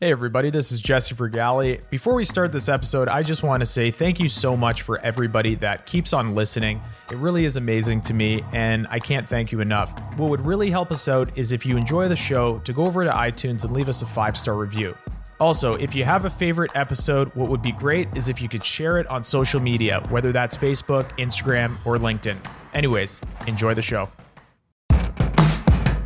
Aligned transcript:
Hey, 0.00 0.12
everybody, 0.12 0.50
this 0.50 0.70
is 0.70 0.80
Jesse 0.80 1.12
Fragale. 1.12 1.80
Before 1.90 2.14
we 2.14 2.22
start 2.22 2.52
this 2.52 2.68
episode, 2.68 3.08
I 3.08 3.24
just 3.24 3.42
want 3.42 3.62
to 3.62 3.66
say 3.66 3.90
thank 3.90 4.20
you 4.20 4.28
so 4.28 4.56
much 4.56 4.82
for 4.82 5.00
everybody 5.00 5.56
that 5.56 5.86
keeps 5.86 6.12
on 6.12 6.36
listening. 6.36 6.80
It 7.10 7.16
really 7.16 7.44
is 7.44 7.56
amazing 7.56 8.02
to 8.02 8.14
me, 8.14 8.44
and 8.52 8.86
I 8.90 9.00
can't 9.00 9.28
thank 9.28 9.50
you 9.50 9.58
enough. 9.58 9.90
What 10.16 10.30
would 10.30 10.46
really 10.46 10.70
help 10.70 10.92
us 10.92 11.08
out 11.08 11.36
is 11.36 11.50
if 11.50 11.66
you 11.66 11.76
enjoy 11.76 12.06
the 12.06 12.14
show, 12.14 12.60
to 12.60 12.72
go 12.72 12.86
over 12.86 13.02
to 13.02 13.10
iTunes 13.10 13.64
and 13.64 13.72
leave 13.72 13.88
us 13.88 14.02
a 14.02 14.06
five 14.06 14.38
star 14.38 14.54
review. 14.54 14.96
Also, 15.40 15.74
if 15.74 15.96
you 15.96 16.04
have 16.04 16.26
a 16.26 16.30
favorite 16.30 16.70
episode, 16.76 17.34
what 17.34 17.48
would 17.48 17.60
be 17.60 17.72
great 17.72 18.06
is 18.16 18.28
if 18.28 18.40
you 18.40 18.48
could 18.48 18.64
share 18.64 18.98
it 18.98 19.06
on 19.08 19.24
social 19.24 19.58
media, 19.58 20.00
whether 20.10 20.30
that's 20.30 20.56
Facebook, 20.56 21.10
Instagram, 21.18 21.74
or 21.84 21.96
LinkedIn. 21.96 22.38
Anyways, 22.72 23.20
enjoy 23.48 23.74
the 23.74 23.82
show. 23.82 24.08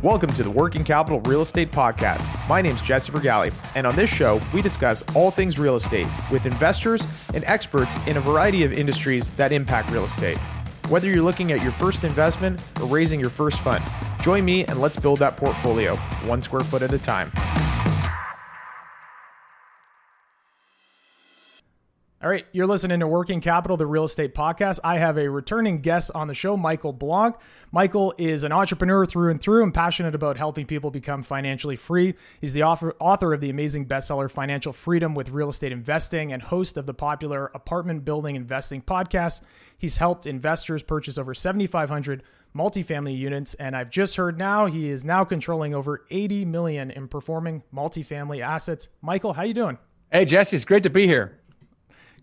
Welcome 0.03 0.33
to 0.33 0.43
the 0.43 0.51
Working 0.51 0.83
Capital 0.83 1.21
Real 1.21 1.39
Estate 1.39 1.71
Podcast. 1.71 2.27
My 2.49 2.61
name 2.61 2.75
is 2.75 2.81
Jesse 2.81 3.09
Fragale, 3.09 3.53
and 3.73 3.87
on 3.87 3.95
this 3.95 4.09
show, 4.09 4.41
we 4.53 4.61
discuss 4.61 5.01
all 5.15 5.31
things 5.31 5.57
real 5.57 5.77
estate 5.77 6.07
with 6.29 6.45
investors 6.45 7.07
and 7.33 7.41
experts 7.45 7.95
in 8.05 8.17
a 8.17 8.19
variety 8.19 8.65
of 8.65 8.73
industries 8.73 9.29
that 9.29 9.53
impact 9.53 9.89
real 9.91 10.03
estate. 10.03 10.37
Whether 10.89 11.07
you're 11.09 11.23
looking 11.23 11.53
at 11.53 11.63
your 11.63 11.71
first 11.71 12.03
investment 12.03 12.59
or 12.81 12.87
raising 12.87 13.17
your 13.17 13.29
first 13.29 13.61
fund, 13.61 13.81
join 14.21 14.43
me 14.43 14.65
and 14.65 14.81
let's 14.81 14.97
build 14.97 15.19
that 15.19 15.37
portfolio 15.37 15.95
one 16.25 16.41
square 16.41 16.65
foot 16.65 16.81
at 16.81 16.91
a 16.91 16.99
time. 16.99 17.31
All 22.23 22.29
right, 22.29 22.45
you're 22.53 22.67
listening 22.67 23.01
to 23.01 23.07
Working 23.07 23.41
Capital, 23.41 23.75
the 23.75 23.85
real 23.85 24.05
estate 24.05 24.33
podcast. 24.33 24.79
I 24.81 24.97
have 24.97 25.17
a 25.17 25.29
returning 25.29 25.81
guest 25.81 26.09
on 26.15 26.29
the 26.29 26.33
show, 26.33 26.55
Michael 26.55 26.93
Blank. 26.93 27.35
Michael 27.73 28.13
is 28.17 28.45
an 28.45 28.53
entrepreneur 28.53 29.05
through 29.05 29.29
and 29.29 29.41
through 29.41 29.61
and 29.61 29.73
passionate 29.73 30.15
about 30.15 30.37
helping 30.37 30.65
people 30.65 30.89
become 30.89 31.21
financially 31.21 31.75
free. 31.75 32.13
He's 32.39 32.53
the 32.53 32.63
author, 32.63 32.95
author 33.01 33.33
of 33.33 33.41
the 33.41 33.49
amazing 33.49 33.87
bestseller 33.87 34.31
Financial 34.31 34.71
Freedom 34.71 35.13
with 35.13 35.31
Real 35.31 35.49
Estate 35.49 35.73
Investing 35.73 36.31
and 36.31 36.41
host 36.41 36.77
of 36.77 36.85
the 36.85 36.93
popular 36.93 37.51
Apartment 37.53 38.05
Building 38.05 38.37
Investing 38.37 38.81
podcast. 38.81 39.41
He's 39.77 39.97
helped 39.97 40.25
investors 40.25 40.81
purchase 40.81 41.17
over 41.17 41.33
7,500 41.33 42.23
multifamily 42.55 43.17
units, 43.17 43.53
and 43.55 43.75
I've 43.75 43.89
just 43.89 44.15
heard 44.15 44.37
now 44.37 44.67
he 44.67 44.89
is 44.89 45.03
now 45.03 45.25
controlling 45.25 45.75
over 45.75 46.05
80 46.09 46.45
million 46.45 46.89
in 46.89 47.09
performing 47.09 47.63
multifamily 47.75 48.39
assets. 48.39 48.87
Michael, 49.01 49.33
how 49.33 49.43
you 49.43 49.53
doing? 49.53 49.77
Hey, 50.09 50.23
Jesse, 50.23 50.55
it's 50.55 50.63
great 50.63 50.83
to 50.83 50.89
be 50.89 51.05
here. 51.05 51.39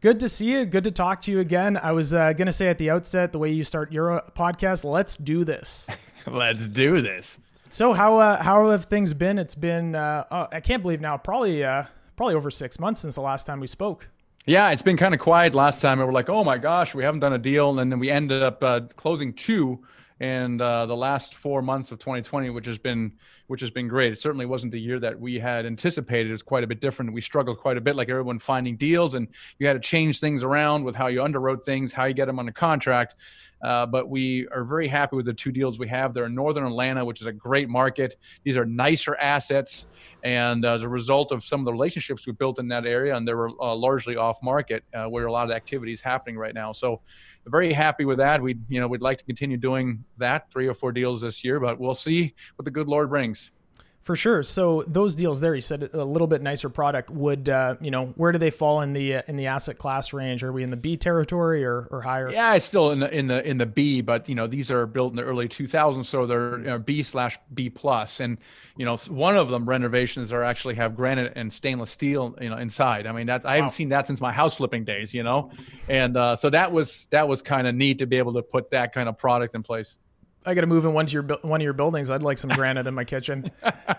Good 0.00 0.20
to 0.20 0.30
see 0.30 0.50
you. 0.50 0.64
Good 0.64 0.84
to 0.84 0.90
talk 0.90 1.20
to 1.22 1.30
you 1.30 1.40
again. 1.40 1.76
I 1.76 1.92
was 1.92 2.14
uh, 2.14 2.32
going 2.32 2.46
to 2.46 2.52
say 2.52 2.68
at 2.68 2.78
the 2.78 2.88
outset, 2.88 3.32
the 3.32 3.38
way 3.38 3.50
you 3.50 3.64
start 3.64 3.92
your 3.92 4.12
uh, 4.12 4.22
podcast, 4.34 4.82
let's 4.82 5.18
do 5.18 5.44
this. 5.44 5.86
let's 6.26 6.66
do 6.68 7.02
this. 7.02 7.38
So 7.68 7.92
how 7.92 8.16
uh, 8.16 8.42
how 8.42 8.70
have 8.70 8.86
things 8.86 9.12
been? 9.12 9.38
It's 9.38 9.54
been 9.54 9.94
uh, 9.94 10.24
oh, 10.30 10.48
I 10.52 10.60
can't 10.60 10.80
believe 10.80 11.02
now 11.02 11.18
probably 11.18 11.62
uh, 11.62 11.84
probably 12.16 12.34
over 12.34 12.50
six 12.50 12.80
months 12.80 13.02
since 13.02 13.14
the 13.14 13.20
last 13.20 13.44
time 13.44 13.60
we 13.60 13.66
spoke. 13.66 14.08
Yeah, 14.46 14.70
it's 14.70 14.80
been 14.80 14.96
kind 14.96 15.12
of 15.12 15.20
quiet 15.20 15.54
last 15.54 15.82
time. 15.82 15.98
We 15.98 16.06
were 16.06 16.12
like, 16.12 16.30
oh 16.30 16.44
my 16.44 16.56
gosh, 16.56 16.94
we 16.94 17.04
haven't 17.04 17.20
done 17.20 17.34
a 17.34 17.38
deal, 17.38 17.78
and 17.78 17.92
then 17.92 17.98
we 17.98 18.10
ended 18.10 18.42
up 18.42 18.64
uh, 18.64 18.80
closing 18.96 19.34
two 19.34 19.80
and 20.20 20.60
uh, 20.60 20.84
the 20.84 20.96
last 20.96 21.34
four 21.34 21.62
months 21.62 21.90
of 21.90 21.98
2020, 21.98 22.50
which 22.50 22.66
has 22.66 22.78
been 22.78 23.12
which 23.46 23.60
has 23.60 23.70
been 23.70 23.88
great. 23.88 24.12
It 24.12 24.18
certainly 24.20 24.46
wasn't 24.46 24.70
the 24.70 24.80
year 24.80 25.00
that 25.00 25.18
we 25.18 25.36
had 25.36 25.66
anticipated. 25.66 26.28
It 26.28 26.32
was 26.32 26.42
quite 26.42 26.62
a 26.62 26.68
bit 26.68 26.80
different. 26.80 27.12
We 27.12 27.20
struggled 27.20 27.58
quite 27.58 27.76
a 27.76 27.80
bit, 27.80 27.96
like 27.96 28.08
everyone 28.08 28.38
finding 28.38 28.76
deals, 28.76 29.14
and 29.14 29.26
you 29.58 29.66
had 29.66 29.72
to 29.72 29.80
change 29.80 30.20
things 30.20 30.44
around 30.44 30.84
with 30.84 30.94
how 30.94 31.08
you 31.08 31.18
underwrote 31.18 31.64
things, 31.64 31.92
how 31.92 32.04
you 32.04 32.14
get 32.14 32.26
them 32.26 32.38
under 32.38 32.52
contract. 32.52 33.16
Uh, 33.62 33.86
but 33.86 34.08
we 34.08 34.46
are 34.48 34.62
very 34.62 34.86
happy 34.86 35.16
with 35.16 35.26
the 35.26 35.34
two 35.34 35.50
deals 35.50 35.80
we 35.80 35.88
have. 35.88 36.14
They're 36.14 36.26
in 36.26 36.34
Northern 36.34 36.64
Atlanta, 36.64 37.04
which 37.04 37.20
is 37.20 37.26
a 37.26 37.32
great 37.32 37.68
market. 37.68 38.16
These 38.44 38.56
are 38.56 38.64
nicer 38.64 39.16
assets. 39.16 39.86
And 40.22 40.64
uh, 40.64 40.74
as 40.74 40.82
a 40.82 40.88
result 40.88 41.32
of 41.32 41.44
some 41.44 41.60
of 41.60 41.66
the 41.66 41.72
relationships 41.72 42.26
we 42.26 42.32
built 42.32 42.58
in 42.58 42.68
that 42.68 42.86
area, 42.86 43.16
and 43.16 43.26
they 43.26 43.34
were 43.34 43.50
uh, 43.60 43.74
largely 43.74 44.16
off 44.16 44.40
market, 44.42 44.84
uh, 44.94 45.06
where 45.06 45.26
a 45.26 45.32
lot 45.32 45.44
of 45.44 45.50
activity 45.50 45.92
is 45.92 46.00
happening 46.00 46.38
right 46.38 46.54
now. 46.54 46.72
So, 46.72 47.00
very 47.46 47.72
happy 47.72 48.04
with 48.04 48.18
that. 48.18 48.42
We, 48.42 48.58
you 48.68 48.80
know, 48.80 48.88
we'd 48.88 49.02
like 49.02 49.18
to 49.18 49.24
continue 49.24 49.56
doing 49.56 50.04
that, 50.18 50.50
three 50.52 50.66
or 50.66 50.74
four 50.74 50.92
deals 50.92 51.20
this 51.22 51.42
year, 51.44 51.60
but 51.60 51.80
we'll 51.80 51.94
see 51.94 52.34
what 52.56 52.64
the 52.64 52.70
good 52.70 52.88
Lord 52.88 53.10
brings. 53.10 53.50
For 54.02 54.16
sure. 54.16 54.42
So 54.42 54.82
those 54.86 55.14
deals 55.14 55.40
there, 55.40 55.54
you 55.54 55.60
said 55.60 55.90
a 55.92 56.04
little 56.04 56.26
bit 56.26 56.40
nicer 56.40 56.70
product. 56.70 57.10
Would 57.10 57.50
uh, 57.50 57.76
you 57.82 57.90
know 57.90 58.06
where 58.16 58.32
do 58.32 58.38
they 58.38 58.48
fall 58.48 58.80
in 58.80 58.94
the 58.94 59.16
uh, 59.16 59.22
in 59.28 59.36
the 59.36 59.48
asset 59.48 59.76
class 59.76 60.14
range? 60.14 60.42
Are 60.42 60.52
we 60.52 60.62
in 60.62 60.70
the 60.70 60.76
B 60.76 60.96
territory 60.96 61.66
or, 61.66 61.86
or 61.90 62.00
higher? 62.00 62.30
Yeah, 62.30 62.54
it's 62.54 62.64
still 62.64 62.92
in 62.92 63.00
the 63.00 63.14
in 63.14 63.26
the 63.26 63.46
in 63.46 63.58
the 63.58 63.66
B, 63.66 64.00
but 64.00 64.26
you 64.26 64.34
know 64.34 64.46
these 64.46 64.70
are 64.70 64.86
built 64.86 65.12
in 65.12 65.16
the 65.16 65.22
early 65.22 65.48
2000s, 65.48 66.06
so 66.06 66.24
they're 66.24 66.58
you 66.58 66.64
know, 66.64 66.78
B 66.78 67.02
slash 67.02 67.38
B 67.52 67.68
plus, 67.68 68.20
and 68.20 68.38
you 68.78 68.86
know 68.86 68.96
one 69.10 69.36
of 69.36 69.50
them 69.50 69.68
renovations 69.68 70.32
are 70.32 70.44
actually 70.44 70.76
have 70.76 70.96
granite 70.96 71.34
and 71.36 71.52
stainless 71.52 71.90
steel 71.90 72.34
you 72.40 72.48
know 72.48 72.56
inside. 72.56 73.06
I 73.06 73.12
mean 73.12 73.26
that's 73.26 73.44
I 73.44 73.56
haven't 73.56 73.66
wow. 73.66 73.68
seen 73.68 73.90
that 73.90 74.06
since 74.06 74.22
my 74.22 74.32
house 74.32 74.56
flipping 74.56 74.82
days, 74.82 75.12
you 75.12 75.22
know, 75.22 75.50
and 75.90 76.16
uh, 76.16 76.36
so 76.36 76.48
that 76.48 76.72
was 76.72 77.06
that 77.10 77.28
was 77.28 77.42
kind 77.42 77.66
of 77.66 77.74
neat 77.74 77.98
to 77.98 78.06
be 78.06 78.16
able 78.16 78.32
to 78.32 78.42
put 78.42 78.70
that 78.70 78.94
kind 78.94 79.10
of 79.10 79.18
product 79.18 79.54
in 79.54 79.62
place. 79.62 79.98
I 80.46 80.54
got 80.54 80.62
to 80.62 80.66
move 80.66 80.86
in 80.86 80.92
one 80.92 81.06
to 81.06 81.12
your 81.12 81.22
one 81.42 81.60
of 81.60 81.64
your 81.64 81.72
buildings. 81.72 82.10
I'd 82.10 82.22
like 82.22 82.38
some 82.38 82.50
granite 82.50 82.86
in 82.86 82.94
my 82.94 83.04
kitchen. 83.04 83.50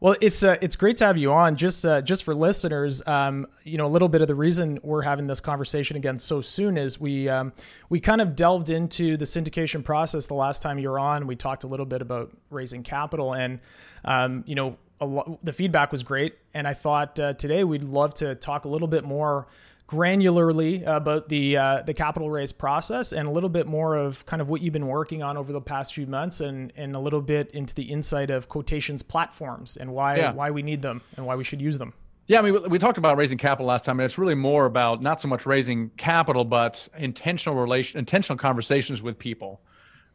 Well, 0.00 0.14
it's 0.20 0.44
uh, 0.44 0.56
it's 0.60 0.76
great 0.76 0.96
to 0.98 1.06
have 1.06 1.18
you 1.18 1.32
on. 1.32 1.56
Just 1.56 1.84
uh, 1.84 2.00
just 2.02 2.22
for 2.22 2.32
listeners, 2.32 3.02
um, 3.06 3.48
you 3.64 3.78
know, 3.78 3.86
a 3.86 3.88
little 3.88 4.08
bit 4.08 4.20
of 4.20 4.28
the 4.28 4.34
reason 4.34 4.78
we're 4.84 5.02
having 5.02 5.26
this 5.26 5.40
conversation 5.40 5.96
again 5.96 6.20
so 6.20 6.40
soon 6.40 6.78
is 6.78 7.00
we 7.00 7.28
um, 7.28 7.52
we 7.88 7.98
kind 7.98 8.20
of 8.20 8.36
delved 8.36 8.70
into 8.70 9.16
the 9.16 9.24
syndication 9.24 9.82
process 9.82 10.26
the 10.26 10.34
last 10.34 10.62
time 10.62 10.78
you 10.78 10.88
were 10.88 11.00
on. 11.00 11.26
We 11.26 11.34
talked 11.34 11.64
a 11.64 11.66
little 11.66 11.86
bit 11.86 12.00
about 12.00 12.30
raising 12.50 12.84
capital, 12.84 13.34
and 13.34 13.58
um, 14.04 14.44
you 14.46 14.54
know, 14.54 14.76
lo- 15.00 15.40
the 15.42 15.52
feedback 15.52 15.90
was 15.90 16.04
great. 16.04 16.38
And 16.54 16.68
I 16.68 16.74
thought 16.74 17.18
uh, 17.18 17.32
today 17.32 17.64
we'd 17.64 17.82
love 17.82 18.14
to 18.14 18.36
talk 18.36 18.66
a 18.66 18.68
little 18.68 18.88
bit 18.88 19.04
more 19.04 19.48
granularly 19.88 20.86
about 20.86 21.30
the 21.30 21.56
uh, 21.56 21.82
the 21.82 21.94
capital 21.94 22.30
raise 22.30 22.52
process 22.52 23.12
and 23.12 23.26
a 23.26 23.30
little 23.30 23.48
bit 23.48 23.66
more 23.66 23.96
of 23.96 24.24
kind 24.26 24.42
of 24.42 24.48
what 24.48 24.60
you've 24.60 24.74
been 24.74 24.86
working 24.86 25.22
on 25.22 25.36
over 25.36 25.50
the 25.50 25.60
past 25.60 25.94
few 25.94 26.06
months 26.06 26.40
and 26.40 26.72
and 26.76 26.94
a 26.94 26.98
little 26.98 27.22
bit 27.22 27.50
into 27.52 27.74
the 27.74 27.84
insight 27.84 28.30
of 28.30 28.48
quotations 28.48 29.02
platforms 29.02 29.76
and 29.76 29.90
why 29.92 30.16
yeah. 30.16 30.32
why 30.32 30.50
we 30.50 30.62
need 30.62 30.82
them 30.82 31.00
and 31.16 31.24
why 31.26 31.34
we 31.34 31.42
should 31.42 31.60
use 31.60 31.78
them. 31.78 31.94
Yeah, 32.26 32.40
I 32.40 32.42
mean, 32.42 32.68
we 32.68 32.78
talked 32.78 32.98
about 32.98 33.16
raising 33.16 33.38
capital 33.38 33.64
last 33.64 33.86
time, 33.86 33.98
and 33.98 34.04
it's 34.04 34.18
really 34.18 34.34
more 34.34 34.66
about 34.66 35.00
not 35.00 35.18
so 35.18 35.28
much 35.28 35.46
raising 35.46 35.88
capital, 35.96 36.44
but 36.44 36.86
intentional 36.98 37.58
relation, 37.58 37.98
intentional 37.98 38.36
conversations 38.36 39.00
with 39.00 39.18
people, 39.18 39.62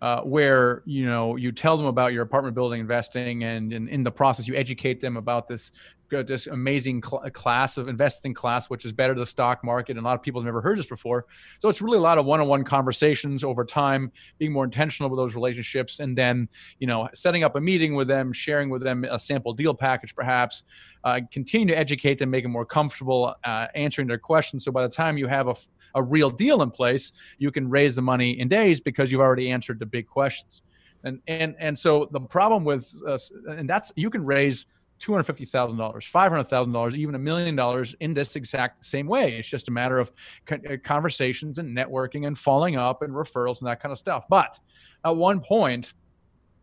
uh, 0.04 0.22
where 0.22 0.84
you 0.86 1.08
know 1.08 1.36
you 1.36 1.52
tell 1.52 1.76
them 1.76 1.88
about 1.88 2.14
your 2.14 2.22
apartment 2.22 2.54
building 2.54 2.80
investing, 2.80 3.44
and, 3.44 3.74
and 3.74 3.90
in 3.90 4.04
the 4.04 4.12
process 4.12 4.48
you 4.48 4.54
educate 4.54 5.00
them 5.00 5.18
about 5.18 5.48
this 5.48 5.72
this 6.22 6.48
amazing 6.48 7.02
cl- 7.02 7.24
class 7.32 7.78
of 7.78 7.88
investing 7.88 8.34
class, 8.34 8.70
which 8.70 8.86
is 8.86 8.92
better 8.92 9.16
the 9.16 9.26
stock 9.26 9.64
market. 9.64 9.98
And 9.98 10.06
a 10.06 10.08
lot 10.08 10.16
of 10.16 10.22
people 10.22 10.42
have 10.42 10.46
never 10.46 10.62
heard 10.62 10.78
this 10.78 10.86
before. 10.86 11.26
So 11.60 11.70
it's 11.70 11.82
really 11.82 11.98
a 11.98 12.02
lot 12.02 12.18
of 12.18 12.26
one-on-one 12.26 12.66
conversations 12.66 13.44
over 13.44 13.66
time, 13.66 14.12
being 14.38 14.52
more 14.52 14.66
intentional 14.66 15.10
with 15.10 15.18
those 15.18 15.34
relationships, 15.34 16.00
and 16.00 16.18
then 16.18 16.50
you 16.80 16.88
know 16.88 17.08
setting 17.14 17.44
up 17.44 17.56
a 17.56 17.62
meeting 17.62 17.96
with 17.96 18.08
them, 18.08 18.34
sharing 18.34 18.70
with 18.70 18.84
them 18.84 19.06
a 19.06 19.18
sample 19.18 19.54
deal 19.54 19.74
package, 19.74 20.14
perhaps. 20.14 20.64
Uh, 21.06 21.20
continue 21.32 21.68
to 21.68 21.78
educate 21.78 22.18
them, 22.18 22.30
make 22.30 22.44
them 22.44 22.52
more 22.52 22.66
comfortable 22.66 23.36
uh, 23.44 23.68
answering 23.76 24.08
their 24.08 24.18
questions. 24.18 24.64
So 24.64 24.72
by 24.72 24.84
the 24.84 24.94
time 24.94 25.18
you 25.18 25.28
have 25.28 25.50
a, 25.50 25.56
a 25.96 26.02
real 26.02 26.30
deal 26.30 26.62
in 26.62 26.72
place, 26.72 27.12
you 27.40 27.52
can 27.52 27.70
raise 27.70 27.96
the 27.96 28.02
money 28.02 28.40
in 28.40 28.48
days 28.48 28.80
because 28.80 29.12
you've 29.12 29.20
already 29.20 29.52
answered 29.52 29.80
the 29.80 29.86
big 29.86 30.08
questions. 30.08 30.62
And 31.04 31.20
and 31.28 31.56
and 31.60 31.78
so 31.78 32.08
the 32.12 32.22
problem 32.22 32.64
with 32.64 32.90
uh, 33.06 33.18
and 33.50 33.70
that's 33.70 33.92
you 33.96 34.10
can 34.10 34.24
raise 34.26 34.66
$250,000, 35.04 35.78
$500,000, 35.78 36.96
even 36.96 37.16
a 37.16 37.20
million 37.20 37.56
dollars 37.56 37.96
in 38.00 38.14
this 38.14 38.36
exact 38.36 38.86
same 38.86 39.08
way. 39.08 39.38
It's 39.38 39.48
just 39.48 39.68
a 39.68 39.72
matter 39.72 40.00
of 40.00 40.12
uh, 40.52 40.78
conversations 40.84 41.58
and 41.58 41.76
networking 41.76 42.28
and 42.28 42.38
following 42.38 42.78
up 42.78 43.02
and 43.02 43.14
referrals 43.14 43.60
and 43.60 43.68
that 43.68 43.82
kind 43.82 43.92
of 43.92 43.98
stuff. 43.98 44.26
But 44.30 44.60
at 45.06 45.16
one 45.16 45.42
point, 45.42 45.94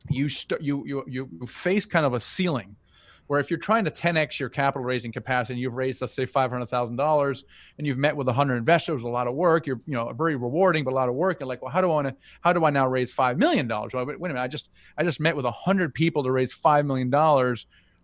you 0.08 0.28
st- 0.28 0.62
you 0.62 0.82
you 0.86 1.04
you 1.06 1.46
face 1.46 1.84
kind 1.84 2.06
of 2.06 2.14
a 2.14 2.20
ceiling 2.20 2.74
where 3.30 3.38
if 3.38 3.48
you're 3.48 3.60
trying 3.60 3.84
to 3.84 3.92
10x 3.92 4.40
your 4.40 4.48
capital 4.48 4.84
raising 4.84 5.12
capacity 5.12 5.52
and 5.52 5.60
you've 5.60 5.74
raised 5.74 6.00
let's 6.00 6.12
say 6.12 6.26
$500000 6.26 7.42
and 7.78 7.86
you've 7.86 7.96
met 7.96 8.16
with 8.16 8.26
100 8.26 8.56
investors 8.56 9.02
a 9.02 9.08
lot 9.08 9.28
of 9.28 9.34
work 9.34 9.68
you're 9.68 9.80
you 9.86 9.94
know 9.94 10.10
very 10.12 10.34
rewarding 10.34 10.82
but 10.82 10.92
a 10.92 10.96
lot 10.96 11.08
of 11.08 11.14
work 11.14 11.38
you're 11.38 11.46
like 11.46 11.62
well 11.62 11.70
how 11.70 11.80
do 11.80 11.86
i 11.86 11.90
want 11.90 12.08
to 12.08 12.16
how 12.40 12.52
do 12.52 12.64
i 12.64 12.70
now 12.70 12.88
raise 12.88 13.14
$5 13.14 13.36
million 13.36 13.68
well, 13.68 13.88
wait, 13.92 14.06
wait 14.06 14.30
a 14.30 14.34
minute 14.34 14.40
i 14.40 14.48
just 14.48 14.70
i 14.98 15.04
just 15.04 15.20
met 15.20 15.36
with 15.36 15.44
100 15.44 15.94
people 15.94 16.24
to 16.24 16.32
raise 16.32 16.52
$5 16.52 16.86
million 16.86 17.08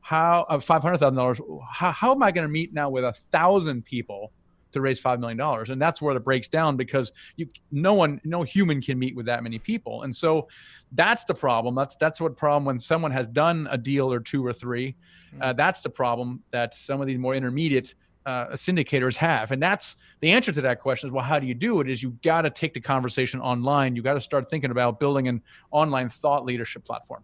how 0.07 0.47
uh, 0.49 0.61
five 0.61 0.83
hundred 0.83 0.99
thousand 0.99 1.17
dollars? 1.17 1.41
How, 1.69 1.91
how 1.91 2.13
am 2.13 2.23
I 2.23 2.31
going 2.31 2.47
to 2.47 2.53
meet 2.53 2.73
now 2.73 2.89
with 2.89 3.03
a 3.03 3.13
thousand 3.13 3.85
people 3.85 4.31
to 4.71 4.81
raise 4.81 5.01
five 5.01 5.19
million 5.19 5.37
dollars? 5.37 5.71
And 5.71 5.83
that's 5.83 6.01
where 6.01 6.17
it 6.17 6.23
breaks 6.23 6.47
down 6.47 6.77
because 6.77 7.11
you 7.35 7.49
no 7.73 7.93
one 7.93 8.21
no 8.23 8.45
human 8.45 8.81
can 8.81 9.01
meet 9.01 9.17
with 9.17 9.27
that 9.27 9.43
many 9.43 9.59
people, 9.59 10.05
and 10.05 10.15
so 10.15 10.47
that's 10.93 11.25
the 11.25 11.35
problem. 11.35 11.75
That's 11.75 11.97
that's 11.97 12.21
what 12.21 12.37
problem 12.37 12.65
when 12.65 12.79
someone 12.79 13.11
has 13.11 13.27
done 13.27 13.67
a 13.69 13.77
deal 13.77 14.13
or 14.13 14.21
two 14.21 14.47
or 14.47 14.53
three. 14.53 14.95
Mm-hmm. 15.33 15.43
Uh, 15.43 15.53
that's 15.55 15.81
the 15.81 15.91
problem 15.91 16.41
that 16.51 16.73
some 16.73 17.01
of 17.01 17.09
these 17.09 17.19
more 17.19 17.35
intermediate 17.35 17.95
uh, 18.27 18.51
syndicators 18.51 19.15
have 19.15 19.53
and 19.53 19.63
that's 19.63 19.95
the 20.19 20.33
answer 20.33 20.51
to 20.51 20.61
that 20.61 20.81
question 20.81 21.09
is 21.09 21.13
well 21.13 21.23
how 21.23 21.39
do 21.39 21.47
you 21.47 21.55
do 21.55 21.81
it 21.81 21.89
is 21.89 22.03
you 22.03 22.11
got 22.25 22.43
to 22.43 22.51
take 22.51 22.75
the 22.75 22.81
conversation 22.81 23.41
online 23.41 23.95
you 23.95 24.03
got 24.03 24.15
to 24.15 24.21
start 24.21 24.51
thinking 24.51 24.73
about 24.73 24.99
building 24.99 25.29
an 25.29 25.41
online 25.71 26.09
thought 26.09 26.45
leadership 26.45 26.85
platform 26.85 27.23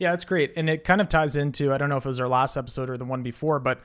yeah, 0.00 0.10
that's 0.10 0.24
great. 0.24 0.54
And 0.56 0.68
it 0.68 0.82
kind 0.82 1.00
of 1.00 1.08
ties 1.08 1.36
into 1.36 1.72
I 1.72 1.78
don't 1.78 1.90
know 1.90 1.98
if 1.98 2.04
it 2.04 2.08
was 2.08 2.18
our 2.18 2.28
last 2.28 2.56
episode 2.56 2.90
or 2.90 2.96
the 2.96 3.04
one 3.04 3.22
before, 3.22 3.60
but 3.60 3.80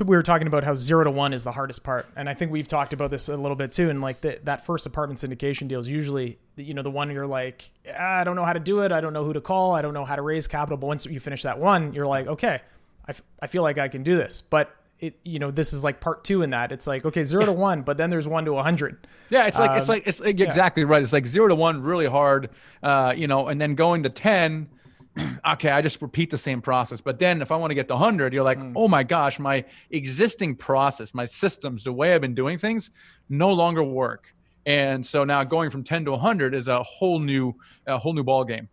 we 0.00 0.16
were 0.16 0.22
talking 0.22 0.48
about 0.48 0.64
how 0.64 0.74
zero 0.74 1.04
to 1.04 1.10
one 1.10 1.32
is 1.32 1.44
the 1.44 1.52
hardest 1.52 1.84
part, 1.84 2.06
and 2.16 2.28
I 2.28 2.34
think 2.34 2.50
we've 2.50 2.66
talked 2.66 2.92
about 2.92 3.12
this 3.12 3.28
a 3.28 3.36
little 3.36 3.54
bit 3.54 3.70
too. 3.70 3.88
And 3.88 4.02
like 4.02 4.20
the, 4.20 4.40
that 4.42 4.66
first 4.66 4.86
apartment 4.86 5.20
syndication 5.20 5.68
deal 5.68 5.78
is 5.78 5.86
usually, 5.86 6.38
you 6.56 6.74
know, 6.74 6.82
the 6.82 6.90
one 6.90 7.08
you're 7.12 7.28
like, 7.28 7.70
ah, 7.88 8.18
I 8.18 8.24
don't 8.24 8.34
know 8.34 8.44
how 8.44 8.52
to 8.52 8.60
do 8.60 8.80
it, 8.80 8.90
I 8.90 9.00
don't 9.00 9.12
know 9.12 9.24
who 9.24 9.32
to 9.32 9.40
call, 9.40 9.72
I 9.72 9.82
don't 9.82 9.94
know 9.94 10.04
how 10.04 10.16
to 10.16 10.22
raise 10.22 10.48
capital. 10.48 10.76
But 10.76 10.88
once 10.88 11.06
you 11.06 11.20
finish 11.20 11.44
that 11.44 11.60
one, 11.60 11.94
you're 11.94 12.08
like, 12.08 12.26
okay, 12.26 12.58
I, 13.06 13.10
f- 13.10 13.22
I 13.40 13.46
feel 13.46 13.62
like 13.62 13.78
I 13.78 13.86
can 13.86 14.02
do 14.02 14.16
this. 14.16 14.42
But 14.42 14.74
it, 14.98 15.20
you 15.22 15.38
know, 15.38 15.52
this 15.52 15.72
is 15.72 15.84
like 15.84 16.00
part 16.00 16.24
two 16.24 16.42
in 16.42 16.50
that. 16.50 16.72
It's 16.72 16.88
like 16.88 17.04
okay, 17.04 17.22
zero 17.22 17.46
to 17.46 17.52
one, 17.52 17.82
but 17.82 17.96
then 17.96 18.10
there's 18.10 18.26
one 18.26 18.44
to 18.46 18.58
a 18.58 18.64
hundred. 18.64 19.06
Yeah, 19.30 19.46
it's 19.46 19.60
like 19.60 19.70
um, 19.70 19.76
it's 19.76 19.88
like 19.88 20.02
it's 20.06 20.20
like 20.20 20.40
exactly 20.40 20.82
yeah. 20.82 20.88
right. 20.88 21.02
It's 21.02 21.12
like 21.12 21.26
zero 21.26 21.46
to 21.46 21.54
one, 21.54 21.82
really 21.82 22.06
hard, 22.06 22.50
uh, 22.82 23.14
you 23.16 23.28
know, 23.28 23.46
and 23.46 23.60
then 23.60 23.76
going 23.76 24.02
to 24.02 24.10
ten 24.10 24.68
okay, 25.52 25.70
I 25.70 25.80
just 25.80 26.02
repeat 26.02 26.30
the 26.30 26.38
same 26.38 26.60
process. 26.60 27.00
But 27.00 27.18
then 27.18 27.42
if 27.42 27.52
I 27.52 27.56
want 27.56 27.70
to 27.70 27.74
get 27.74 27.88
to 27.88 27.94
100, 27.94 28.32
you're 28.32 28.44
like, 28.44 28.58
mm. 28.58 28.72
oh 28.76 28.88
my 28.88 29.02
gosh, 29.02 29.38
my 29.38 29.64
existing 29.90 30.56
process, 30.56 31.14
my 31.14 31.24
systems, 31.24 31.84
the 31.84 31.92
way 31.92 32.14
I've 32.14 32.20
been 32.20 32.34
doing 32.34 32.58
things 32.58 32.90
no 33.28 33.52
longer 33.52 33.82
work. 33.82 34.34
And 34.66 35.04
so 35.04 35.24
now 35.24 35.44
going 35.44 35.70
from 35.70 35.84
10 35.84 36.06
to 36.06 36.12
100 36.12 36.54
is 36.54 36.68
a 36.68 36.82
whole 36.82 37.18
new, 37.18 37.54
a 37.86 37.98
whole 37.98 38.14
new 38.14 38.24
ball 38.24 38.44
game. 38.44 38.68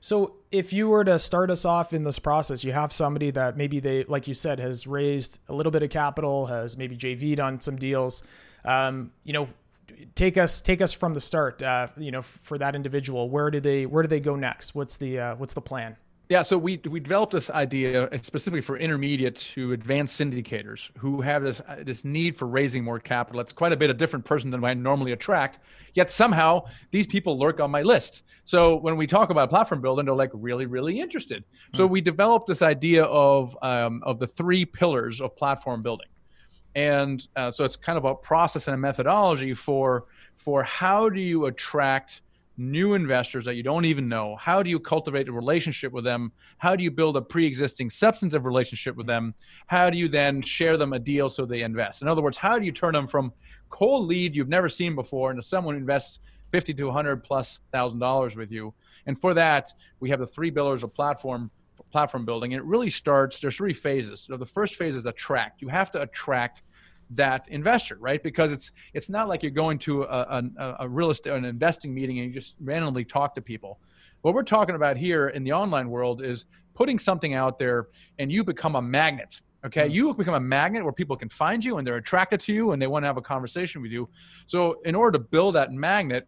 So 0.00 0.34
if 0.50 0.72
you 0.72 0.88
were 0.88 1.04
to 1.04 1.16
start 1.16 1.48
us 1.48 1.64
off 1.64 1.92
in 1.92 2.02
this 2.02 2.18
process, 2.18 2.64
you 2.64 2.72
have 2.72 2.92
somebody 2.92 3.30
that 3.30 3.56
maybe 3.56 3.78
they, 3.78 4.02
like 4.04 4.26
you 4.26 4.34
said, 4.34 4.58
has 4.58 4.84
raised 4.84 5.38
a 5.48 5.54
little 5.54 5.70
bit 5.70 5.84
of 5.84 5.90
capital, 5.90 6.46
has 6.46 6.76
maybe 6.76 6.96
JV'd 6.96 7.38
on 7.38 7.60
some 7.60 7.76
deals. 7.76 8.24
Um, 8.64 9.12
you 9.22 9.32
know, 9.32 9.48
take 10.14 10.36
us 10.36 10.60
take 10.60 10.80
us 10.80 10.92
from 10.92 11.14
the 11.14 11.20
start. 11.20 11.62
Uh, 11.62 11.88
you 11.96 12.10
know, 12.10 12.22
for 12.22 12.58
that 12.58 12.74
individual, 12.74 13.30
where 13.30 13.50
do 13.50 13.60
they 13.60 13.86
where 13.86 14.02
do 14.02 14.08
they 14.08 14.20
go 14.20 14.36
next? 14.36 14.74
What's 14.74 14.96
the 14.96 15.18
uh, 15.18 15.34
what's 15.36 15.54
the 15.54 15.60
plan? 15.60 15.96
Yeah, 16.28 16.40
so 16.40 16.56
we 16.56 16.80
we 16.88 16.98
developed 16.98 17.32
this 17.32 17.50
idea 17.50 18.08
specifically 18.22 18.62
for 18.62 18.78
intermediate 18.78 19.36
to 19.54 19.72
advanced 19.72 20.18
syndicators 20.18 20.90
who 20.96 21.20
have 21.20 21.42
this 21.42 21.60
uh, 21.60 21.82
this 21.84 22.06
need 22.06 22.38
for 22.38 22.48
raising 22.48 22.82
more 22.82 22.98
capital. 22.98 23.40
It's 23.40 23.52
quite 23.52 23.72
a 23.72 23.76
bit 23.76 23.90
a 23.90 23.94
different 23.94 24.24
person 24.24 24.50
than 24.50 24.64
I 24.64 24.72
normally 24.72 25.12
attract. 25.12 25.58
Yet 25.92 26.10
somehow 26.10 26.64
these 26.90 27.06
people 27.06 27.38
lurk 27.38 27.60
on 27.60 27.70
my 27.70 27.82
list. 27.82 28.22
So 28.44 28.76
when 28.76 28.96
we 28.96 29.06
talk 29.06 29.28
about 29.28 29.50
platform 29.50 29.82
building, 29.82 30.06
they're 30.06 30.14
like 30.14 30.30
really 30.32 30.64
really 30.64 31.00
interested. 31.00 31.42
Mm-hmm. 31.42 31.76
So 31.76 31.86
hmm. 31.86 31.92
we 31.92 32.00
developed 32.00 32.46
this 32.46 32.62
idea 32.62 33.04
of 33.04 33.54
um, 33.60 34.02
of 34.04 34.18
the 34.18 34.26
three 34.26 34.64
pillars 34.64 35.20
of 35.20 35.36
platform 35.36 35.82
building 35.82 36.08
and 36.74 37.28
uh, 37.36 37.50
so 37.50 37.64
it's 37.64 37.76
kind 37.76 37.98
of 37.98 38.04
a 38.04 38.14
process 38.14 38.66
and 38.66 38.74
a 38.74 38.78
methodology 38.78 39.54
for 39.54 40.06
for 40.36 40.62
how 40.62 41.08
do 41.08 41.20
you 41.20 41.46
attract 41.46 42.22
new 42.56 42.94
investors 42.94 43.44
that 43.44 43.54
you 43.54 43.62
don't 43.62 43.84
even 43.84 44.08
know? 44.08 44.36
How 44.36 44.62
do 44.62 44.70
you 44.70 44.78
cultivate 44.78 45.28
a 45.28 45.32
relationship 45.32 45.92
with 45.92 46.04
them? 46.04 46.32
How 46.58 46.76
do 46.76 46.84
you 46.84 46.90
build 46.90 47.16
a 47.16 47.22
pre-existing 47.22 47.90
substantive 47.90 48.44
relationship 48.44 48.94
with 48.94 49.06
them? 49.06 49.34
How 49.66 49.88
do 49.90 49.96
you 49.96 50.08
then 50.08 50.42
share 50.42 50.76
them 50.76 50.92
a 50.92 50.98
deal 50.98 51.28
so 51.28 51.44
they 51.44 51.62
invest? 51.62 52.02
In 52.02 52.08
other 52.08 52.22
words 52.22 52.36
how 52.36 52.58
do 52.58 52.64
you 52.64 52.72
turn 52.72 52.94
them 52.94 53.06
from 53.06 53.32
cold 53.70 54.06
lead 54.06 54.34
you've 54.34 54.48
never 54.48 54.68
seen 54.68 54.94
before 54.94 55.30
into 55.30 55.42
someone 55.42 55.74
who 55.74 55.80
invests 55.80 56.20
50 56.50 56.74
to 56.74 56.84
100 56.84 57.24
plus 57.24 57.60
thousand 57.70 57.98
dollars 57.98 58.36
with 58.36 58.50
you? 58.50 58.72
And 59.06 59.20
for 59.20 59.34
that 59.34 59.72
we 60.00 60.10
have 60.10 60.20
the 60.20 60.26
three 60.26 60.50
pillars 60.50 60.82
of 60.82 60.94
platform 60.94 61.50
platform 61.90 62.24
building. 62.24 62.54
And 62.54 62.60
it 62.60 62.66
really 62.66 62.90
starts, 62.90 63.40
there's 63.40 63.56
three 63.56 63.72
phases. 63.72 64.20
So 64.28 64.36
the 64.36 64.46
first 64.46 64.76
phase 64.76 64.94
is 64.94 65.06
attract. 65.06 65.62
You 65.62 65.68
have 65.68 65.90
to 65.92 66.02
attract 66.02 66.62
that 67.10 67.48
investor, 67.48 67.96
right? 68.00 68.22
Because 68.22 68.52
it's 68.52 68.72
it's 68.94 69.10
not 69.10 69.28
like 69.28 69.42
you're 69.42 69.50
going 69.50 69.78
to 69.80 70.04
a, 70.04 70.42
a, 70.58 70.76
a 70.80 70.88
real 70.88 71.10
estate 71.10 71.32
an 71.32 71.44
investing 71.44 71.92
meeting 71.92 72.18
and 72.18 72.28
you 72.28 72.32
just 72.32 72.56
randomly 72.60 73.04
talk 73.04 73.34
to 73.34 73.42
people. 73.42 73.78
What 74.22 74.34
we're 74.34 74.42
talking 74.42 74.74
about 74.74 74.96
here 74.96 75.28
in 75.28 75.44
the 75.44 75.52
online 75.52 75.90
world 75.90 76.22
is 76.22 76.46
putting 76.74 76.98
something 76.98 77.34
out 77.34 77.58
there 77.58 77.88
and 78.18 78.32
you 78.32 78.44
become 78.44 78.76
a 78.76 78.82
magnet. 78.82 79.40
Okay, 79.64 79.82
mm-hmm. 79.82 79.92
you 79.92 80.14
become 80.14 80.34
a 80.34 80.40
magnet 80.40 80.82
where 80.82 80.92
people 80.92 81.16
can 81.16 81.28
find 81.28 81.64
you 81.64 81.78
and 81.78 81.86
they're 81.86 81.96
attracted 81.96 82.40
to 82.40 82.52
you 82.52 82.72
and 82.72 82.80
they 82.80 82.86
want 82.86 83.02
to 83.02 83.06
have 83.06 83.16
a 83.16 83.22
conversation 83.22 83.82
with 83.82 83.92
you. 83.92 84.08
So 84.46 84.80
in 84.84 84.94
order 84.94 85.18
to 85.18 85.24
build 85.24 85.54
that 85.54 85.72
magnet, 85.72 86.26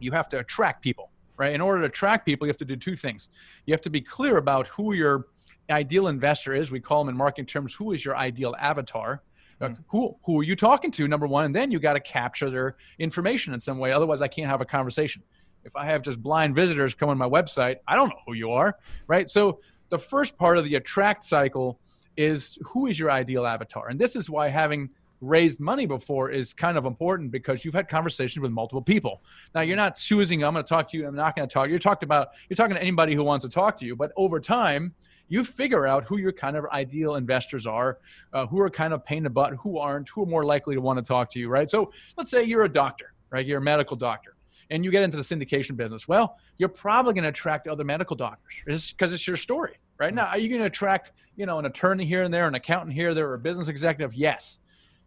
you 0.00 0.12
have 0.12 0.28
to 0.30 0.38
attract 0.38 0.82
people 0.82 1.10
right? 1.40 1.54
In 1.54 1.62
order 1.62 1.80
to 1.80 1.86
attract 1.86 2.26
people, 2.26 2.46
you 2.46 2.50
have 2.50 2.58
to 2.58 2.66
do 2.66 2.76
two 2.76 2.94
things. 2.94 3.30
You 3.64 3.72
have 3.72 3.80
to 3.80 3.90
be 3.90 4.02
clear 4.02 4.36
about 4.36 4.68
who 4.68 4.92
your 4.92 5.28
ideal 5.70 6.08
investor 6.08 6.54
is. 6.54 6.70
We 6.70 6.80
call 6.80 7.02
them 7.02 7.08
in 7.08 7.16
marketing 7.16 7.46
terms, 7.46 7.72
who 7.72 7.92
is 7.92 8.04
your 8.04 8.14
ideal 8.14 8.54
avatar? 8.60 9.22
Mm. 9.62 9.76
who 9.88 10.16
who 10.24 10.40
are 10.40 10.42
you 10.42 10.56
talking 10.56 10.90
to? 10.92 11.06
Number 11.06 11.26
one, 11.26 11.44
and 11.44 11.54
then 11.54 11.70
you 11.70 11.78
got 11.78 11.92
to 11.92 12.00
capture 12.00 12.48
their 12.48 12.76
information 12.98 13.52
in 13.52 13.60
some 13.60 13.78
way. 13.78 13.92
Otherwise, 13.92 14.22
I 14.22 14.28
can't 14.28 14.48
have 14.48 14.62
a 14.62 14.64
conversation. 14.64 15.22
If 15.64 15.76
I 15.76 15.84
have 15.84 16.00
just 16.00 16.22
blind 16.22 16.54
visitors 16.54 16.94
come 16.94 17.10
on 17.10 17.18
my 17.18 17.28
website, 17.28 17.76
I 17.86 17.94
don't 17.94 18.08
know 18.08 18.20
who 18.26 18.32
you 18.32 18.50
are, 18.52 18.78
right? 19.06 19.28
So 19.28 19.60
the 19.90 19.98
first 19.98 20.38
part 20.38 20.56
of 20.56 20.64
the 20.64 20.76
attract 20.76 21.24
cycle 21.24 21.78
is 22.16 22.56
who 22.62 22.86
is 22.86 22.98
your 22.98 23.10
ideal 23.10 23.44
avatar, 23.44 23.88
and 23.88 24.00
this 24.00 24.16
is 24.16 24.30
why 24.30 24.48
having 24.48 24.88
raised 25.20 25.60
money 25.60 25.86
before 25.86 26.30
is 26.30 26.52
kind 26.52 26.78
of 26.78 26.86
important 26.86 27.30
because 27.30 27.64
you've 27.64 27.74
had 27.74 27.88
conversations 27.88 28.42
with 28.42 28.52
multiple 28.52 28.82
people. 28.82 29.22
Now 29.54 29.60
you're 29.60 29.76
not 29.76 29.96
choosing, 29.96 30.42
I'm 30.42 30.54
going 30.54 30.64
to 30.64 30.68
talk 30.68 30.90
to 30.90 30.96
you, 30.96 31.06
I'm 31.06 31.14
not 31.14 31.36
going 31.36 31.48
to 31.48 31.52
talk. 31.52 31.68
You're 31.68 31.78
talked 31.78 32.02
about, 32.02 32.28
you're 32.48 32.56
talking 32.56 32.74
to 32.74 32.80
anybody 32.82 33.14
who 33.14 33.24
wants 33.24 33.44
to 33.44 33.50
talk 33.50 33.76
to 33.78 33.84
you, 33.84 33.96
but 33.96 34.12
over 34.16 34.40
time, 34.40 34.94
you 35.28 35.44
figure 35.44 35.86
out 35.86 36.04
who 36.04 36.18
your 36.18 36.32
kind 36.32 36.56
of 36.56 36.66
ideal 36.72 37.14
investors 37.14 37.66
are, 37.66 37.98
uh, 38.32 38.46
who 38.46 38.60
are 38.60 38.68
kind 38.68 38.92
of 38.92 39.04
pain 39.04 39.18
in 39.18 39.24
the 39.24 39.30
butt, 39.30 39.54
who 39.54 39.78
aren't, 39.78 40.08
who 40.08 40.24
are 40.24 40.26
more 40.26 40.44
likely 40.44 40.74
to 40.74 40.80
want 40.80 40.98
to 40.98 41.04
talk 41.04 41.30
to 41.30 41.38
you, 41.38 41.48
right? 41.48 41.70
So 41.70 41.92
let's 42.16 42.30
say 42.30 42.42
you're 42.42 42.64
a 42.64 42.68
doctor, 42.68 43.12
right? 43.30 43.46
You're 43.46 43.58
a 43.58 43.62
medical 43.62 43.96
doctor 43.96 44.34
and 44.70 44.84
you 44.84 44.90
get 44.90 45.02
into 45.02 45.16
the 45.16 45.22
syndication 45.22 45.76
business. 45.76 46.08
Well, 46.08 46.36
you're 46.56 46.68
probably 46.68 47.14
going 47.14 47.24
to 47.24 47.30
attract 47.30 47.68
other 47.68 47.84
medical 47.84 48.16
doctors 48.16 48.92
because 48.92 49.12
it's 49.12 49.26
your 49.26 49.36
story, 49.36 49.76
right? 49.98 50.12
Now, 50.12 50.26
are 50.26 50.38
you 50.38 50.48
going 50.48 50.60
to 50.60 50.66
attract, 50.66 51.12
you 51.36 51.46
know, 51.46 51.58
an 51.58 51.66
attorney 51.66 52.04
here 52.04 52.22
and 52.22 52.32
there, 52.32 52.46
an 52.46 52.54
accountant 52.54 52.94
here, 52.94 53.14
there, 53.14 53.28
or 53.28 53.34
a 53.34 53.38
business 53.38 53.68
executive? 53.68 54.14
Yes. 54.14 54.58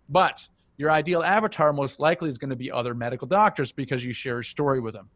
But 0.10 0.48
your 0.78 0.92
ideal 0.92 1.24
avatar 1.24 1.74
most 1.74 2.00
likely 2.00 2.30
is 2.30 2.38
going 2.38 2.50
to 2.50 2.56
be 2.56 2.72
other 2.72 2.94
medical 2.94 3.28
doctors 3.28 3.72
because 3.72 4.04
you 4.04 4.14
share 4.14 4.40
a 4.40 4.44
story 4.44 4.80
with 4.80 4.94
them. 4.94 5.10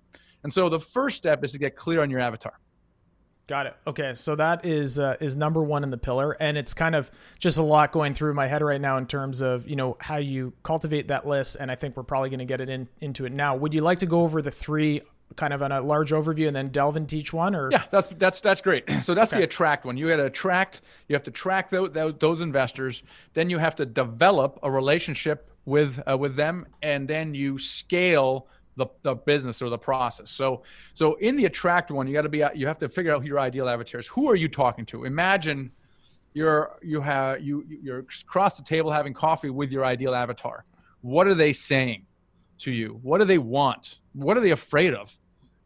And 0.44 0.54
so 0.54 0.70
the 0.70 0.80
first 0.80 1.18
step 1.18 1.44
is 1.44 1.52
to 1.54 1.58
get 1.58 1.76
clear 1.76 2.02
on 2.02 2.10
your 2.10 2.20
avatar. 2.20 2.60
Got 3.48 3.66
it. 3.68 3.76
Okay, 3.88 4.14
so 4.14 4.36
that 4.36 4.66
is 4.66 5.00
uh, 5.00 5.16
is 5.22 5.38
number 5.38 5.64
one 5.64 5.84
in 5.84 5.90
the 5.90 5.98
pillar, 5.98 6.34
and 6.34 6.58
it's 6.58 6.74
kind 6.74 6.96
of 6.96 7.10
just 7.40 7.58
a 7.58 7.64
lot 7.64 7.94
going 7.94 8.14
through 8.14 8.34
my 8.34 8.46
head 8.46 8.62
right 8.62 8.80
now 8.80 8.98
in 8.98 9.08
terms 9.08 9.40
of 9.40 9.66
you 9.70 9.78
know 9.78 9.96
how 10.02 10.18
you 10.18 10.52
cultivate 10.64 11.08
that 11.08 11.26
list, 11.26 11.56
and 11.58 11.72
I 11.72 11.76
think 11.76 11.96
we're 11.96 12.04
probably 12.04 12.30
going 12.30 12.40
to 12.40 12.46
get 12.46 12.60
it 12.60 12.68
in 12.68 12.90
into 13.00 13.26
it 13.26 13.32
now. 13.32 13.56
Would 13.56 13.74
you 13.74 13.80
like 13.80 14.00
to 14.00 14.06
go 14.06 14.24
over 14.24 14.42
the 14.42 14.52
three 14.52 15.02
kind 15.38 15.54
of 15.54 15.62
on 15.62 15.72
a 15.72 15.82
large 15.82 16.12
overview 16.12 16.48
and 16.48 16.56
then 16.56 16.70
delve 16.70 16.98
into 16.98 17.16
each 17.16 17.32
one 17.32 17.56
or 17.56 17.72
yeah 17.72 17.84
that's 17.90 18.08
that's 18.18 18.42
that's 18.42 18.62
great 18.62 18.90
so 19.02 19.14
that's 19.14 19.32
okay. 19.32 19.42
the 19.42 19.44
attract 19.46 19.86
one 19.86 19.96
you 19.96 20.10
got 20.10 20.18
to 20.18 20.26
attract 20.26 20.82
you 21.08 21.16
have 21.16 21.24
to 21.24 21.32
track 21.32 21.70
those, 21.70 21.92
those 22.20 22.42
investors 22.42 23.04
then 23.34 23.50
you 23.50 23.58
have 23.58 23.76
to 23.76 23.86
develop 23.86 24.60
a 24.64 24.70
relationship 24.70 25.50
with 25.66 26.02
uh, 26.10 26.18
with 26.18 26.36
them 26.36 26.66
and 26.82 27.08
then 27.08 27.34
you 27.34 27.58
scale 27.58 28.48
the, 28.76 28.88
the 29.04 29.16
business 29.16 29.62
or 29.62 29.70
the 29.70 29.78
process 29.78 30.30
so 30.30 30.64
so 30.94 31.16
in 31.16 31.36
the 31.36 31.46
attract 31.46 31.92
one 31.92 32.08
you 32.08 32.14
got 32.14 32.22
to 32.22 32.30
be 32.30 32.44
you 32.54 32.68
have 32.68 32.78
to 32.78 32.90
figure 32.90 33.14
out 33.14 33.22
who 33.22 33.28
your 33.28 33.40
ideal 33.40 33.70
avatar 33.70 34.00
is 34.00 34.08
who 34.08 34.30
are 34.30 34.36
you 34.36 34.48
talking 34.48 34.86
to 34.86 35.06
imagine 35.06 35.72
you're 36.34 36.78
you 36.84 37.02
have 37.02 37.42
you 37.42 37.66
you're 37.68 38.00
across 38.00 38.58
the 38.58 38.64
table 38.64 38.92
having 38.92 39.14
coffee 39.14 39.50
with 39.50 39.72
your 39.72 39.86
ideal 39.86 40.14
avatar 40.14 40.66
what 41.02 41.28
are 41.28 41.36
they 41.36 41.54
saying 41.54 42.06
to 42.60 42.72
you? 42.72 43.00
What 43.02 43.20
do 43.20 43.26
they 43.26 43.38
want? 43.38 44.00
What 44.14 44.38
are 44.38 44.42
they 44.42 44.52
afraid 44.52 44.94
of? 44.94 45.18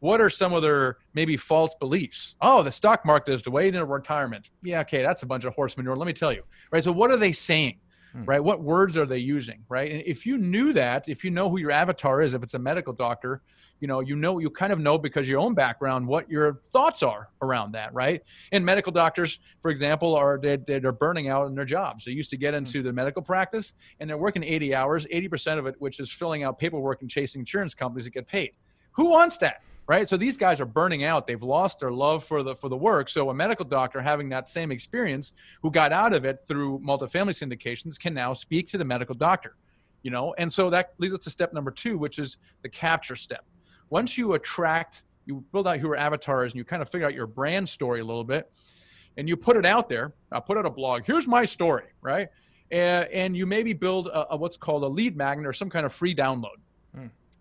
What 0.01 0.19
are 0.19 0.31
some 0.31 0.51
of 0.51 0.63
their 0.63 0.97
maybe 1.13 1.37
false 1.37 1.75
beliefs? 1.75 2.33
Oh, 2.41 2.63
the 2.63 2.71
stock 2.71 3.05
market 3.05 3.33
is 3.33 3.43
the 3.43 3.51
way 3.51 3.67
into 3.67 3.85
retirement. 3.85 4.49
Yeah, 4.63 4.81
okay, 4.81 5.03
that's 5.03 5.21
a 5.21 5.27
bunch 5.27 5.45
of 5.45 5.53
horse 5.53 5.77
manure. 5.77 5.95
Let 5.95 6.07
me 6.07 6.13
tell 6.13 6.33
you, 6.33 6.41
right? 6.71 6.83
So, 6.83 6.91
what 6.91 7.11
are 7.11 7.17
they 7.17 7.31
saying? 7.31 7.77
Hmm. 8.13 8.25
Right? 8.25 8.43
What 8.43 8.61
words 8.61 8.97
are 8.97 9.05
they 9.05 9.19
using? 9.19 9.63
Right? 9.69 9.89
And 9.91 10.03
if 10.05 10.25
you 10.25 10.37
knew 10.37 10.73
that, 10.73 11.07
if 11.07 11.23
you 11.23 11.29
know 11.29 11.49
who 11.49 11.59
your 11.59 11.71
avatar 11.71 12.21
is, 12.21 12.33
if 12.33 12.43
it's 12.43 12.55
a 12.55 12.59
medical 12.59 12.91
doctor, 12.91 13.41
you 13.79 13.87
know, 13.87 14.01
you 14.01 14.15
know, 14.15 14.39
you 14.39 14.49
kind 14.49 14.73
of 14.73 14.79
know 14.79 14.97
because 14.97 15.29
your 15.29 15.39
own 15.39 15.53
background 15.53 16.05
what 16.05 16.29
your 16.29 16.55
thoughts 16.65 17.03
are 17.03 17.29
around 17.41 17.71
that, 17.73 17.93
right? 17.93 18.21
And 18.51 18.65
medical 18.65 18.91
doctors, 18.91 19.39
for 19.61 19.71
example, 19.71 20.13
are 20.15 20.37
they, 20.37 20.57
they're 20.57 20.91
burning 20.91 21.29
out 21.29 21.47
in 21.47 21.55
their 21.55 21.63
jobs. 21.63 22.03
They 22.03 22.11
used 22.11 22.31
to 22.31 22.37
get 22.37 22.53
into 22.53 22.83
the 22.83 22.91
medical 22.91 23.21
practice 23.21 23.73
and 23.99 24.09
they're 24.09 24.17
working 24.17 24.43
80 24.43 24.75
hours, 24.75 25.05
80% 25.05 25.57
of 25.57 25.65
it, 25.65 25.75
which 25.79 26.01
is 26.01 26.11
filling 26.11 26.43
out 26.43 26.57
paperwork 26.57 27.01
and 27.01 27.09
chasing 27.09 27.39
insurance 27.39 27.73
companies 27.73 28.05
to 28.05 28.11
get 28.11 28.27
paid. 28.27 28.51
Who 28.91 29.05
wants 29.05 29.37
that? 29.37 29.61
Right 29.91 30.07
so 30.07 30.17
these 30.17 30.37
guys 30.37 30.61
are 30.61 30.65
burning 30.65 31.03
out 31.03 31.27
they've 31.27 31.43
lost 31.43 31.79
their 31.79 31.91
love 31.91 32.23
for 32.23 32.43
the 32.43 32.55
for 32.55 32.69
the 32.69 32.77
work 32.89 33.09
so 33.09 33.29
a 33.29 33.33
medical 33.33 33.65
doctor 33.65 34.01
having 34.01 34.29
that 34.29 34.49
same 34.49 34.71
experience 34.71 35.33
who 35.61 35.69
got 35.69 35.91
out 35.91 36.13
of 36.13 36.25
it 36.25 36.39
through 36.47 36.79
multifamily 36.79 37.35
syndications 37.41 37.99
can 37.99 38.13
now 38.13 38.31
speak 38.33 38.67
to 38.67 38.77
the 38.77 38.85
medical 38.85 39.15
doctor 39.15 39.55
you 40.03 40.11
know 40.11 40.33
and 40.37 40.51
so 40.51 40.69
that 40.69 40.93
leads 40.97 41.13
us 41.13 41.23
to 41.23 41.29
step 41.29 41.53
number 41.53 41.71
two 41.71 41.97
which 41.97 42.17
is 42.19 42.37
the 42.63 42.69
capture 42.69 43.15
step 43.15 43.43
once 43.91 44.17
you 44.17 44.33
attract, 44.33 45.03
you 45.25 45.43
build 45.51 45.67
out 45.67 45.79
your 45.79 45.95
avatars 45.95 46.53
and 46.53 46.57
you 46.57 46.63
kind 46.63 46.81
of 46.81 46.89
figure 46.89 47.05
out 47.05 47.13
your 47.13 47.27
brand 47.27 47.67
story 47.67 47.99
a 47.99 48.05
little 48.05 48.23
bit, 48.23 48.49
and 49.17 49.29
you 49.29 49.37
put 49.37 49.57
it 49.57 49.65
out 49.65 49.89
there. 49.89 50.13
I 50.31 50.39
put 50.39 50.57
out 50.57 50.65
a 50.65 50.69
blog. 50.69 51.03
Here's 51.05 51.27
my 51.27 51.45
story, 51.45 51.83
right? 52.01 52.29
And, 52.71 53.07
and 53.11 53.37
you 53.37 53.45
maybe 53.45 53.73
build 53.73 54.07
a, 54.07 54.33
a, 54.33 54.37
what's 54.37 54.55
called 54.55 54.83
a 54.83 54.87
lead 54.87 55.17
magnet 55.17 55.45
or 55.45 55.51
some 55.51 55.69
kind 55.69 55.85
of 55.85 55.91
free 55.93 56.15
download. 56.15 56.55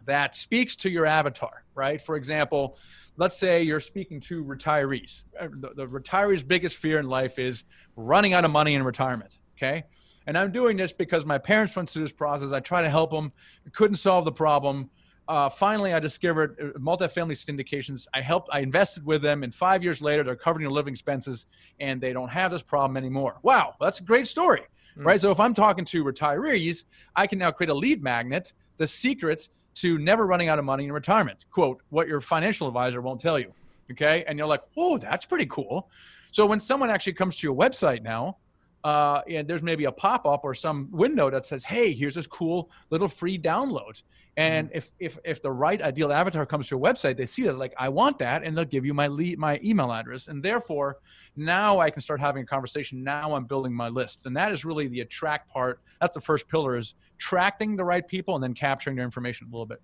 That 0.06 0.34
speaks 0.34 0.76
to 0.76 0.90
your 0.90 1.06
avatar, 1.06 1.64
right? 1.74 2.00
For 2.00 2.16
example, 2.16 2.78
let's 3.16 3.36
say 3.36 3.62
you're 3.62 3.80
speaking 3.80 4.20
to 4.20 4.44
retirees. 4.44 5.24
Uh, 5.38 5.48
the, 5.52 5.70
the 5.74 5.86
retiree's 5.86 6.42
biggest 6.42 6.76
fear 6.76 6.98
in 6.98 7.06
life 7.06 7.38
is 7.38 7.64
running 7.96 8.32
out 8.32 8.44
of 8.44 8.50
money 8.50 8.74
in 8.74 8.82
retirement. 8.82 9.38
Okay. 9.56 9.84
And 10.26 10.38
I'm 10.38 10.52
doing 10.52 10.76
this 10.76 10.92
because 10.92 11.24
my 11.24 11.38
parents 11.38 11.74
went 11.74 11.90
through 11.90 12.02
this 12.02 12.12
process. 12.12 12.52
I 12.52 12.60
try 12.60 12.82
to 12.82 12.90
help 12.90 13.10
them, 13.10 13.32
couldn't 13.72 13.96
solve 13.96 14.24
the 14.24 14.32
problem. 14.32 14.90
Uh, 15.28 15.48
finally, 15.48 15.94
I 15.94 16.00
discovered 16.00 16.56
uh, 16.60 16.78
multifamily 16.78 17.32
syndications. 17.32 18.06
I 18.14 18.20
helped, 18.20 18.48
I 18.52 18.60
invested 18.60 19.04
with 19.04 19.22
them, 19.22 19.44
and 19.44 19.54
five 19.54 19.82
years 19.82 20.02
later, 20.02 20.24
they're 20.24 20.34
covering 20.34 20.64
their 20.64 20.72
living 20.72 20.92
expenses 20.92 21.46
and 21.78 22.00
they 22.00 22.12
don't 22.12 22.28
have 22.30 22.50
this 22.50 22.62
problem 22.62 22.96
anymore. 22.96 23.38
Wow, 23.42 23.74
that's 23.80 24.00
a 24.00 24.02
great 24.02 24.26
story, 24.26 24.62
mm. 24.98 25.04
right? 25.04 25.20
So, 25.20 25.30
if 25.30 25.38
I'm 25.38 25.54
talking 25.54 25.84
to 25.84 26.04
retirees, 26.04 26.84
I 27.14 27.28
can 27.28 27.38
now 27.38 27.52
create 27.52 27.70
a 27.70 27.74
lead 27.74 28.02
magnet, 28.02 28.52
the 28.76 28.88
secret 28.88 29.48
to 29.76 29.98
never 29.98 30.26
running 30.26 30.48
out 30.48 30.58
of 30.58 30.64
money 30.64 30.84
in 30.84 30.92
retirement. 30.92 31.44
Quote, 31.50 31.80
what 31.90 32.08
your 32.08 32.20
financial 32.20 32.68
advisor 32.68 33.00
won't 33.00 33.20
tell 33.20 33.38
you. 33.38 33.52
Okay. 33.90 34.24
And 34.26 34.38
you're 34.38 34.48
like, 34.48 34.62
oh, 34.76 34.98
that's 34.98 35.24
pretty 35.24 35.46
cool. 35.46 35.88
So, 36.32 36.46
when 36.46 36.60
someone 36.60 36.90
actually 36.90 37.14
comes 37.14 37.36
to 37.38 37.46
your 37.46 37.56
website 37.56 38.02
now, 38.02 38.36
uh, 38.84 39.20
and 39.28 39.46
there's 39.46 39.62
maybe 39.62 39.84
a 39.84 39.92
pop 39.92 40.26
up 40.26 40.40
or 40.44 40.54
some 40.54 40.88
window 40.90 41.30
that 41.30 41.46
says, 41.46 41.64
"Hey, 41.64 41.92
here's 41.92 42.14
this 42.14 42.26
cool 42.26 42.70
little 42.90 43.08
free 43.08 43.38
download." 43.38 44.02
And 44.36 44.68
mm-hmm. 44.68 44.78
if 44.78 44.90
if 44.98 45.18
if 45.24 45.42
the 45.42 45.50
right 45.50 45.80
ideal 45.82 46.12
avatar 46.12 46.46
comes 46.46 46.68
to 46.68 46.76
your 46.76 46.80
website, 46.80 47.16
they 47.16 47.26
see 47.26 47.42
that 47.42 47.58
like 47.58 47.74
I 47.78 47.88
want 47.88 48.18
that, 48.18 48.42
and 48.42 48.56
they'll 48.56 48.64
give 48.64 48.86
you 48.86 48.94
my 48.94 49.08
lead, 49.08 49.38
my 49.38 49.60
email 49.62 49.92
address, 49.92 50.28
and 50.28 50.42
therefore 50.42 50.98
now 51.36 51.78
I 51.78 51.90
can 51.90 52.00
start 52.00 52.20
having 52.20 52.42
a 52.42 52.46
conversation. 52.46 53.04
Now 53.04 53.34
I'm 53.34 53.44
building 53.44 53.74
my 53.74 53.88
list, 53.88 54.26
and 54.26 54.36
that 54.36 54.52
is 54.52 54.64
really 54.64 54.88
the 54.88 55.00
attract 55.00 55.50
part. 55.50 55.80
That's 56.00 56.14
the 56.14 56.20
first 56.20 56.48
pillar 56.48 56.76
is 56.76 56.94
attracting 57.16 57.76
the 57.76 57.84
right 57.84 58.06
people 58.06 58.34
and 58.34 58.42
then 58.42 58.54
capturing 58.54 58.96
their 58.96 59.04
information 59.04 59.48
a 59.48 59.50
little 59.50 59.66
bit. 59.66 59.82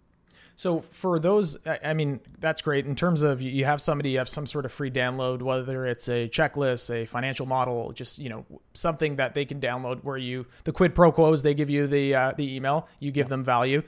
So 0.58 0.80
for 0.90 1.18
those, 1.18 1.58
I 1.84 1.92
mean, 1.92 2.20
that's 2.40 2.62
great. 2.62 2.86
In 2.86 2.96
terms 2.96 3.22
of 3.22 3.42
you 3.42 3.66
have 3.66 3.82
somebody, 3.82 4.10
you 4.10 4.18
have 4.18 4.28
some 4.28 4.46
sort 4.46 4.64
of 4.64 4.72
free 4.72 4.90
download, 4.90 5.42
whether 5.42 5.84
it's 5.84 6.08
a 6.08 6.30
checklist, 6.30 6.90
a 6.90 7.04
financial 7.04 7.44
model, 7.44 7.92
just 7.92 8.18
you 8.18 8.30
know 8.30 8.46
something 8.72 9.16
that 9.16 9.34
they 9.34 9.44
can 9.44 9.60
download. 9.60 10.02
Where 10.02 10.16
you 10.16 10.46
the 10.64 10.72
quid 10.72 10.94
pro 10.94 11.12
quos, 11.12 11.42
they 11.42 11.52
give 11.52 11.68
you 11.68 11.86
the 11.86 12.14
uh, 12.14 12.32
the 12.34 12.56
email, 12.56 12.88
you 13.00 13.12
give 13.12 13.28
them 13.28 13.44
value. 13.44 13.82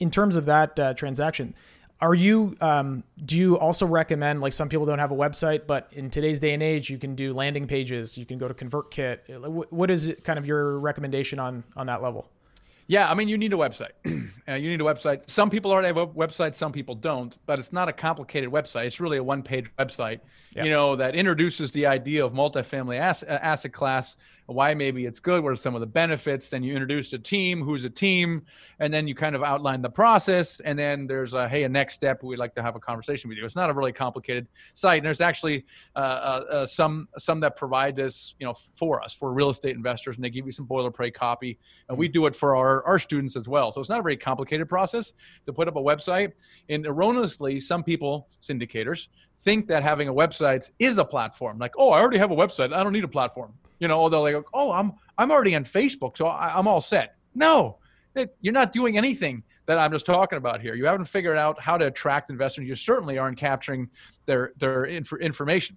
In 0.00 0.10
terms 0.10 0.36
of 0.36 0.46
that 0.46 0.80
uh, 0.80 0.94
transaction, 0.94 1.54
are 2.00 2.14
you 2.14 2.56
um, 2.62 3.04
do 3.22 3.36
you 3.36 3.58
also 3.58 3.86
recommend 3.86 4.40
like 4.40 4.54
some 4.54 4.70
people 4.70 4.86
don't 4.86 5.00
have 5.00 5.12
a 5.12 5.16
website, 5.16 5.66
but 5.66 5.88
in 5.92 6.08
today's 6.08 6.38
day 6.38 6.54
and 6.54 6.62
age, 6.62 6.88
you 6.88 6.96
can 6.96 7.14
do 7.14 7.34
landing 7.34 7.66
pages, 7.66 8.16
you 8.16 8.24
can 8.24 8.38
go 8.38 8.48
to 8.48 8.54
ConvertKit. 8.54 9.70
What 9.70 9.90
is 9.90 10.14
kind 10.24 10.38
of 10.38 10.46
your 10.46 10.78
recommendation 10.78 11.38
on 11.38 11.64
on 11.76 11.86
that 11.88 12.00
level? 12.00 12.30
Yeah, 12.86 13.10
I 13.10 13.14
mean, 13.14 13.28
you 13.28 13.38
need 13.38 13.52
a 13.52 13.56
website. 13.56 13.92
uh, 14.48 14.54
you 14.54 14.68
need 14.68 14.80
a 14.80 14.84
website. 14.84 15.22
Some 15.26 15.48
people 15.48 15.70
already 15.70 15.88
have 15.88 15.96
a 15.96 16.06
website, 16.06 16.54
some 16.54 16.72
people 16.72 16.94
don't, 16.94 17.36
but 17.46 17.58
it's 17.58 17.72
not 17.72 17.88
a 17.88 17.92
complicated 17.92 18.50
website. 18.50 18.86
It's 18.86 19.00
really 19.00 19.16
a 19.16 19.22
one 19.22 19.42
page 19.42 19.66
website, 19.78 20.20
yeah. 20.54 20.64
you 20.64 20.70
know, 20.70 20.94
that 20.96 21.14
introduces 21.14 21.70
the 21.72 21.86
idea 21.86 22.24
of 22.24 22.32
multifamily 22.32 22.98
asset, 22.98 23.40
asset 23.42 23.72
class 23.72 24.16
why 24.46 24.74
maybe 24.74 25.06
it's 25.06 25.18
good, 25.18 25.42
what 25.42 25.52
are 25.52 25.56
some 25.56 25.74
of 25.74 25.80
the 25.80 25.86
benefits. 25.86 26.50
Then 26.50 26.62
you 26.62 26.72
introduce 26.72 27.12
a 27.12 27.18
team, 27.18 27.62
who's 27.62 27.84
a 27.84 27.90
team, 27.90 28.42
and 28.78 28.92
then 28.92 29.08
you 29.08 29.14
kind 29.14 29.34
of 29.34 29.42
outline 29.42 29.80
the 29.80 29.90
process. 29.90 30.60
And 30.60 30.78
then 30.78 31.06
there's 31.06 31.34
a 31.34 31.48
hey, 31.48 31.64
a 31.64 31.68
next 31.68 31.94
step. 31.94 32.22
We'd 32.22 32.38
like 32.38 32.54
to 32.56 32.62
have 32.62 32.76
a 32.76 32.80
conversation 32.80 33.28
with 33.28 33.38
you. 33.38 33.44
It's 33.44 33.56
not 33.56 33.70
a 33.70 33.72
really 33.72 33.92
complicated 33.92 34.48
site. 34.74 34.98
And 34.98 35.06
there's 35.06 35.20
actually 35.20 35.64
uh, 35.96 35.98
uh, 35.98 36.44
uh, 36.50 36.66
some 36.66 37.08
some 37.18 37.40
that 37.40 37.56
provide 37.56 37.96
this, 37.96 38.34
you 38.38 38.46
know, 38.46 38.54
for 38.54 39.02
us 39.02 39.12
for 39.12 39.32
real 39.32 39.50
estate 39.50 39.76
investors, 39.76 40.16
and 40.16 40.24
they 40.24 40.30
give 40.30 40.46
you 40.46 40.52
some 40.52 40.66
boilerplate 40.66 41.14
copy, 41.14 41.58
and 41.88 41.96
we 41.96 42.08
do 42.08 42.26
it 42.26 42.36
for 42.36 42.54
our 42.54 42.84
our 42.84 42.98
students 42.98 43.36
as 43.36 43.48
well. 43.48 43.72
So 43.72 43.80
it's 43.80 43.90
not 43.90 44.00
a 44.00 44.02
very 44.02 44.16
complicated 44.16 44.68
process 44.68 45.14
to 45.46 45.52
put 45.52 45.68
up 45.68 45.76
a 45.76 45.82
website. 45.82 46.32
And 46.68 46.86
erroneously, 46.86 47.60
some 47.60 47.82
people, 47.82 48.28
syndicators, 48.42 49.08
think 49.40 49.66
that 49.66 49.82
having 49.82 50.08
a 50.08 50.12
website 50.12 50.70
is 50.78 50.98
a 50.98 51.04
platform. 51.04 51.58
Like, 51.58 51.72
oh, 51.78 51.90
I 51.90 52.00
already 52.00 52.18
have 52.18 52.30
a 52.30 52.36
website. 52.36 52.72
I 52.72 52.82
don't 52.82 52.92
need 52.92 53.04
a 53.04 53.08
platform. 53.08 53.52
You 53.78 53.88
know, 53.88 53.98
although 53.98 54.24
they 54.24 54.32
go, 54.32 54.44
oh, 54.52 54.72
I'm 54.72 54.92
I'm 55.18 55.30
already 55.30 55.54
on 55.54 55.64
Facebook, 55.64 56.16
so 56.16 56.26
I, 56.26 56.58
am 56.58 56.66
all 56.66 56.80
set. 56.80 57.16
No, 57.34 57.78
it, 58.14 58.36
you're 58.40 58.54
not 58.54 58.72
doing 58.72 58.96
anything 58.96 59.42
that 59.66 59.78
I'm 59.78 59.92
just 59.92 60.06
talking 60.06 60.36
about 60.36 60.60
here. 60.60 60.74
You 60.74 60.86
haven't 60.86 61.06
figured 61.06 61.36
out 61.36 61.60
how 61.60 61.76
to 61.76 61.86
attract 61.86 62.30
investors. 62.30 62.66
You 62.66 62.74
certainly 62.74 63.18
aren't 63.18 63.38
capturing 63.38 63.88
their 64.26 64.52
their 64.58 64.84
inf- 64.84 65.20
information, 65.20 65.76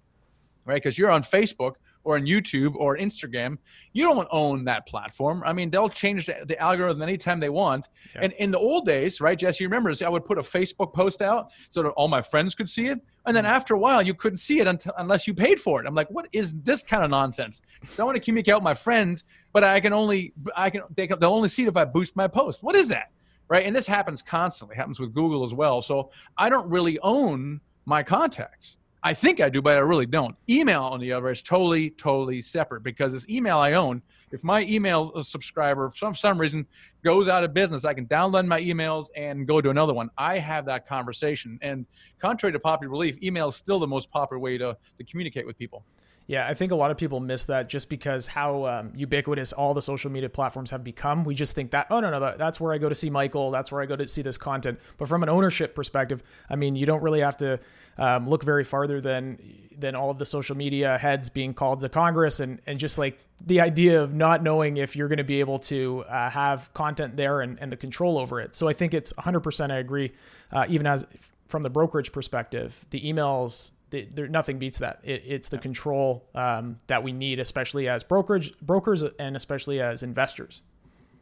right? 0.64 0.74
Because 0.76 0.98
you're 0.98 1.10
on 1.10 1.22
Facebook 1.22 1.74
or 2.08 2.16
on 2.16 2.24
YouTube 2.24 2.74
or 2.76 2.96
Instagram, 2.96 3.58
you 3.92 4.02
don't 4.02 4.26
own 4.30 4.64
that 4.64 4.86
platform. 4.86 5.42
I 5.44 5.52
mean, 5.52 5.68
they'll 5.68 5.90
change 5.90 6.24
the, 6.24 6.36
the 6.46 6.58
algorithm 6.58 7.02
anytime 7.02 7.38
they 7.38 7.50
want. 7.50 7.88
Yeah. 8.14 8.22
And 8.22 8.32
in 8.34 8.50
the 8.50 8.58
old 8.58 8.86
days, 8.86 9.20
right, 9.20 9.38
Jesse, 9.38 9.62
you 9.62 9.68
remember, 9.68 9.92
I 10.02 10.08
would 10.08 10.24
put 10.24 10.38
a 10.38 10.42
Facebook 10.42 10.94
post 10.94 11.20
out 11.20 11.50
so 11.68 11.82
that 11.82 11.90
all 11.90 12.08
my 12.08 12.22
friends 12.22 12.54
could 12.54 12.70
see 12.70 12.86
it. 12.86 12.98
And 13.26 13.36
then 13.36 13.44
mm. 13.44 13.50
after 13.50 13.74
a 13.74 13.78
while, 13.78 14.00
you 14.00 14.14
couldn't 14.14 14.38
see 14.38 14.58
it 14.58 14.66
until, 14.66 14.94
unless 14.96 15.26
you 15.26 15.34
paid 15.34 15.60
for 15.60 15.82
it. 15.82 15.86
I'm 15.86 15.94
like, 15.94 16.08
what 16.08 16.28
is 16.32 16.54
this 16.62 16.82
kind 16.82 17.04
of 17.04 17.10
nonsense? 17.10 17.60
So 17.88 18.04
I 18.04 18.06
want 18.06 18.16
to 18.16 18.22
communicate 18.22 18.54
with 18.54 18.64
my 18.64 18.72
friends, 18.72 19.24
but 19.52 19.62
I 19.62 19.78
can 19.78 19.92
only, 19.92 20.32
I 20.56 20.70
can, 20.70 20.84
they 20.94 21.06
can, 21.06 21.18
they'll 21.20 21.34
only 21.34 21.50
see 21.50 21.64
it 21.64 21.68
if 21.68 21.76
I 21.76 21.84
boost 21.84 22.16
my 22.16 22.26
post. 22.26 22.62
What 22.62 22.74
is 22.74 22.88
that? 22.88 23.10
Right. 23.48 23.66
And 23.66 23.76
this 23.76 23.86
happens 23.86 24.22
constantly, 24.22 24.76
it 24.76 24.78
happens 24.78 24.98
with 24.98 25.12
Google 25.12 25.44
as 25.44 25.52
well. 25.52 25.82
So 25.82 26.10
I 26.38 26.48
don't 26.48 26.70
really 26.70 26.98
own 27.00 27.60
my 27.84 28.02
contacts. 28.02 28.77
I 29.02 29.14
think 29.14 29.40
I 29.40 29.48
do, 29.48 29.62
but 29.62 29.76
I 29.76 29.80
really 29.80 30.06
don't. 30.06 30.34
Email, 30.48 30.82
on 30.82 31.00
the 31.00 31.12
other, 31.12 31.30
is 31.30 31.42
totally, 31.42 31.90
totally 31.90 32.42
separate 32.42 32.82
because 32.82 33.12
this 33.12 33.28
email 33.28 33.58
I 33.58 33.72
own. 33.72 34.02
If 34.32 34.44
my 34.44 34.62
email 34.62 35.22
subscriber, 35.22 35.88
for 35.90 35.96
some, 35.96 36.14
some 36.14 36.38
reason, 36.38 36.66
goes 37.02 37.28
out 37.28 37.44
of 37.44 37.54
business, 37.54 37.84
I 37.84 37.94
can 37.94 38.06
download 38.06 38.46
my 38.46 38.60
emails 38.60 39.06
and 39.16 39.46
go 39.46 39.60
to 39.60 39.70
another 39.70 39.94
one. 39.94 40.10
I 40.18 40.38
have 40.38 40.66
that 40.66 40.86
conversation. 40.86 41.58
And 41.62 41.86
contrary 42.20 42.52
to 42.52 42.58
popular 42.58 42.90
belief, 42.90 43.16
email 43.22 43.48
is 43.48 43.56
still 43.56 43.78
the 43.78 43.86
most 43.86 44.10
popular 44.10 44.38
way 44.38 44.58
to, 44.58 44.76
to 44.98 45.04
communicate 45.04 45.46
with 45.46 45.56
people. 45.56 45.84
Yeah, 46.28 46.46
I 46.46 46.52
think 46.52 46.72
a 46.72 46.74
lot 46.74 46.90
of 46.90 46.98
people 46.98 47.20
miss 47.20 47.44
that 47.44 47.70
just 47.70 47.88
because 47.88 48.26
how 48.26 48.66
um, 48.66 48.92
ubiquitous 48.94 49.54
all 49.54 49.72
the 49.72 49.80
social 49.80 50.10
media 50.10 50.28
platforms 50.28 50.70
have 50.70 50.84
become. 50.84 51.24
We 51.24 51.34
just 51.34 51.54
think 51.54 51.70
that, 51.70 51.86
oh, 51.88 52.00
no, 52.00 52.10
no, 52.10 52.36
that's 52.36 52.60
where 52.60 52.74
I 52.74 52.76
go 52.76 52.90
to 52.90 52.94
see 52.94 53.08
Michael. 53.08 53.50
That's 53.50 53.72
where 53.72 53.80
I 53.80 53.86
go 53.86 53.96
to 53.96 54.06
see 54.06 54.20
this 54.20 54.36
content. 54.36 54.78
But 54.98 55.08
from 55.08 55.22
an 55.22 55.30
ownership 55.30 55.74
perspective, 55.74 56.22
I 56.50 56.56
mean, 56.56 56.76
you 56.76 56.84
don't 56.84 57.02
really 57.02 57.20
have 57.20 57.38
to 57.38 57.58
um, 57.96 58.28
look 58.28 58.44
very 58.44 58.62
farther 58.62 59.00
than 59.00 59.38
than 59.76 59.94
all 59.94 60.10
of 60.10 60.18
the 60.18 60.26
social 60.26 60.56
media 60.56 60.98
heads 60.98 61.30
being 61.30 61.54
called 61.54 61.80
to 61.80 61.88
Congress 61.88 62.40
and 62.40 62.60
and 62.66 62.78
just 62.78 62.98
like 62.98 63.18
the 63.40 63.60
idea 63.60 64.02
of 64.02 64.12
not 64.12 64.42
knowing 64.42 64.76
if 64.76 64.96
you're 64.96 65.08
going 65.08 65.18
to 65.18 65.24
be 65.24 65.40
able 65.40 65.58
to 65.60 66.04
uh, 66.08 66.28
have 66.28 66.72
content 66.74 67.16
there 67.16 67.40
and, 67.40 67.58
and 67.60 67.72
the 67.72 67.76
control 67.76 68.18
over 68.18 68.40
it. 68.40 68.54
So 68.54 68.68
I 68.68 68.72
think 68.72 68.92
it's 68.92 69.12
100%. 69.14 69.70
I 69.70 69.78
agree. 69.78 70.12
Uh, 70.52 70.66
even 70.68 70.86
as 70.86 71.06
from 71.46 71.62
the 71.62 71.70
brokerage 71.70 72.12
perspective, 72.12 72.84
the 72.90 73.00
emails 73.00 73.70
there 73.90 74.28
nothing 74.28 74.58
beats 74.58 74.80
that. 74.80 75.00
It, 75.02 75.22
it's 75.26 75.48
the 75.48 75.58
control 75.58 76.28
um, 76.34 76.78
that 76.86 77.02
we 77.02 77.12
need, 77.12 77.38
especially 77.38 77.88
as 77.88 78.02
brokerage 78.02 78.56
brokers 78.60 79.02
and 79.02 79.36
especially 79.36 79.80
as 79.80 80.02
investors. 80.02 80.62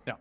Yeah. 0.06 0.14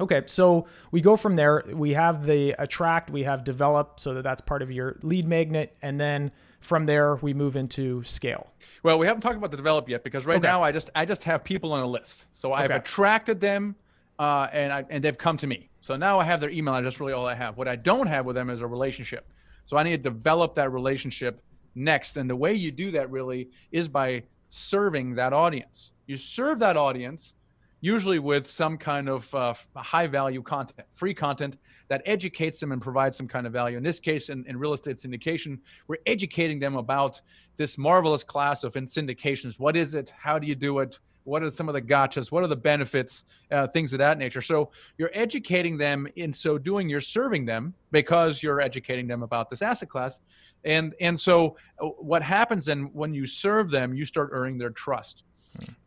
Okay, 0.00 0.22
so 0.26 0.66
we 0.90 1.00
go 1.00 1.16
from 1.16 1.36
there. 1.36 1.64
We 1.68 1.94
have 1.94 2.26
the 2.26 2.54
attract, 2.58 3.10
we 3.10 3.24
have 3.24 3.44
develop, 3.44 4.00
so 4.00 4.14
that 4.14 4.22
that's 4.22 4.42
part 4.42 4.62
of 4.62 4.70
your 4.70 4.98
lead 5.02 5.26
magnet, 5.26 5.76
and 5.82 6.00
then 6.00 6.30
from 6.60 6.86
there 6.86 7.16
we 7.16 7.34
move 7.34 7.56
into 7.56 8.02
scale. 8.04 8.50
Well, 8.82 8.98
we 8.98 9.06
haven't 9.06 9.20
talked 9.20 9.36
about 9.36 9.50
the 9.50 9.56
develop 9.56 9.88
yet 9.88 10.02
because 10.02 10.26
right 10.26 10.38
okay. 10.38 10.46
now 10.46 10.62
I 10.62 10.72
just 10.72 10.90
I 10.94 11.04
just 11.04 11.24
have 11.24 11.44
people 11.44 11.72
on 11.72 11.82
a 11.82 11.86
list. 11.86 12.24
So 12.34 12.52
I've 12.52 12.70
okay. 12.70 12.76
attracted 12.76 13.40
them, 13.40 13.76
uh, 14.18 14.48
and 14.52 14.72
I, 14.72 14.84
and 14.88 15.04
they've 15.04 15.16
come 15.18 15.36
to 15.38 15.46
me. 15.46 15.68
So 15.82 15.96
now 15.96 16.18
I 16.18 16.24
have 16.24 16.40
their 16.40 16.50
email. 16.50 16.80
That's 16.82 17.00
really 17.00 17.12
all 17.12 17.26
I 17.26 17.34
have. 17.34 17.58
What 17.58 17.68
I 17.68 17.76
don't 17.76 18.06
have 18.06 18.24
with 18.24 18.34
them 18.34 18.48
is 18.48 18.62
a 18.62 18.66
relationship. 18.66 19.30
So 19.64 19.76
I 19.76 19.82
need 19.82 20.02
to 20.02 20.10
develop 20.10 20.54
that 20.54 20.72
relationship 20.72 21.42
next, 21.74 22.16
and 22.16 22.28
the 22.28 22.36
way 22.36 22.54
you 22.54 22.70
do 22.70 22.90
that 22.92 23.10
really 23.10 23.48
is 23.72 23.88
by 23.88 24.22
serving 24.48 25.14
that 25.16 25.32
audience. 25.32 25.92
You 26.06 26.16
serve 26.16 26.58
that 26.60 26.76
audience 26.76 27.34
usually 27.80 28.18
with 28.18 28.46
some 28.46 28.78
kind 28.78 29.10
of 29.10 29.34
uh, 29.34 29.52
high 29.76 30.06
value 30.06 30.42
content, 30.42 30.80
free 30.94 31.12
content 31.12 31.58
that 31.88 32.00
educates 32.06 32.58
them 32.58 32.72
and 32.72 32.80
provides 32.80 33.14
some 33.14 33.28
kind 33.28 33.46
of 33.46 33.52
value. 33.52 33.76
In 33.76 33.82
this 33.82 34.00
case, 34.00 34.30
in, 34.30 34.42
in 34.46 34.56
real 34.56 34.72
estate 34.72 34.96
syndication, 34.96 35.58
we're 35.86 35.98
educating 36.06 36.58
them 36.58 36.76
about 36.76 37.20
this 37.58 37.76
marvelous 37.76 38.24
class 38.24 38.64
of 38.64 38.72
syndications. 38.72 39.58
What 39.58 39.76
is 39.76 39.94
it? 39.94 40.14
How 40.16 40.38
do 40.38 40.46
you 40.46 40.54
do 40.54 40.78
it? 40.78 40.98
What 41.24 41.42
are 41.42 41.50
some 41.50 41.68
of 41.68 41.74
the 41.74 41.82
gotchas? 41.82 42.30
What 42.30 42.44
are 42.44 42.48
the 42.48 42.56
benefits? 42.56 43.24
Uh, 43.50 43.66
things 43.66 43.92
of 43.92 43.98
that 43.98 44.18
nature. 44.18 44.42
So 44.42 44.70
you're 44.98 45.10
educating 45.14 45.76
them. 45.76 46.06
In 46.16 46.32
so 46.32 46.58
doing, 46.58 46.88
you're 46.88 47.00
serving 47.00 47.44
them 47.46 47.74
because 47.90 48.42
you're 48.42 48.60
educating 48.60 49.08
them 49.08 49.22
about 49.22 49.50
this 49.50 49.62
asset 49.62 49.88
class. 49.88 50.20
And 50.64 50.94
and 51.00 51.18
so 51.18 51.56
uh, 51.82 51.86
what 51.86 52.22
happens 52.22 52.66
then 52.66 52.90
when 52.92 53.12
you 53.14 53.26
serve 53.26 53.70
them, 53.70 53.94
you 53.94 54.04
start 54.04 54.30
earning 54.32 54.58
their 54.58 54.70
trust. 54.70 55.24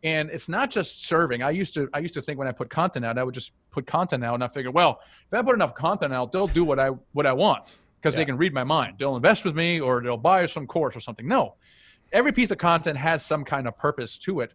And 0.02 0.30
it's 0.30 0.48
not 0.48 0.70
just 0.70 1.04
serving. 1.06 1.42
I 1.42 1.50
used 1.50 1.74
to 1.74 1.88
I 1.92 1.98
used 1.98 2.14
to 2.14 2.22
think 2.22 2.38
when 2.38 2.48
I 2.48 2.52
put 2.52 2.70
content 2.70 3.04
out, 3.04 3.18
I 3.18 3.24
would 3.24 3.34
just 3.34 3.52
put 3.70 3.86
content 3.86 4.24
out, 4.24 4.34
and 4.34 4.42
I 4.42 4.48
figured, 4.48 4.72
well, 4.72 5.00
if 5.30 5.38
I 5.38 5.42
put 5.42 5.54
enough 5.54 5.74
content 5.74 6.12
out, 6.12 6.32
they'll 6.32 6.46
do 6.46 6.64
what 6.64 6.78
I 6.78 6.88
what 7.12 7.26
I 7.26 7.32
want 7.32 7.74
because 8.00 8.14
yeah. 8.14 8.20
they 8.20 8.24
can 8.24 8.36
read 8.36 8.54
my 8.54 8.64
mind. 8.64 8.94
They'll 8.98 9.16
invest 9.16 9.44
with 9.44 9.54
me, 9.54 9.80
or 9.80 10.00
they'll 10.00 10.16
buy 10.16 10.46
some 10.46 10.66
course 10.66 10.96
or 10.96 11.00
something. 11.00 11.28
No, 11.28 11.54
every 12.12 12.32
piece 12.32 12.50
of 12.50 12.58
content 12.58 12.96
has 12.96 13.24
some 13.24 13.44
kind 13.44 13.68
of 13.68 13.76
purpose 13.76 14.16
to 14.18 14.40
it. 14.40 14.52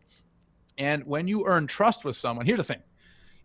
And 0.77 1.05
when 1.05 1.27
you 1.27 1.45
earn 1.45 1.67
trust 1.67 2.03
with 2.05 2.15
someone, 2.15 2.45
here's 2.45 2.57
the 2.57 2.63
thing: 2.63 2.81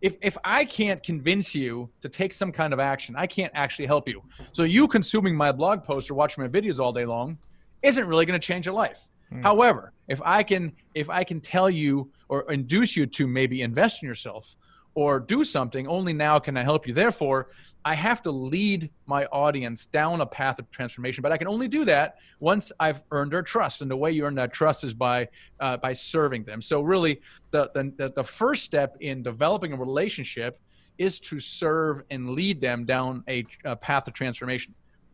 if 0.01 0.15
if 0.21 0.37
I 0.43 0.65
can't 0.65 1.01
convince 1.03 1.53
you 1.53 1.89
to 2.01 2.09
take 2.09 2.33
some 2.33 2.51
kind 2.51 2.73
of 2.73 2.79
action, 2.79 3.15
I 3.17 3.27
can't 3.27 3.51
actually 3.55 3.87
help 3.87 4.07
you. 4.07 4.21
So 4.51 4.63
you 4.63 4.87
consuming 4.87 5.35
my 5.35 5.51
blog 5.51 5.83
posts 5.83 6.09
or 6.09 6.13
watching 6.13 6.43
my 6.43 6.49
videos 6.49 6.79
all 6.79 6.93
day 6.93 7.05
long 7.05 7.37
isn't 7.81 8.05
really 8.05 8.25
going 8.25 8.39
to 8.39 8.45
change 8.45 8.65
your 8.65 8.75
life. 8.75 9.07
Hmm. 9.29 9.41
However, 9.41 9.93
if 10.07 10.21
I 10.23 10.43
can 10.43 10.73
if 10.95 11.09
I 11.09 11.23
can 11.23 11.39
tell 11.41 11.69
you 11.69 12.11
or 12.29 12.51
induce 12.51 12.95
you 12.95 13.05
to 13.07 13.27
maybe 13.27 13.61
invest 13.61 14.01
in 14.01 14.07
yourself 14.07 14.55
or 14.95 15.19
do 15.19 15.43
something, 15.43 15.87
only 15.87 16.13
now 16.13 16.39
can 16.39 16.57
I 16.57 16.63
help 16.63 16.87
you. 16.87 16.93
Therefore, 16.93 17.49
I 17.85 17.95
have 17.95 18.21
to 18.23 18.31
lead 18.31 18.89
my 19.05 19.25
audience 19.27 19.85
down 19.85 20.21
a 20.21 20.25
path 20.25 20.59
of 20.59 20.69
transformation, 20.71 21.21
but 21.21 21.31
I 21.31 21.37
can 21.37 21.47
only 21.47 21.67
do 21.67 21.85
that 21.85 22.17
once 22.39 22.71
I've 22.79 23.03
earned 23.11 23.31
their 23.31 23.41
trust. 23.41 23.81
And 23.81 23.89
the 23.89 23.95
way 23.95 24.11
you 24.11 24.25
earn 24.25 24.35
that 24.35 24.51
trust 24.51 24.83
is 24.83 24.93
by 24.93 25.27
uh, 25.59 25.77
by 25.77 25.93
serving 25.93 26.43
them. 26.43 26.61
So 26.61 26.81
really, 26.81 27.21
the, 27.51 27.71
the 27.73 28.11
the 28.15 28.23
first 28.23 28.65
step 28.65 28.97
in 28.99 29.23
developing 29.23 29.73
a 29.73 29.77
relationship 29.77 30.59
is 30.97 31.19
to 31.21 31.39
serve 31.39 32.03
and 32.11 32.31
lead 32.31 32.59
them 32.59 32.85
down 32.85 33.23
a, 33.29 33.45
a 33.63 33.75
path 33.75 34.07
of 34.07 34.13
transformation. 34.13 34.73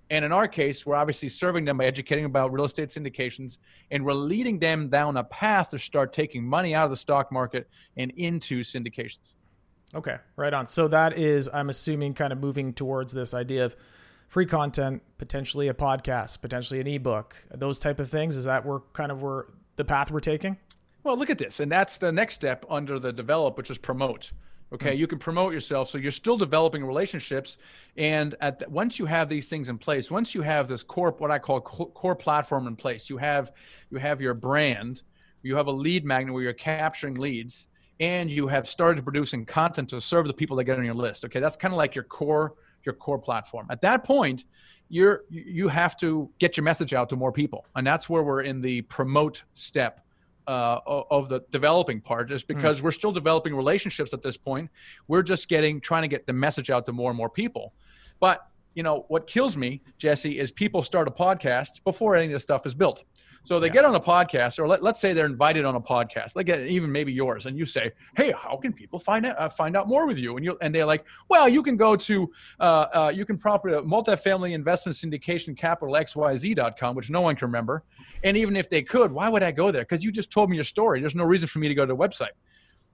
And 0.10 0.24
in 0.24 0.32
our 0.32 0.48
case, 0.48 0.86
we're 0.86 0.96
obviously 0.96 1.30
serving 1.30 1.66
them 1.66 1.78
by 1.78 1.86
educating 1.86 2.26
about 2.26 2.52
real 2.52 2.66
estate 2.66 2.90
syndications, 2.90 3.58
and 3.92 4.06
we're 4.06 4.14
leading 4.14 4.60
them 4.60 4.90
down 4.90 5.18
a 5.18 5.24
path 5.24 5.72
to 5.72 5.80
start 5.80 6.14
taking 6.14 6.44
money 6.44 6.76
out 6.76 6.86
of 6.86 6.92
the 6.92 6.98
stock 6.98 7.32
market 7.32 7.68
and 7.98 8.12
into 8.18 8.64
syndications. 8.64 9.34
Okay, 9.96 10.18
right 10.36 10.54
on. 10.54 10.68
So 10.68 10.90
that 10.90 11.18
is, 11.18 11.50
I'm 11.54 11.70
assuming, 11.70 12.14
kind 12.14 12.34
of 12.34 12.40
moving 12.40 12.74
towards 12.74 13.14
this 13.14 13.34
idea 13.34 13.64
of 13.64 13.76
free 14.28 14.46
content, 14.46 15.02
potentially 15.18 15.70
a 15.70 15.74
podcast, 15.74 16.42
potentially 16.42 16.82
an 16.82 16.88
ebook, 16.88 17.36
those 17.54 17.80
type 17.80 18.00
of 18.00 18.10
things. 18.10 18.36
Is 18.36 18.44
that 18.44 18.66
where 18.66 18.80
kind 18.92 19.12
of 19.12 19.22
where 19.22 19.46
the 19.78 19.86
path 19.86 20.12
we're 20.12 20.20
taking? 20.20 20.58
Well, 21.04 21.18
look 21.18 21.30
at 21.30 21.38
this, 21.38 21.60
and 21.60 21.72
that's 21.72 21.98
the 21.98 22.12
next 22.12 22.36
step 22.36 22.66
under 22.70 23.00
the 23.00 23.14
develop, 23.14 23.58
which 23.58 23.70
is 23.70 23.78
promote. 23.78 24.32
Okay, 24.74 24.90
mm-hmm. 24.90 25.00
you 25.00 25.08
can 25.08 25.20
promote 25.20 25.54
yourself, 25.54 25.90
so 25.90 26.00
you're 26.00 26.12
still 26.12 26.36
developing 26.36 26.84
relationships, 26.84 27.58
and 27.96 28.36
at 28.42 28.60
the, 28.60 28.70
once 28.70 28.98
you 28.98 29.06
have 29.06 29.30
these 29.30 29.48
things 29.48 29.70
in 29.70 29.78
place, 29.78 30.10
once 30.10 30.34
you 30.34 30.42
have 30.42 30.68
this 30.68 30.82
core, 30.82 31.12
what 31.20 31.30
I 31.30 31.38
call 31.38 31.62
core 31.62 32.16
platform 32.16 32.66
in 32.66 32.76
place, 32.76 33.10
you 33.10 33.18
have 33.18 33.54
you 33.92 34.00
have 34.00 34.20
your 34.20 34.34
brand, 34.34 35.04
you 35.44 35.56
have 35.56 35.68
a 35.68 35.72
lead 35.72 36.04
magnet 36.04 36.34
where 36.34 36.42
you're 36.42 36.54
capturing 36.54 37.14
leads, 37.14 37.68
and 38.00 38.30
you 38.30 38.48
have 38.48 38.68
started 38.68 39.04
producing 39.04 39.46
content 39.46 39.90
to 39.90 40.02
serve 40.02 40.28
the 40.28 40.34
people 40.34 40.58
that 40.58 40.66
get 40.66 40.78
on 40.78 40.86
your 40.86 40.94
list. 40.94 41.26
Okay, 41.26 41.40
that's 41.40 41.58
kind 41.58 41.74
of 41.74 41.78
like 41.78 41.96
your 41.96 42.04
core 42.04 42.54
your 42.86 42.94
core 42.94 43.18
platform. 43.18 43.66
At 43.70 43.82
that 43.82 44.04
point, 44.04 44.46
you're 44.90 45.24
you 45.30 45.68
have 45.68 45.98
to 45.98 46.30
get 46.40 46.58
your 46.58 46.64
message 46.64 46.94
out 46.94 47.10
to 47.10 47.16
more 47.16 47.32
people, 47.32 47.66
and 47.76 47.86
that's 47.86 48.10
where 48.10 48.24
we're 48.24 48.42
in 48.42 48.62
the 48.62 48.82
promote 48.84 49.44
step 49.54 50.02
uh, 50.48 50.80
of 50.88 51.30
the 51.30 51.42
developing 51.50 52.00
part 52.02 52.32
is 52.32 52.44
hmm. 52.44 52.54
because 52.54 52.80
mm. 52.80 52.84
we're 52.84 52.92
still 52.92 53.12
developing 53.12 53.56
relationships 53.56 54.14
at 54.14 54.22
this 54.22 54.38
point. 54.38 54.70
We're 55.08 55.24
just 55.24 55.50
getting 55.50 55.82
trying 55.82 56.04
to 56.04 56.08
get 56.08 56.28
the 56.28 56.34
message 56.34 56.70
out 56.70 56.86
to 56.86 56.92
more 56.92 57.10
and 57.10 57.18
more 57.18 57.30
people. 57.30 57.74
But 58.20 58.48
you 58.76 58.84
know 58.84 59.06
what 59.08 59.26
kills 59.26 59.58
me, 59.58 59.82
Jesse, 59.98 60.38
is 60.40 60.52
people 60.52 60.84
start 60.84 61.08
a 61.08 61.12
podcast 61.12 61.84
before 61.84 62.16
any 62.16 62.28
of 62.28 62.32
this 62.34 62.44
stuff 62.44 62.68
is 62.68 62.76
built. 62.76 63.04
So 63.46 63.60
they 63.60 63.68
yeah. 63.68 63.74
get 63.74 63.86
on 63.86 63.94
a 63.94 64.00
podcast, 64.00 64.58
or 64.58 64.68
let, 64.68 64.82
let's 64.82 65.00
say 65.00 65.14
they're 65.14 65.28
invited 65.28 65.66
on 65.66 65.76
a 65.76 65.82
podcast, 65.82 66.36
like 66.36 66.50
even 66.50 66.92
maybe 66.92 67.14
yours, 67.14 67.46
and 67.46 67.56
you 67.58 67.66
say, 67.68 67.92
"Hey, 68.18 68.32
how 68.32 68.58
can 68.58 68.74
people 68.74 68.98
find 68.98 69.24
out 69.24 69.40
uh, 69.40 69.50
find 69.50 69.78
out 69.78 69.88
more 69.88 70.08
with 70.08 70.18
you?" 70.18 70.36
And 70.36 70.44
you 70.44 70.58
and 70.62 70.74
they're 70.74 70.86
like, 70.86 71.06
"Well, 71.30 71.48
you 71.48 71.62
can 71.62 71.78
go 71.78 71.96
to 71.96 72.32
uh, 72.60 72.64
uh, 72.64 73.12
you 73.14 73.24
can 73.24 73.38
property 73.38 73.76
multifamily 73.76 74.54
investment 74.54 74.98
syndication 74.98 75.56
capital 75.56 75.94
xyz.com, 75.94 76.96
which 76.96 77.12
no 77.12 77.22
one 77.22 77.36
can 77.36 77.46
remember. 77.48 77.84
And 78.24 78.36
even 78.36 78.56
if 78.56 78.68
they 78.68 78.82
could, 78.82 79.12
why 79.12 79.30
would 79.30 79.44
I 79.44 79.52
go 79.52 79.72
there? 79.72 79.84
Because 79.84 80.04
you 80.04 80.12
just 80.12 80.32
told 80.32 80.50
me 80.50 80.58
your 80.58 80.64
story. 80.64 81.00
There's 81.00 81.16
no 81.16 81.24
reason 81.24 81.48
for 81.48 81.60
me 81.60 81.68
to 81.68 81.76
go 81.76 81.86
to 81.86 81.94
the 81.94 81.98
website. 81.98 82.34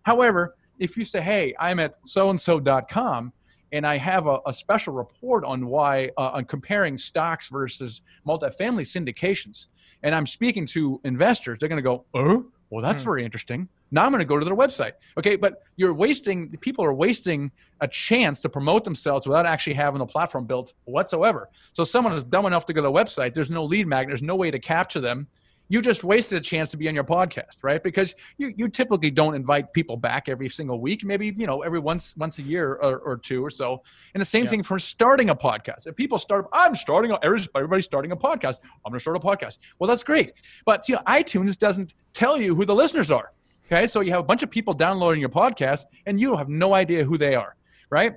However, 0.03 0.55
if 0.79 0.97
you 0.97 1.05
say, 1.05 1.21
"Hey, 1.21 1.55
I'm 1.59 1.79
at 1.79 1.95
so 2.05 2.29
and 2.29 2.39
so.com," 2.39 3.31
and 3.71 3.85
I 3.85 3.97
have 3.97 4.27
a, 4.27 4.39
a 4.45 4.53
special 4.53 4.93
report 4.93 5.43
on 5.45 5.65
why 5.65 6.11
uh, 6.17 6.31
on 6.33 6.45
comparing 6.45 6.97
stocks 6.97 7.47
versus 7.47 8.01
multifamily 8.27 8.83
syndications 8.83 9.67
and 10.03 10.15
I'm 10.15 10.27
speaking 10.27 10.65
to 10.67 10.99
investors, 11.03 11.59
they're 11.59 11.69
going 11.69 11.77
to 11.77 11.83
go, 11.83 12.05
oh, 12.13 12.45
well, 12.69 12.81
that's 12.81 13.01
hmm. 13.03 13.09
very 13.09 13.25
interesting. 13.25 13.67
Now 13.91 14.05
I'm 14.05 14.11
going 14.11 14.19
to 14.19 14.25
go 14.25 14.39
to 14.39 14.45
their 14.45 14.55
website. 14.55 14.93
Okay, 15.17 15.35
but 15.35 15.63
you're 15.75 15.93
wasting, 15.93 16.57
people 16.61 16.85
are 16.85 16.93
wasting 16.93 17.51
a 17.81 17.87
chance 17.87 18.39
to 18.39 18.49
promote 18.49 18.83
themselves 18.85 19.27
without 19.27 19.45
actually 19.45 19.73
having 19.73 19.99
the 19.99 20.05
platform 20.05 20.45
built 20.45 20.73
whatsoever. 20.85 21.49
So 21.73 21.83
someone 21.83 22.13
is 22.13 22.23
dumb 22.23 22.45
enough 22.45 22.65
to 22.67 22.73
go 22.73 22.81
to 22.81 22.87
the 22.87 22.91
website, 22.91 23.33
there's 23.33 23.51
no 23.51 23.65
lead 23.65 23.87
magnet, 23.87 24.11
there's 24.11 24.21
no 24.21 24.35
way 24.35 24.49
to 24.49 24.59
capture 24.59 25.01
them 25.01 25.27
you 25.71 25.81
just 25.81 26.03
wasted 26.03 26.37
a 26.37 26.41
chance 26.41 26.69
to 26.69 26.75
be 26.75 26.89
on 26.89 26.93
your 26.93 27.05
podcast, 27.05 27.63
right? 27.63 27.81
Because 27.81 28.13
you, 28.37 28.53
you 28.57 28.67
typically 28.67 29.09
don't 29.09 29.35
invite 29.35 29.71
people 29.71 29.95
back 29.95 30.27
every 30.27 30.49
single 30.49 30.81
week, 30.81 31.05
maybe, 31.05 31.33
you 31.37 31.47
know, 31.47 31.61
every 31.61 31.79
once 31.79 32.13
once 32.17 32.39
a 32.39 32.41
year 32.41 32.73
or, 32.73 32.97
or 32.97 33.15
two 33.15 33.41
or 33.41 33.49
so. 33.49 33.81
And 34.13 34.19
the 34.19 34.25
same 34.25 34.43
yeah. 34.43 34.49
thing 34.49 34.63
for 34.63 34.77
starting 34.79 35.29
a 35.29 35.35
podcast. 35.35 35.87
If 35.87 35.95
people 35.95 36.19
start, 36.19 36.47
I'm 36.51 36.75
starting, 36.75 37.15
everybody's 37.23 37.85
starting 37.85 38.11
a 38.11 38.17
podcast. 38.17 38.59
I'm 38.85 38.91
going 38.91 38.99
to 38.99 38.99
start 38.99 39.15
a 39.15 39.21
podcast. 39.21 39.59
Well, 39.79 39.87
that's 39.87 40.03
great. 40.03 40.33
But, 40.65 40.89
you 40.89 40.95
know, 40.95 41.03
iTunes 41.07 41.57
doesn't 41.57 41.93
tell 42.11 42.37
you 42.37 42.53
who 42.53 42.65
the 42.65 42.75
listeners 42.75 43.09
are. 43.09 43.31
Okay. 43.65 43.87
So 43.87 44.01
you 44.01 44.11
have 44.11 44.19
a 44.19 44.23
bunch 44.23 44.43
of 44.43 44.51
people 44.51 44.73
downloading 44.73 45.21
your 45.21 45.29
podcast 45.29 45.85
and 46.05 46.19
you 46.19 46.35
have 46.35 46.49
no 46.49 46.73
idea 46.73 47.05
who 47.05 47.17
they 47.17 47.33
are, 47.33 47.55
right? 47.89 48.15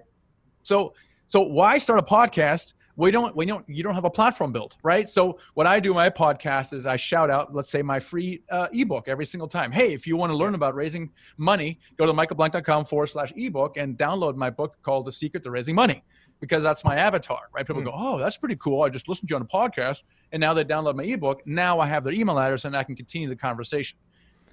So, 0.64 0.94
so 1.28 1.40
why 1.40 1.78
start 1.78 2.00
a 2.00 2.02
podcast 2.02 2.74
we 2.96 3.10
don't 3.10 3.34
we 3.34 3.44
don't 3.44 3.68
you 3.68 3.82
don't 3.82 3.94
have 3.94 4.04
a 4.04 4.10
platform 4.10 4.52
built 4.52 4.76
right? 4.82 5.08
So 5.08 5.38
what 5.54 5.66
i 5.66 5.80
do 5.80 5.90
in 5.90 5.96
my 5.96 6.10
podcast 6.10 6.72
is 6.72 6.86
i 6.86 6.96
shout 6.96 7.30
out 7.30 7.54
let's 7.54 7.68
say 7.68 7.82
my 7.82 7.98
free 7.98 8.42
uh, 8.50 8.68
ebook 8.72 9.08
every 9.08 9.26
single 9.26 9.48
time. 9.48 9.72
Hey 9.72 9.92
if 9.92 10.06
you 10.06 10.16
want 10.16 10.30
to 10.30 10.36
learn 10.36 10.54
about 10.54 10.74
raising 10.74 11.10
money 11.36 11.78
go 11.96 12.06
to 12.06 12.12
michaelblank.com 12.12 12.84
forward 12.84 13.08
slash 13.08 13.32
ebook 13.36 13.76
and 13.76 13.96
download 13.96 14.36
my 14.36 14.50
book 14.50 14.76
called 14.82 15.06
the 15.06 15.12
secret 15.12 15.42
to 15.42 15.50
raising 15.50 15.74
money 15.74 16.02
because 16.40 16.62
that's 16.62 16.84
my 16.84 16.96
avatar 16.96 17.40
right? 17.52 17.66
People 17.66 17.82
mm. 17.82 17.86
go 17.86 17.92
oh 17.94 18.18
that's 18.18 18.36
pretty 18.36 18.56
cool. 18.56 18.82
I 18.82 18.88
just 18.88 19.08
listened 19.08 19.28
to 19.28 19.32
you 19.32 19.36
on 19.36 19.42
a 19.42 19.46
podcast 19.46 20.02
and 20.32 20.40
now 20.40 20.54
they 20.54 20.64
download 20.64 20.94
my 20.94 21.04
ebook. 21.04 21.46
Now 21.46 21.80
i 21.80 21.86
have 21.86 22.04
their 22.04 22.12
email 22.12 22.38
address 22.38 22.64
and 22.64 22.76
i 22.76 22.84
can 22.84 22.94
continue 22.94 23.28
the 23.28 23.36
conversation 23.36 23.98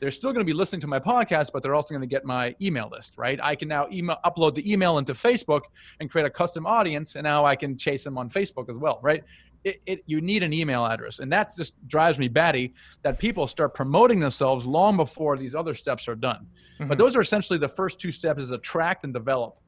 they're 0.01 0.11
still 0.11 0.33
going 0.33 0.43
to 0.43 0.49
be 0.49 0.57
listening 0.57 0.81
to 0.81 0.87
my 0.87 0.99
podcast, 0.99 1.51
but 1.53 1.61
they're 1.61 1.75
also 1.75 1.93
going 1.93 2.01
to 2.01 2.07
get 2.07 2.25
my 2.25 2.55
email 2.59 2.89
list, 2.91 3.13
right? 3.17 3.39
I 3.41 3.55
can 3.55 3.67
now 3.67 3.87
email, 3.91 4.17
upload 4.25 4.55
the 4.55 4.69
email 4.69 4.97
into 4.97 5.13
Facebook 5.13 5.61
and 5.99 6.09
create 6.09 6.25
a 6.25 6.29
custom 6.29 6.65
audience, 6.65 7.15
and 7.15 7.23
now 7.23 7.45
I 7.45 7.55
can 7.55 7.77
chase 7.77 8.03
them 8.03 8.17
on 8.17 8.27
Facebook 8.27 8.67
as 8.67 8.77
well, 8.77 8.99
right? 9.03 9.23
It, 9.63 9.79
it, 9.85 10.03
you 10.07 10.19
need 10.19 10.41
an 10.41 10.53
email 10.53 10.83
address, 10.83 11.19
and 11.19 11.31
that 11.31 11.55
just 11.55 11.75
drives 11.87 12.17
me 12.17 12.27
batty. 12.27 12.73
That 13.03 13.19
people 13.19 13.45
start 13.45 13.75
promoting 13.75 14.19
themselves 14.19 14.65
long 14.65 14.97
before 14.97 15.37
these 15.37 15.53
other 15.53 15.75
steps 15.75 16.07
are 16.07 16.15
done. 16.15 16.47
Mm-hmm. 16.79 16.87
But 16.87 16.97
those 16.97 17.15
are 17.15 17.21
essentially 17.21 17.59
the 17.59 17.69
first 17.69 17.99
two 17.99 18.11
steps: 18.11 18.41
is 18.41 18.49
attract 18.49 19.03
and 19.03 19.13
develop. 19.13 19.59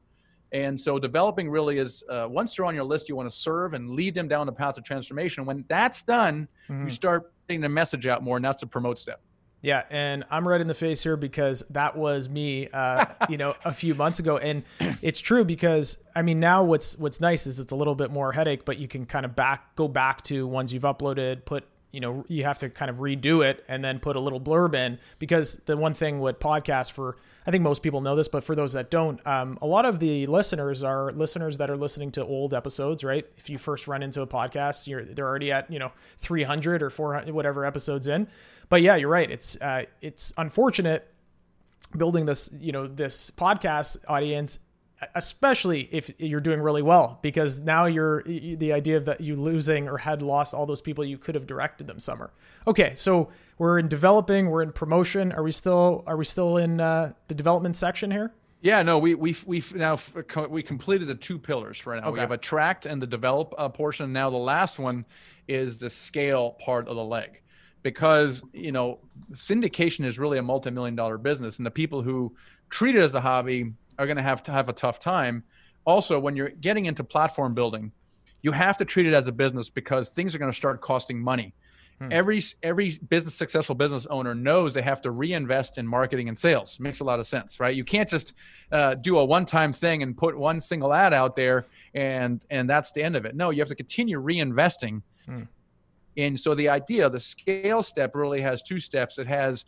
And 0.50 0.78
so 0.78 0.98
developing 0.98 1.48
really 1.48 1.78
is 1.78 2.02
uh, 2.10 2.26
once 2.28 2.56
they're 2.56 2.64
on 2.64 2.74
your 2.74 2.84
list, 2.84 3.08
you 3.08 3.14
want 3.14 3.30
to 3.30 3.36
serve 3.36 3.74
and 3.74 3.90
lead 3.90 4.14
them 4.14 4.26
down 4.26 4.46
the 4.46 4.52
path 4.52 4.78
of 4.78 4.84
transformation. 4.84 5.44
When 5.44 5.64
that's 5.68 6.02
done, 6.02 6.48
mm-hmm. 6.68 6.84
you 6.84 6.90
start 6.90 7.32
getting 7.48 7.60
the 7.60 7.68
message 7.68 8.08
out 8.08 8.24
more, 8.24 8.36
and 8.36 8.44
that's 8.44 8.62
the 8.62 8.66
promote 8.66 8.98
step. 8.98 9.20
Yeah, 9.64 9.84
and 9.88 10.24
I'm 10.30 10.46
right 10.46 10.60
in 10.60 10.66
the 10.66 10.74
face 10.74 11.02
here 11.02 11.16
because 11.16 11.64
that 11.70 11.96
was 11.96 12.28
me, 12.28 12.68
uh, 12.68 13.06
you 13.30 13.38
know, 13.38 13.54
a 13.64 13.72
few 13.72 13.94
months 13.94 14.18
ago, 14.18 14.36
and 14.36 14.62
it's 15.00 15.20
true 15.20 15.42
because 15.42 15.96
I 16.14 16.20
mean 16.20 16.38
now 16.38 16.62
what's 16.64 16.98
what's 16.98 17.18
nice 17.18 17.46
is 17.46 17.58
it's 17.58 17.72
a 17.72 17.76
little 17.76 17.94
bit 17.94 18.10
more 18.10 18.30
headache, 18.30 18.66
but 18.66 18.76
you 18.76 18.88
can 18.88 19.06
kind 19.06 19.24
of 19.24 19.34
back 19.34 19.74
go 19.74 19.88
back 19.88 20.20
to 20.24 20.46
ones 20.46 20.70
you've 20.70 20.82
uploaded, 20.82 21.46
put 21.46 21.64
you 21.94 22.00
know 22.00 22.24
you 22.28 22.42
have 22.44 22.58
to 22.58 22.68
kind 22.68 22.90
of 22.90 22.96
redo 22.96 23.44
it 23.48 23.64
and 23.68 23.84
then 23.84 24.00
put 24.00 24.16
a 24.16 24.20
little 24.20 24.40
blurb 24.40 24.74
in 24.74 24.98
because 25.18 25.56
the 25.66 25.76
one 25.76 25.94
thing 25.94 26.20
with 26.20 26.40
podcasts 26.40 26.90
for 26.90 27.16
I 27.46 27.50
think 27.50 27.62
most 27.62 27.82
people 27.82 28.00
know 28.00 28.16
this, 28.16 28.26
but 28.26 28.42
for 28.42 28.54
those 28.54 28.72
that 28.72 28.90
don't, 28.90 29.24
um, 29.26 29.58
a 29.60 29.66
lot 29.66 29.84
of 29.84 29.98
the 29.98 30.24
listeners 30.24 30.82
are 30.82 31.12
listeners 31.12 31.58
that 31.58 31.68
are 31.68 31.76
listening 31.76 32.10
to 32.12 32.24
old 32.24 32.54
episodes, 32.54 33.04
right? 33.04 33.26
If 33.36 33.50
you 33.50 33.58
first 33.58 33.86
run 33.86 34.02
into 34.02 34.22
a 34.22 34.26
podcast, 34.26 34.86
you're 34.86 35.04
they're 35.04 35.28
already 35.28 35.52
at 35.52 35.70
you 35.70 35.78
know 35.78 35.92
300 36.18 36.82
or 36.82 36.90
400 36.90 37.32
whatever 37.34 37.64
episodes 37.64 38.08
in. 38.08 38.26
But 38.70 38.82
yeah, 38.82 38.96
you're 38.96 39.10
right. 39.10 39.30
It's 39.30 39.60
uh, 39.60 39.84
it's 40.00 40.32
unfortunate 40.38 41.10
building 41.96 42.24
this 42.26 42.50
you 42.58 42.72
know 42.72 42.86
this 42.86 43.30
podcast 43.30 43.98
audience 44.08 44.58
especially 45.14 45.88
if 45.92 46.10
you're 46.18 46.40
doing 46.40 46.60
really 46.60 46.82
well 46.82 47.18
because 47.22 47.60
now 47.60 47.86
you're 47.86 48.22
the 48.24 48.72
idea 48.72 48.96
of 48.96 49.04
that 49.04 49.20
you 49.20 49.36
losing 49.36 49.88
or 49.88 49.98
had 49.98 50.22
lost 50.22 50.54
all 50.54 50.66
those 50.66 50.80
people 50.80 51.04
you 51.04 51.18
could 51.18 51.34
have 51.34 51.46
directed 51.46 51.86
them 51.86 51.98
somewhere. 51.98 52.30
Okay 52.66 52.94
so 52.94 53.30
we're 53.58 53.78
in 53.78 53.88
developing 53.88 54.50
we're 54.50 54.62
in 54.62 54.72
promotion. 54.72 55.32
Are 55.32 55.42
we 55.42 55.52
still 55.52 56.04
are 56.06 56.16
we 56.16 56.24
still 56.24 56.56
in 56.56 56.80
uh, 56.80 57.12
the 57.28 57.34
development 57.34 57.76
section 57.76 58.10
here? 58.10 58.32
Yeah 58.60 58.82
no 58.82 58.98
we 58.98 59.14
we 59.14 59.36
we 59.46 59.62
now 59.74 59.98
we 60.48 60.62
completed 60.62 61.08
the 61.08 61.14
two 61.14 61.38
pillars 61.38 61.86
right 61.86 62.02
now. 62.02 62.08
Okay. 62.08 62.14
we 62.14 62.20
have 62.20 62.32
attract 62.32 62.86
and 62.86 63.00
the 63.00 63.06
develop 63.06 63.54
uh, 63.58 63.68
portion. 63.68 64.12
Now 64.12 64.30
the 64.30 64.36
last 64.36 64.78
one 64.78 65.04
is 65.48 65.78
the 65.78 65.90
scale 65.90 66.52
part 66.64 66.88
of 66.88 66.96
the 66.96 67.04
leg. 67.04 67.40
Because 67.82 68.42
you 68.52 68.72
know 68.72 68.98
syndication 69.32 70.04
is 70.06 70.18
really 70.18 70.38
a 70.38 70.42
multi-million 70.42 70.96
dollar 70.96 71.18
business 71.18 71.58
and 71.58 71.66
the 71.66 71.70
people 71.70 72.00
who 72.00 72.34
treat 72.70 72.96
it 72.96 73.00
as 73.00 73.14
a 73.14 73.20
hobby 73.20 73.72
are 73.98 74.06
going 74.06 74.16
to 74.16 74.22
have 74.22 74.42
to 74.44 74.52
have 74.52 74.68
a 74.68 74.72
tough 74.72 74.98
time. 75.00 75.44
Also, 75.84 76.18
when 76.18 76.36
you're 76.36 76.50
getting 76.50 76.86
into 76.86 77.04
platform 77.04 77.54
building, 77.54 77.92
you 78.42 78.52
have 78.52 78.76
to 78.78 78.84
treat 78.84 79.06
it 79.06 79.14
as 79.14 79.26
a 79.26 79.32
business 79.32 79.70
because 79.70 80.10
things 80.10 80.34
are 80.34 80.38
going 80.38 80.50
to 80.50 80.56
start 80.56 80.80
costing 80.80 81.20
money. 81.20 81.54
Hmm. 82.00 82.08
Every 82.10 82.42
every 82.62 82.98
business 83.08 83.34
successful 83.34 83.74
business 83.74 84.06
owner 84.06 84.34
knows 84.34 84.74
they 84.74 84.82
have 84.82 85.00
to 85.02 85.12
reinvest 85.12 85.78
in 85.78 85.86
marketing 85.86 86.28
and 86.28 86.38
sales. 86.38 86.78
Makes 86.80 87.00
a 87.00 87.04
lot 87.04 87.20
of 87.20 87.26
sense, 87.26 87.60
right? 87.60 87.74
You 87.74 87.84
can't 87.84 88.08
just 88.08 88.34
uh, 88.72 88.94
do 88.96 89.18
a 89.18 89.24
one 89.24 89.46
time 89.46 89.72
thing 89.72 90.02
and 90.02 90.16
put 90.16 90.36
one 90.36 90.60
single 90.60 90.92
ad 90.92 91.14
out 91.14 91.36
there 91.36 91.66
and 91.94 92.44
and 92.50 92.68
that's 92.68 92.90
the 92.92 93.02
end 93.02 93.14
of 93.14 93.24
it. 93.24 93.36
No, 93.36 93.50
you 93.50 93.60
have 93.60 93.68
to 93.68 93.76
continue 93.76 94.20
reinvesting. 94.20 95.02
Hmm 95.26 95.42
And 96.16 96.38
so 96.38 96.54
the 96.54 96.68
idea, 96.68 97.08
the 97.08 97.20
scale 97.20 97.82
step 97.82 98.14
really 98.14 98.40
has 98.40 98.62
two 98.62 98.78
steps. 98.80 99.18
It 99.18 99.26
has 99.26 99.64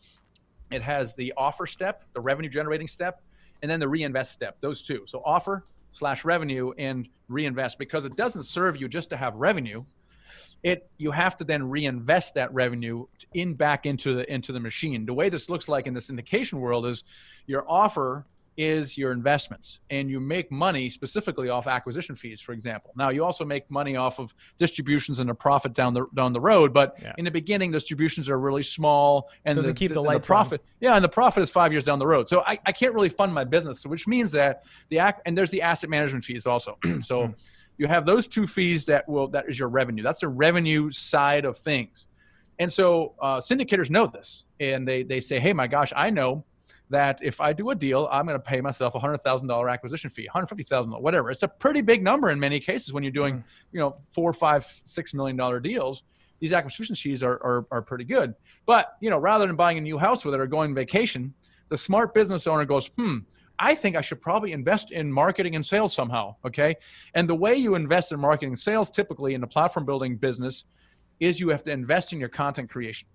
it 0.71 0.83
has 0.83 1.15
the 1.15 1.33
offer 1.37 1.67
step, 1.67 2.05
the 2.13 2.21
revenue 2.21 2.49
generating 2.49 2.89
step, 2.89 3.23
and 3.63 3.71
then 3.71 3.81
the 3.81 3.89
reinvest 3.89 4.33
step. 4.33 4.57
Those 4.61 4.83
two. 4.83 5.05
So 5.07 5.23
offer 5.25 5.65
slash 5.93 6.25
revenue 6.25 6.73
and 6.79 7.09
reinvest 7.29 7.79
because 7.79 8.05
it 8.05 8.17
doesn't 8.17 8.45
serve 8.45 8.81
you 8.81 8.89
just 8.89 9.11
to 9.11 9.17
have 9.17 9.35
revenue. 9.35 9.85
It 10.63 10.89
you 10.99 11.11
have 11.11 11.37
to 11.37 11.45
then 11.45 11.69
reinvest 11.69 12.35
that 12.35 12.53
revenue 12.53 13.07
in 13.35 13.55
back 13.55 13.87
into 13.87 14.15
the 14.15 14.33
into 14.33 14.53
the 14.53 14.61
machine. 14.61 15.07
The 15.07 15.15
way 15.15 15.29
this 15.29 15.49
looks 15.49 15.69
like 15.69 15.87
in 15.87 15.95
the 15.95 16.01
syndication 16.01 16.55
world 16.55 16.87
is 16.87 17.05
your 17.47 17.65
offer 17.71 18.27
is 18.57 18.97
your 18.97 19.13
investments 19.13 19.81
and 19.91 20.11
you 20.11 20.19
make 20.19 20.51
money 20.51 20.89
specifically 20.89 21.49
off 21.49 21.67
acquisition 21.67 22.15
fees 22.15 22.41
for 22.41 22.53
example 22.53 22.93
now 22.97 23.11
you 23.11 23.23
also 23.23 23.45
make 23.45 23.71
money 23.71 23.97
off 23.97 24.19
of 24.19 24.35
distributions 24.57 25.19
and 25.19 25.29
a 25.29 25.35
profit 25.35 25.75
down 25.75 25.93
the 25.93 26.07
down 26.15 26.33
the 26.33 26.41
road 26.41 26.73
but 26.73 26.97
yeah. 27.03 27.13
in 27.19 27.25
the 27.25 27.31
beginning 27.31 27.71
distributions 27.71 28.29
are 28.31 28.39
really 28.39 28.63
small 28.63 29.29
and 29.45 29.57
doesn't 29.57 29.75
the, 29.75 29.79
keep 29.79 29.93
the, 29.93 30.03
the 30.03 30.21
profit 30.21 30.61
on. 30.61 30.67
yeah 30.81 30.95
and 30.95 31.05
the 31.05 31.09
profit 31.09 31.43
is 31.43 31.51
five 31.51 31.71
years 31.71 31.85
down 31.85 31.99
the 31.99 32.07
road 32.07 32.29
so 32.29 32.43
I, 32.47 32.59
I 32.65 32.73
can't 32.73 32.95
really 32.95 33.11
fund 33.11 33.33
my 33.33 33.45
business 33.45 33.85
which 33.85 34.07
means 34.07 34.33
that 34.33 34.65
the 34.89 34.99
act 34.99 35.23
and 35.27 35.37
there's 35.37 35.51
the 35.51 35.61
asset 35.61 35.91
management 35.91 36.25
fees 36.25 36.47
also 36.47 36.79
so 37.03 37.27
hmm. 37.27 37.33
you 37.77 37.87
have 37.87 38.07
those 38.07 38.27
two 38.27 38.47
fees 38.47 38.87
that 38.87 39.07
will 39.07 39.29
that 39.29 39.45
is 39.49 39.59
your 39.59 39.69
revenue 39.69 40.03
that's 40.03 40.21
the 40.21 40.29
revenue 40.29 40.91
side 40.91 41.45
of 41.45 41.59
things 41.59 42.09
and 42.59 42.73
so 42.73 43.15
uh, 43.21 43.39
syndicators 43.39 43.91
know 43.91 44.07
this 44.07 44.45
and 44.61 44.89
they 44.89 45.03
they 45.03 45.21
say 45.21 45.39
hey 45.39 45.53
my 45.53 45.67
gosh 45.67 45.93
i 45.95 46.09
know 46.09 46.43
that 46.91 47.19
if 47.23 47.41
I 47.41 47.53
do 47.53 47.71
a 47.71 47.75
deal, 47.75 48.09
I'm 48.13 48.27
going 48.27 48.39
to 48.39 48.45
pay 48.45 48.61
myself 48.61 48.95
a 48.95 48.99
hundred 48.99 49.19
thousand 49.19 49.49
dollar 49.49 49.69
acquisition 49.69 50.11
fee, 50.11 50.27
hundred 50.27 50.47
fifty 50.47 50.65
thousand, 50.65 50.93
whatever. 50.93 51.31
It's 51.31 51.43
a 51.43 51.49
pretty 51.49 51.81
big 51.81 52.03
number 52.03 52.31
in 52.31 52.39
many 52.39 52.61
cases 52.61 52.93
when 52.93 53.03
you're 53.03 53.13
doing, 53.13 53.37
mm-hmm. 53.37 53.47
you 53.73 53.81
know, 53.81 53.97
four, 54.07 54.33
five, 54.33 54.65
six 54.85 55.15
million 55.15 55.37
dollar 55.37 55.61
deals. 55.61 56.05
These 56.41 56.53
acquisition 56.53 56.95
fees 56.95 57.23
are, 57.23 57.35
are 57.43 57.67
are 57.71 57.83
pretty 57.83 58.05
good. 58.05 58.35
But 58.67 58.97
you 59.01 59.11
know, 59.11 59.19
rather 59.19 59.47
than 59.47 59.57
buying 59.57 59.79
a 59.79 59.81
new 59.81 59.99
house 59.99 60.25
with 60.25 60.35
it 60.35 60.41
or 60.41 60.47
going 60.47 60.75
vacation, 60.75 61.35
the 61.69 61.79
smart 61.79 62.15
business 62.15 62.47
owner 62.47 62.65
goes, 62.65 62.89
hmm. 62.97 63.19
I 63.59 63.75
think 63.75 63.97
I 63.97 64.03
should 64.03 64.21
probably 64.21 64.53
invest 64.53 64.93
in 64.93 65.11
marketing 65.11 65.57
and 65.57 65.65
sales 65.65 65.95
somehow. 65.95 66.37
Okay. 66.45 66.77
And 67.15 67.29
the 67.29 67.35
way 67.35 67.55
you 67.55 67.75
invest 67.75 68.13
in 68.13 68.21
marketing 68.21 68.51
and 68.51 68.59
sales 68.59 68.91
typically 68.91 69.35
in 69.35 69.41
the 69.41 69.47
platform 69.47 69.87
building 69.87 70.17
business 70.17 70.65
is 71.21 71.41
you 71.41 71.49
have 71.49 71.63
to 71.63 71.71
invest 71.71 72.13
in 72.13 72.21
your 72.21 72.29
content 72.29 72.69
creation. 72.69 73.09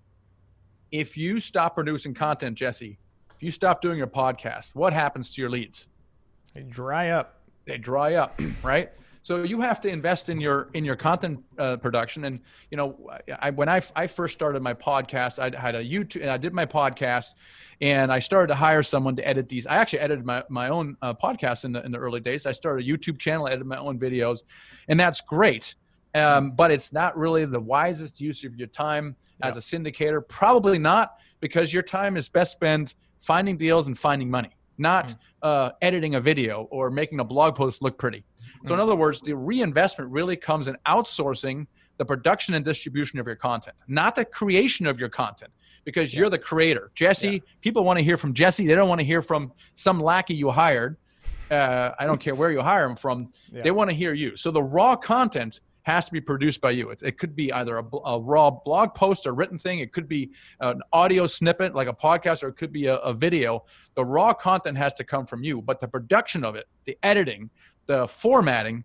If 0.91 1.15
you 1.15 1.39
stop 1.39 1.75
producing 1.75 2.13
content, 2.13 2.57
Jesse, 2.57 2.97
if 3.41 3.45
you 3.45 3.49
stop 3.49 3.82
doing 3.82 3.97
your 3.97 4.06
podcast, 4.06 4.69
what 4.75 4.93
happens 4.93 5.32
to 5.32 5.41
your 5.41 5.49
leads? 5.49 5.88
They 6.54 6.62
dry 6.62 7.10
up. 7.10 7.41
They 7.65 7.80
dry 7.80 8.13
up, 8.13 8.39
right? 8.63 8.91
So 9.23 9.41
you 9.41 9.60
have 9.62 9.82
to 9.82 9.89
invest 9.89 10.30
in 10.30 10.39
your 10.39 10.69
in 10.75 10.86
your 10.86 10.95
content 10.95 11.39
uh, 11.58 11.77
production. 11.77 12.25
And 12.25 12.39
you 12.69 12.77
know, 12.77 13.10
I, 13.41 13.49
when 13.49 13.67
I, 13.67 13.82
I 13.95 14.06
first 14.06 14.36
started 14.36 14.62
my 14.62 14.75
podcast, 14.75 15.39
I 15.39 15.60
had 15.60 15.73
a 15.73 15.84
YouTube, 15.84 16.21
and 16.21 16.30
I 16.30 16.38
did 16.38 16.54
my 16.54 16.67
podcast, 16.67 17.34
and 17.82 18.13
I 18.13 18.19
started 18.19 18.49
to 18.49 18.56
hire 18.56 18.84
someone 18.84 19.15
to 19.15 19.27
edit 19.27 19.49
these. 19.49 19.65
I 19.65 19.77
actually 19.77 20.01
edited 20.01 20.23
my 20.23 20.43
my 20.47 20.69
own 20.69 20.95
uh, 21.01 21.15
podcast 21.15 21.65
in 21.65 21.71
the 21.71 21.84
in 21.84 21.91
the 21.91 21.97
early 21.97 22.19
days. 22.19 22.45
I 22.45 22.51
started 22.51 22.86
a 22.86 22.88
YouTube 22.88 23.17
channel, 23.17 23.47
edited 23.47 23.65
my 23.65 23.77
own 23.77 23.97
videos, 23.97 24.41
and 24.88 24.99
that's 24.99 25.19
great. 25.19 25.73
Um, 26.13 26.51
but 26.51 26.69
it's 26.69 26.93
not 26.93 27.17
really 27.17 27.45
the 27.45 27.60
wisest 27.60 28.21
use 28.21 28.43
of 28.43 28.56
your 28.56 28.67
time 28.67 29.15
as 29.41 29.58
a 29.58 29.62
syndicator. 29.62 30.21
Probably 30.27 30.77
not 30.77 31.15
because 31.39 31.73
your 31.73 31.82
time 31.82 32.17
is 32.17 32.30
best 32.30 32.51
spent 32.51 32.93
finding 33.21 33.57
deals 33.57 33.88
and 33.88 33.97
finding 33.97 34.29
money, 34.29 34.49
not 34.77 35.10
mm. 35.10 35.15
uh, 35.43 35.71
editing 35.81 36.15
a 36.15 36.21
video 36.21 36.67
or 36.71 36.91
making 36.91 37.19
a 37.19 37.23
blog 37.23 37.55
post 37.55 37.81
look 37.81 37.97
pretty. 37.97 38.23
So, 38.65 38.73
in 38.73 38.79
mm. 38.79 38.84
other 38.84 38.95
words, 38.95 39.21
the 39.21 39.36
reinvestment 39.36 40.12
really 40.12 40.36
comes 40.36 40.67
in 40.67 40.75
outsourcing 40.88 41.65
the 41.97 42.05
production 42.05 42.55
and 42.55 42.65
distribution 42.65 43.19
of 43.19 43.27
your 43.27 43.36
content, 43.36 43.75
not 43.88 44.15
the 44.15 44.25
creation 44.25 44.88
of 44.88 44.99
your 44.99 45.10
content, 45.10 45.51
because 45.84 46.13
yeah. 46.13 46.21
you're 46.21 46.29
the 46.29 46.39
creator. 46.39 46.91
Jesse, 46.95 47.29
yeah. 47.29 47.39
people 47.62 47.84
want 47.84 47.99
to 47.99 48.03
hear 48.03 48.17
from 48.17 48.34
Jesse. 48.34 48.65
They 48.65 48.75
don't 48.75 48.89
want 48.89 48.99
to 48.99 49.05
hear 49.05 49.21
from 49.21 49.51
some 49.75 49.99
lackey 49.99 50.36
you 50.36 50.49
hired. 50.49 50.97
Uh, 51.49 51.91
I 51.99 52.05
don't 52.05 52.19
care 52.19 52.34
where 52.34 52.51
you 52.51 52.62
hire 52.62 52.88
them 52.88 52.95
from. 52.95 53.31
Yeah. 53.51 53.62
They 53.63 53.71
want 53.71 53.89
to 53.89 53.95
hear 53.95 54.13
you. 54.13 54.38
So 54.38 54.51
the 54.51 54.63
raw 54.63 54.95
content 54.95 55.60
has 55.83 56.05
to 56.05 56.11
be 56.11 56.21
produced 56.21 56.61
by 56.61 56.71
you. 56.71 56.89
It, 56.89 57.01
it 57.03 57.17
could 57.17 57.35
be 57.35 57.51
either 57.53 57.77
a, 57.79 57.85
a, 58.05 58.19
raw 58.19 58.51
blog 58.51 58.93
post 58.93 59.25
or 59.25 59.33
written 59.33 59.57
thing. 59.57 59.79
It 59.79 59.91
could 59.93 60.07
be 60.07 60.31
an 60.59 60.81
audio 60.93 61.25
snippet 61.25 61.73
like 61.73 61.87
a 61.87 61.93
podcast, 61.93 62.43
or 62.43 62.49
it 62.49 62.57
could 62.57 62.71
be 62.71 62.87
a, 62.87 62.97
a 62.97 63.13
video. 63.13 63.65
The 63.95 64.05
raw 64.05 64.33
content 64.33 64.77
has 64.77 64.93
to 64.95 65.03
come 65.03 65.25
from 65.25 65.43
you, 65.43 65.61
but 65.61 65.81
the 65.81 65.87
production 65.87 66.43
of 66.43 66.55
it, 66.55 66.67
the 66.85 66.97
editing, 67.03 67.49
the 67.87 68.07
formatting, 68.07 68.83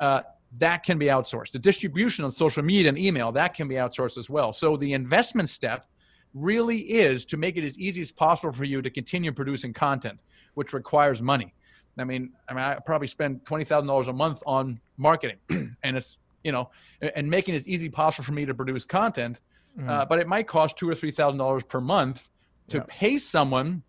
uh, 0.00 0.22
that 0.58 0.82
can 0.82 0.98
be 0.98 1.06
outsourced. 1.06 1.52
The 1.52 1.58
distribution 1.58 2.24
on 2.24 2.32
social 2.32 2.62
media 2.62 2.88
and 2.88 2.98
email, 2.98 3.32
that 3.32 3.54
can 3.54 3.68
be 3.68 3.76
outsourced 3.76 4.18
as 4.18 4.28
well. 4.28 4.52
So 4.52 4.76
the 4.76 4.92
investment 4.92 5.48
step 5.48 5.86
really 6.34 6.78
is 6.78 7.24
to 7.26 7.36
make 7.36 7.56
it 7.56 7.64
as 7.64 7.78
easy 7.78 8.00
as 8.00 8.10
possible 8.10 8.52
for 8.52 8.64
you 8.64 8.82
to 8.82 8.90
continue 8.90 9.32
producing 9.32 9.72
content, 9.72 10.18
which 10.54 10.72
requires 10.72 11.22
money. 11.22 11.54
I 11.98 12.04
mean, 12.04 12.32
I 12.48 12.54
mean, 12.54 12.64
I 12.64 12.78
probably 12.86 13.06
spend 13.06 13.44
twenty 13.44 13.64
thousand 13.64 13.86
dollars 13.86 14.08
a 14.08 14.12
month 14.12 14.42
on 14.46 14.80
marketing, 14.96 15.36
and 15.50 15.96
it's 15.96 16.18
you 16.44 16.52
know, 16.52 16.70
and 17.00 17.28
making 17.28 17.54
it 17.54 17.58
as 17.58 17.68
easy 17.68 17.88
possible 17.88 18.24
for 18.24 18.32
me 18.32 18.44
to 18.44 18.54
produce 18.54 18.84
content. 18.84 19.40
Mm-hmm. 19.78 19.88
Uh, 19.88 20.04
but 20.04 20.18
it 20.18 20.26
might 20.26 20.46
cost 20.46 20.76
two 20.76 20.88
or 20.88 20.94
three 20.94 21.10
thousand 21.10 21.38
dollars 21.38 21.62
per 21.62 21.80
month 21.80 22.30
to 22.68 22.78
yeah. 22.78 22.84
pay 22.88 23.16
someone 23.16 23.82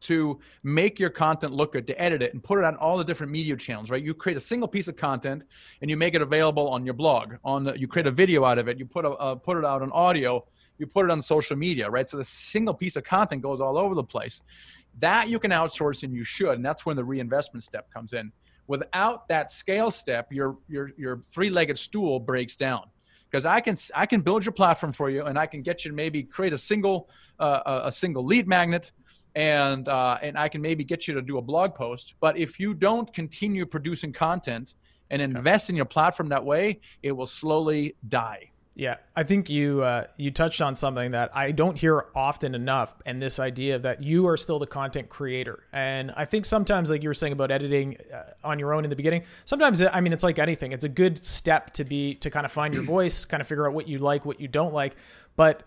to 0.00 0.38
make 0.62 0.98
your 0.98 1.10
content 1.10 1.52
look 1.52 1.72
good, 1.72 1.86
to 1.86 2.00
edit 2.00 2.22
it 2.22 2.32
and 2.32 2.42
put 2.42 2.58
it 2.58 2.64
on 2.64 2.76
all 2.76 2.96
the 2.96 3.04
different 3.04 3.32
media 3.32 3.56
channels, 3.56 3.90
right? 3.90 4.02
You 4.02 4.14
create 4.14 4.36
a 4.36 4.40
single 4.40 4.68
piece 4.68 4.88
of 4.88 4.96
content 4.96 5.44
and 5.80 5.90
you 5.90 5.96
make 5.96 6.14
it 6.14 6.22
available 6.22 6.68
on 6.68 6.84
your 6.84 6.94
blog. 6.94 7.34
On 7.44 7.64
the, 7.64 7.78
you 7.78 7.88
create 7.88 8.06
a 8.06 8.10
video 8.10 8.44
out 8.44 8.58
of 8.58 8.68
it, 8.68 8.78
you 8.78 8.86
put 8.86 9.04
a 9.04 9.10
uh, 9.10 9.34
put 9.34 9.56
it 9.56 9.64
out 9.64 9.82
on 9.82 9.90
audio, 9.92 10.44
you 10.78 10.86
put 10.86 11.04
it 11.04 11.10
on 11.10 11.20
social 11.20 11.56
media, 11.56 11.90
right? 11.90 12.08
So 12.08 12.16
the 12.16 12.24
single 12.24 12.74
piece 12.74 12.96
of 12.96 13.04
content 13.04 13.42
goes 13.42 13.60
all 13.60 13.76
over 13.76 13.94
the 13.94 14.04
place. 14.04 14.42
That 15.00 15.28
you 15.28 15.38
can 15.38 15.50
outsource 15.50 16.02
and 16.02 16.14
you 16.14 16.24
should, 16.24 16.54
and 16.54 16.64
that's 16.64 16.84
when 16.86 16.96
the 16.96 17.04
reinvestment 17.04 17.64
step 17.64 17.92
comes 17.92 18.12
in. 18.12 18.32
Without 18.68 19.26
that 19.28 19.50
scale 19.50 19.90
step, 19.90 20.32
your 20.32 20.58
your 20.68 20.92
your 20.96 21.18
three-legged 21.18 21.78
stool 21.78 22.20
breaks 22.20 22.54
down. 22.54 22.84
Because 23.30 23.44
I 23.44 23.60
can 23.60 23.76
I 23.94 24.06
can 24.06 24.20
build 24.20 24.44
your 24.44 24.52
platform 24.52 24.92
for 24.92 25.10
you, 25.10 25.24
and 25.24 25.38
I 25.38 25.46
can 25.46 25.62
get 25.62 25.84
you 25.84 25.90
to 25.90 25.94
maybe 25.94 26.22
create 26.22 26.52
a 26.52 26.58
single 26.58 27.10
uh, 27.40 27.82
a 27.84 27.92
single 27.92 28.24
lead 28.24 28.46
magnet, 28.46 28.92
and 29.34 29.88
uh, 29.88 30.18
and 30.22 30.38
I 30.38 30.48
can 30.48 30.62
maybe 30.62 30.84
get 30.84 31.08
you 31.08 31.14
to 31.14 31.22
do 31.22 31.38
a 31.38 31.42
blog 31.42 31.74
post. 31.74 32.14
But 32.20 32.38
if 32.38 32.60
you 32.60 32.74
don't 32.74 33.12
continue 33.12 33.66
producing 33.66 34.12
content 34.12 34.74
and 35.10 35.20
invest 35.20 35.70
in 35.70 35.76
your 35.76 35.84
platform 35.84 36.28
that 36.28 36.44
way, 36.44 36.80
it 37.02 37.12
will 37.12 37.26
slowly 37.26 37.96
die. 38.08 38.50
Yeah, 38.78 38.98
I 39.16 39.24
think 39.24 39.50
you 39.50 39.82
uh, 39.82 40.04
you 40.16 40.30
touched 40.30 40.62
on 40.62 40.76
something 40.76 41.10
that 41.10 41.36
I 41.36 41.50
don't 41.50 41.76
hear 41.76 42.06
often 42.14 42.54
enough, 42.54 42.94
and 43.04 43.20
this 43.20 43.40
idea 43.40 43.76
that 43.80 44.04
you 44.04 44.28
are 44.28 44.36
still 44.36 44.60
the 44.60 44.68
content 44.68 45.08
creator. 45.08 45.64
And 45.72 46.12
I 46.16 46.26
think 46.26 46.46
sometimes, 46.46 46.88
like 46.88 47.02
you 47.02 47.08
were 47.08 47.14
saying 47.14 47.32
about 47.32 47.50
editing 47.50 47.96
uh, 48.14 48.22
on 48.44 48.60
your 48.60 48.72
own 48.72 48.84
in 48.84 48.90
the 48.90 48.94
beginning, 48.94 49.24
sometimes 49.44 49.82
I 49.82 50.00
mean 50.00 50.12
it's 50.12 50.22
like 50.22 50.38
anything. 50.38 50.70
It's 50.70 50.84
a 50.84 50.88
good 50.88 51.18
step 51.18 51.72
to 51.72 51.82
be 51.82 52.14
to 52.14 52.30
kind 52.30 52.46
of 52.46 52.52
find 52.52 52.72
your 52.72 52.84
voice, 52.84 53.24
kind 53.24 53.40
of 53.40 53.48
figure 53.48 53.66
out 53.66 53.74
what 53.74 53.88
you 53.88 53.98
like, 53.98 54.24
what 54.24 54.40
you 54.40 54.46
don't 54.46 54.72
like. 54.72 54.94
But 55.34 55.64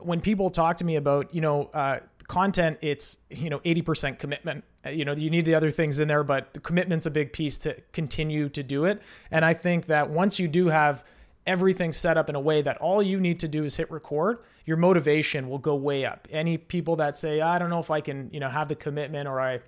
when 0.00 0.20
people 0.20 0.50
talk 0.50 0.76
to 0.78 0.84
me 0.84 0.96
about 0.96 1.32
you 1.32 1.42
know 1.42 1.70
uh, 1.72 2.00
content, 2.26 2.78
it's 2.80 3.18
you 3.30 3.48
know 3.48 3.60
eighty 3.64 3.82
percent 3.82 4.18
commitment. 4.18 4.64
Uh, 4.84 4.88
you 4.90 5.04
know 5.04 5.12
you 5.12 5.30
need 5.30 5.44
the 5.44 5.54
other 5.54 5.70
things 5.70 6.00
in 6.00 6.08
there, 6.08 6.24
but 6.24 6.52
the 6.54 6.60
commitment's 6.60 7.06
a 7.06 7.12
big 7.12 7.32
piece 7.32 7.58
to 7.58 7.76
continue 7.92 8.48
to 8.48 8.64
do 8.64 8.86
it. 8.86 9.00
And 9.30 9.44
I 9.44 9.54
think 9.54 9.86
that 9.86 10.10
once 10.10 10.40
you 10.40 10.48
do 10.48 10.66
have 10.66 11.04
everything 11.50 11.92
set 11.92 12.16
up 12.16 12.28
in 12.28 12.36
a 12.36 12.40
way 12.40 12.62
that 12.62 12.76
all 12.78 13.02
you 13.02 13.18
need 13.18 13.40
to 13.40 13.48
do 13.48 13.64
is 13.64 13.74
hit 13.76 13.90
record, 13.90 14.38
your 14.66 14.76
motivation 14.76 15.48
will 15.48 15.58
go 15.58 15.74
way 15.74 16.04
up. 16.04 16.28
Any 16.30 16.56
people 16.56 16.94
that 16.96 17.18
say, 17.18 17.40
I 17.40 17.58
don't 17.58 17.70
know 17.70 17.80
if 17.80 17.90
I 17.90 18.00
can, 18.00 18.30
you 18.32 18.38
know, 18.38 18.48
have 18.48 18.68
the 18.68 18.76
commitment 18.76 19.26
or 19.26 19.40
I 19.40 19.58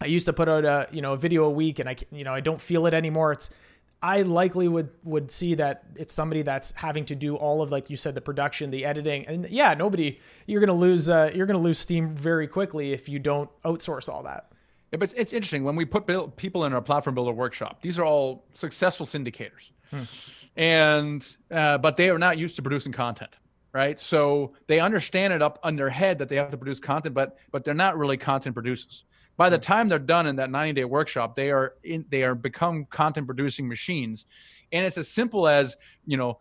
I 0.00 0.06
used 0.06 0.26
to 0.26 0.32
put 0.32 0.48
out 0.48 0.64
a, 0.64 0.88
you 0.90 1.00
know, 1.00 1.12
a 1.12 1.16
video 1.16 1.44
a 1.44 1.50
week 1.50 1.78
and 1.78 1.88
I 1.88 1.96
you 2.10 2.24
know, 2.24 2.34
I 2.34 2.40
don't 2.40 2.60
feel 2.60 2.86
it 2.86 2.94
anymore. 2.94 3.30
It's 3.30 3.50
I 4.02 4.22
likely 4.22 4.66
would 4.66 4.90
would 5.04 5.30
see 5.30 5.54
that 5.54 5.84
it's 5.94 6.12
somebody 6.12 6.42
that's 6.42 6.72
having 6.72 7.04
to 7.04 7.14
do 7.14 7.36
all 7.36 7.62
of 7.62 7.70
like 7.70 7.88
you 7.88 7.96
said 7.96 8.16
the 8.16 8.20
production, 8.20 8.72
the 8.72 8.84
editing, 8.84 9.24
and 9.28 9.48
yeah, 9.48 9.74
nobody 9.74 10.18
you're 10.46 10.60
gonna 10.60 10.72
lose 10.72 11.08
uh, 11.08 11.30
you're 11.32 11.46
gonna 11.46 11.60
lose 11.60 11.78
steam 11.78 12.16
very 12.16 12.48
quickly 12.48 12.92
if 12.92 13.08
you 13.08 13.20
don't 13.20 13.48
outsource 13.62 14.08
all 14.08 14.24
that. 14.24 14.50
Yeah, 14.90 14.98
but 14.98 15.04
it's, 15.04 15.12
it's 15.12 15.32
interesting 15.32 15.62
when 15.62 15.76
we 15.76 15.84
put 15.84 16.04
build, 16.04 16.36
people 16.36 16.64
in 16.64 16.72
our 16.72 16.82
platform 16.82 17.14
builder 17.14 17.30
workshop. 17.30 17.80
These 17.80 17.96
are 17.96 18.04
all 18.04 18.44
successful 18.54 19.06
syndicators. 19.06 19.70
Hmm 19.90 20.02
and 20.56 21.36
uh, 21.50 21.78
but 21.78 21.96
they 21.96 22.10
are 22.10 22.18
not 22.18 22.38
used 22.38 22.56
to 22.56 22.62
producing 22.62 22.92
content 22.92 23.38
right? 23.72 23.98
So 23.98 24.52
they 24.66 24.80
understand 24.80 25.32
it 25.32 25.42
up 25.42 25.58
on 25.62 25.76
their 25.76 25.88
head 25.88 26.18
that 26.18 26.28
they 26.28 26.36
have 26.36 26.50
to 26.50 26.56
produce 26.56 26.78
content 26.78 27.14
but 27.14 27.38
but 27.50 27.64
they're 27.64 27.74
not 27.74 27.98
really 27.98 28.16
content 28.16 28.54
producers. 28.54 29.04
By 29.36 29.48
the 29.48 29.58
time 29.58 29.88
they're 29.88 29.98
done 29.98 30.26
in 30.26 30.36
that 30.36 30.50
90 30.50 30.74
day 30.74 30.84
workshop 30.84 31.34
they 31.34 31.50
are 31.50 31.74
in 31.84 32.04
they 32.10 32.22
are 32.22 32.34
become 32.34 32.86
content 32.86 33.26
producing 33.26 33.66
machines. 33.66 34.26
And 34.72 34.84
it's 34.84 34.98
as 34.98 35.08
simple 35.08 35.48
as 35.48 35.76
you 36.06 36.16
know 36.16 36.40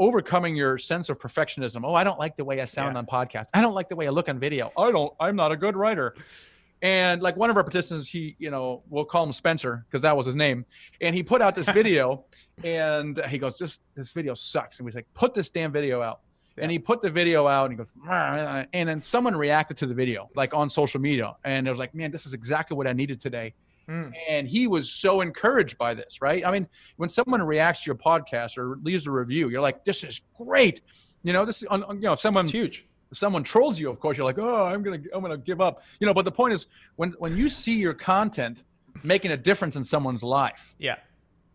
overcoming 0.00 0.56
your 0.56 0.78
sense 0.78 1.08
of 1.10 1.18
perfectionism. 1.18 1.82
Oh 1.84 1.94
i 1.94 2.02
don't 2.02 2.18
like 2.18 2.36
the 2.36 2.44
way 2.44 2.60
i 2.60 2.64
sound 2.64 2.94
yeah. 2.94 2.98
on 2.98 3.06
podcast 3.06 3.46
i 3.54 3.60
don't 3.60 3.74
like 3.74 3.88
the 3.88 3.96
way 3.96 4.06
i 4.06 4.10
look 4.10 4.28
on 4.28 4.38
video. 4.38 4.72
I 4.76 4.90
don't 4.90 5.12
i'm 5.20 5.36
not 5.36 5.52
a 5.52 5.56
good 5.56 5.76
writer 5.76 6.14
And 6.84 7.22
like 7.22 7.34
one 7.38 7.48
of 7.48 7.56
our 7.56 7.64
participants, 7.64 8.06
he, 8.06 8.36
you 8.38 8.50
know, 8.50 8.82
we'll 8.90 9.06
call 9.06 9.24
him 9.24 9.32
Spencer 9.32 9.86
because 9.88 10.02
that 10.02 10.14
was 10.14 10.26
his 10.26 10.34
name. 10.34 10.66
And 11.00 11.16
he 11.16 11.22
put 11.22 11.40
out 11.40 11.54
this 11.54 11.66
video 11.70 12.26
and 12.62 13.18
he 13.26 13.38
goes, 13.38 13.56
just 13.56 13.80
this 13.94 14.10
video 14.10 14.34
sucks. 14.34 14.78
And 14.78 14.86
we 14.86 14.92
like, 14.92 15.06
put 15.14 15.32
this 15.32 15.48
damn 15.48 15.72
video 15.72 16.02
out. 16.02 16.20
Yeah. 16.58 16.64
And 16.64 16.70
he 16.70 16.78
put 16.78 17.00
the 17.00 17.08
video 17.08 17.48
out 17.48 17.70
and 17.70 17.72
he 17.72 17.78
goes, 17.78 17.86
and 18.74 18.88
then 18.88 19.00
someone 19.00 19.34
reacted 19.34 19.78
to 19.78 19.86
the 19.86 19.94
video, 19.94 20.28
like 20.36 20.52
on 20.52 20.68
social 20.68 21.00
media. 21.00 21.34
And 21.44 21.66
it 21.66 21.70
was 21.70 21.78
like, 21.78 21.94
man, 21.94 22.10
this 22.10 22.26
is 22.26 22.34
exactly 22.34 22.76
what 22.76 22.86
I 22.86 22.92
needed 22.92 23.18
today. 23.18 23.54
Mm. 23.88 24.12
And 24.28 24.46
he 24.46 24.66
was 24.66 24.90
so 24.90 25.22
encouraged 25.22 25.78
by 25.78 25.94
this, 25.94 26.20
right? 26.20 26.46
I 26.46 26.50
mean, 26.50 26.68
when 26.96 27.08
someone 27.08 27.42
reacts 27.42 27.84
to 27.84 27.86
your 27.86 27.96
podcast 27.96 28.58
or 28.58 28.78
leaves 28.82 29.06
a 29.06 29.10
review, 29.10 29.48
you're 29.48 29.62
like, 29.62 29.86
this 29.86 30.04
is 30.04 30.20
great. 30.36 30.82
You 31.22 31.32
know, 31.32 31.46
this 31.46 31.62
is, 31.62 31.68
on, 31.68 31.82
you 31.96 32.02
know, 32.02 32.14
someone 32.14 32.44
it's 32.44 32.52
huge 32.52 32.86
if 33.14 33.18
someone 33.18 33.44
trolls 33.44 33.78
you, 33.78 33.88
of 33.88 34.00
course, 34.00 34.18
you're 34.18 34.26
like, 34.26 34.38
oh, 34.38 34.64
I'm 34.64 34.82
gonna 34.82 35.00
I'm 35.14 35.22
gonna 35.22 35.38
give 35.38 35.60
up. 35.60 35.82
You 36.00 36.06
know, 36.08 36.12
but 36.12 36.24
the 36.24 36.32
point 36.32 36.52
is 36.52 36.66
when 36.96 37.12
when 37.18 37.36
you 37.36 37.48
see 37.48 37.76
your 37.76 37.94
content 37.94 38.64
making 39.04 39.30
a 39.30 39.36
difference 39.36 39.76
in 39.76 39.84
someone's 39.84 40.24
life, 40.24 40.74
yeah, 40.78 40.96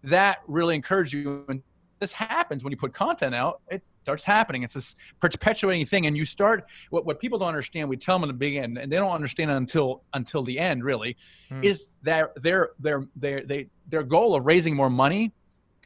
that 0.03 0.39
really 0.47 0.75
encourages 0.75 1.13
you. 1.13 1.43
And 1.49 1.61
this 1.99 2.13
happens 2.13 2.63
when 2.63 2.71
you 2.71 2.77
put 2.77 2.93
content 2.93 3.35
out. 3.35 3.59
It 3.69 3.83
starts 4.03 4.23
happening. 4.23 4.63
It's 4.63 4.73
this 4.73 4.95
perpetuating 5.19 5.85
thing, 5.85 6.05
and 6.05 6.15
you 6.15 6.23
start 6.23 6.65
what 6.91 7.05
what 7.05 7.19
people 7.19 7.37
don't 7.37 7.49
understand. 7.49 7.89
We 7.89 7.97
tell 7.97 8.15
them 8.15 8.23
in 8.23 8.29
the 8.29 8.39
beginning, 8.39 8.77
and 8.77 8.89
they 8.89 8.95
don't 8.95 9.11
understand 9.11 9.51
until 9.51 10.03
until 10.13 10.41
the 10.41 10.57
end. 10.57 10.85
Really, 10.85 11.17
hmm. 11.49 11.61
is 11.61 11.87
that 12.03 12.41
their 12.41 12.69
their 12.79 13.05
their 13.17 13.45
they 13.45 13.67
their 13.89 14.03
goal 14.03 14.33
of 14.33 14.45
raising 14.45 14.77
more 14.77 14.89
money, 14.89 15.33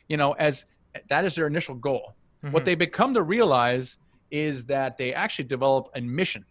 you 0.08 0.18
know, 0.18 0.34
as 0.34 0.66
that 1.10 1.26
is 1.26 1.34
their 1.34 1.48
initial 1.48 1.74
goal. 1.74 2.14
Mm-hmm. 2.44 2.54
What 2.54 2.64
they 2.64 2.76
become 2.76 3.16
to 3.16 3.24
realize 3.24 3.98
is 4.34 4.65
that 4.65 4.98
they 4.98 5.13
actually 5.13 5.46
develop 5.46 5.89
a 5.96 6.02
mission. 6.02 6.43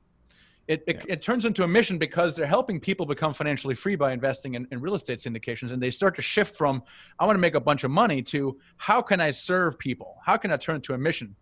It, 0.69 0.85
it, 0.87 0.97
yeah. 0.99 1.15
it, 1.15 1.23
turns 1.23 1.45
into 1.45 1.65
a 1.65 1.69
mission 1.69 1.99
because 1.99 2.37
they're 2.37 2.47
helping 2.47 2.79
people 2.79 3.05
become 3.05 3.35
financially 3.35 3.75
free 3.75 3.97
by 3.97 4.13
investing 4.13 4.55
in, 4.55 4.69
in, 4.71 4.81
real 4.81 4.95
estate 4.95 5.19
syndications. 5.19 5.73
And 5.73 5.83
they 5.83 5.91
start 5.91 6.15
to 6.15 6.23
shift 6.23 6.55
from, 6.55 6.85
I 7.19 7.27
want 7.27 7.35
to 7.35 7.41
make 7.41 7.57
a 7.57 7.61
bunch 7.61 7.83
of 7.83 7.91
money 7.91 8.23
to 8.23 8.57
how 8.77 9.03
can 9.03 9.21
I 9.21 9.33
serve 9.33 9.77
people? 9.77 10.19
How 10.25 10.37
can 10.37 10.53
I 10.53 10.57
turn 10.57 10.77
it 10.77 10.85
to 10.85 10.95
a 10.95 10.99
mission? 10.99 11.35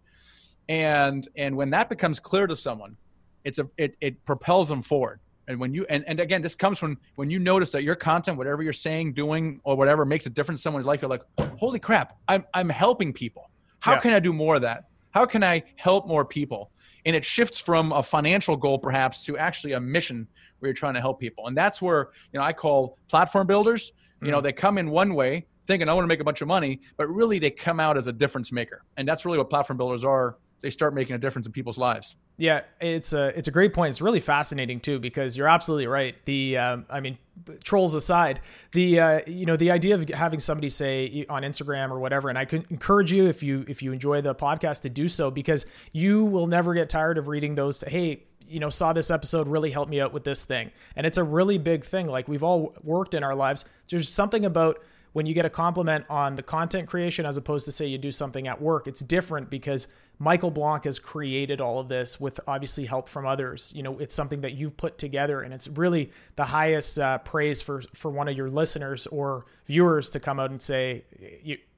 And, 0.71 1.29
and 1.37 1.55
when 1.55 1.69
that 1.71 1.91
becomes 1.91 2.19
clear 2.19 2.47
to 2.47 2.57
someone, 2.57 2.97
it's 3.45 3.59
a, 3.59 3.69
it, 3.77 3.95
it 4.01 4.25
propels 4.25 4.71
them 4.71 4.81
forward. 4.81 5.21
And 5.47 5.61
when 5.61 5.75
you, 5.75 5.85
and, 5.91 6.03
and 6.07 6.19
again, 6.19 6.41
this 6.41 6.55
comes 6.55 6.79
from 6.79 6.97
when 7.17 7.29
you 7.29 7.39
notice 7.39 7.71
that 7.73 7.83
your 7.83 7.97
content, 7.97 8.39
whatever 8.39 8.63
you're 8.63 8.73
saying, 8.73 9.13
doing, 9.13 9.61
or 9.65 9.77
whatever 9.77 10.07
makes 10.07 10.25
a 10.25 10.31
difference 10.31 10.61
in 10.61 10.63
someone's 10.63 10.87
life, 10.87 11.03
you're 11.03 11.11
like, 11.11 11.23
holy 11.59 11.79
crap, 11.79 12.17
I'm, 12.27 12.47
I'm 12.55 12.71
helping 12.71 13.13
people. 13.13 13.51
How 13.81 13.95
yeah. 13.95 14.01
can 14.01 14.13
I 14.15 14.21
do 14.21 14.33
more 14.33 14.55
of 14.57 14.63
that? 14.63 14.85
How 15.11 15.27
can 15.27 15.43
I 15.43 15.63
help 15.77 16.07
more 16.07 16.25
people? 16.25 16.71
And 17.07 17.17
it 17.17 17.25
shifts 17.25 17.59
from 17.59 17.93
a 17.93 18.03
financial 18.03 18.57
goal 18.57 18.79
perhaps 18.79 19.25
to 19.25 19.39
actually 19.39 19.73
a 19.73 19.81
mission 19.81 20.27
where 20.59 20.69
you're 20.69 20.75
trying 20.75 20.95
to 20.95 21.01
help 21.01 21.19
people. 21.19 21.47
And 21.47 21.57
that's 21.57 21.81
where, 21.81 22.11
you 22.33 22.39
know, 22.39 22.45
I 22.45 22.53
call 22.53 22.99
platform 23.09 23.47
builders, 23.47 23.93
you 24.23 24.29
mm 24.29 24.31
know, 24.33 24.41
they 24.41 24.53
come 24.53 24.77
in 24.77 24.91
one 24.91 25.15
way 25.15 25.47
thinking 25.67 25.89
I 25.89 25.95
want 25.95 26.05
to 26.05 26.09
make 26.09 26.21
a 26.21 26.25
bunch 26.25 26.43
of 26.43 26.49
money, 26.49 26.81
but 26.97 27.09
really 27.09 27.39
they 27.39 27.51
come 27.51 27.81
out 27.81 27.97
as 27.97 28.07
a 28.07 28.13
difference 28.13 28.53
maker. 28.53 28.83
And 28.97 29.09
that's 29.09 29.25
really 29.25 29.39
what 29.39 29.49
platform 29.49 29.77
builders 29.77 30.05
are 30.05 30.37
they 30.61 30.71
start 30.71 30.95
making 30.95 31.17
a 31.17 31.19
difference 31.19 31.47
in 31.47 31.53
people's 31.53 31.79
lives. 31.79 32.17
Yeah, 32.41 32.63
it's 32.81 33.13
a 33.13 33.37
it's 33.37 33.49
a 33.49 33.51
great 33.51 33.75
point. 33.75 33.91
It's 33.91 34.01
really 34.01 34.19
fascinating 34.19 34.81
too 34.81 34.99
because 34.99 35.37
you're 35.37 35.47
absolutely 35.47 35.87
right. 35.87 36.15
The 36.25 36.57
um, 36.57 36.87
I 36.89 37.01
mean, 37.01 37.19
trolls 37.63 37.95
aside, 37.95 38.41
the 38.73 38.99
uh, 38.99 39.21
you 39.27 39.45
know 39.45 39.59
the 39.59 39.71
idea 39.71 39.95
of 39.95 40.09
having 40.09 40.41
somebody 40.41 40.71
say 40.71 41.27
on 41.29 41.43
Instagram 41.43 41.91
or 41.91 41.99
whatever, 41.99 42.31
and 42.31 42.39
I 42.39 42.47
could 42.47 42.65
encourage 42.71 43.13
you 43.13 43.27
if 43.27 43.43
you 43.43 43.67
if 43.69 43.83
you 43.83 43.93
enjoy 43.93 44.23
the 44.23 44.35
podcast 44.35 44.81
to 44.83 44.89
do 44.89 45.07
so 45.07 45.31
because 45.31 45.67
you 45.93 46.25
will 46.25 46.47
never 46.47 46.73
get 46.73 46.89
tired 46.89 47.19
of 47.19 47.29
reading 47.29 47.57
those. 47.57 47.77
To, 47.81 47.91
hey, 47.91 48.23
you 48.49 48.59
know, 48.59 48.71
saw 48.71 48.95
this 48.95 49.11
episode 49.11 49.47
really 49.47 49.71
helped 49.71 49.91
me 49.91 50.01
out 50.01 50.15
with 50.15 50.25
this 50.25 50.47
thing, 50.47 50.71
and 50.97 51.07
it's 51.07 51.19
a 51.19 51.25
really 51.25 51.59
big 51.59 51.85
thing. 51.85 52.07
Like 52.07 52.27
we've 52.27 52.43
all 52.43 52.75
worked 52.83 53.13
in 53.13 53.23
our 53.23 53.35
lives. 53.35 53.67
There's 53.91 54.09
something 54.09 54.47
about 54.47 54.79
when 55.13 55.27
you 55.27 55.35
get 55.35 55.45
a 55.45 55.51
compliment 55.51 56.07
on 56.09 56.37
the 56.37 56.43
content 56.43 56.89
creation 56.89 57.27
as 57.27 57.37
opposed 57.37 57.67
to 57.67 57.73
say 57.73 57.85
you 57.87 57.99
do 57.99 58.13
something 58.13 58.47
at 58.47 58.63
work 58.63 58.87
it's 58.87 59.01
different 59.01 59.51
because 59.51 59.89
michael 60.21 60.51
blank 60.51 60.85
has 60.85 60.99
created 60.99 61.61
all 61.63 61.81
of 61.81 61.89
this 61.89 62.21
with 62.21 62.39
obviously 62.47 62.85
help 62.85 63.09
from 63.09 63.27
others. 63.27 63.73
You 63.75 63.83
know 63.83 63.99
it's 63.99 64.15
something 64.15 64.43
that 64.43 64.53
you've 64.53 64.77
put 64.77 64.99
together 64.99 65.41
and 65.41 65.53
it's 65.53 65.67
really 65.67 66.13
the 66.37 66.45
highest 66.45 66.99
uh, 66.99 67.19
praise 67.19 67.61
for 67.61 67.83
for 67.95 68.11
one 68.11 68.29
of 68.29 68.37
your 68.37 68.51
listeners 68.51 69.09
or 69.09 69.47
viewers 69.67 70.11
to 70.11 70.21
come 70.21 70.39
out 70.39 70.51
and 70.51 70.63
say 70.63 71.05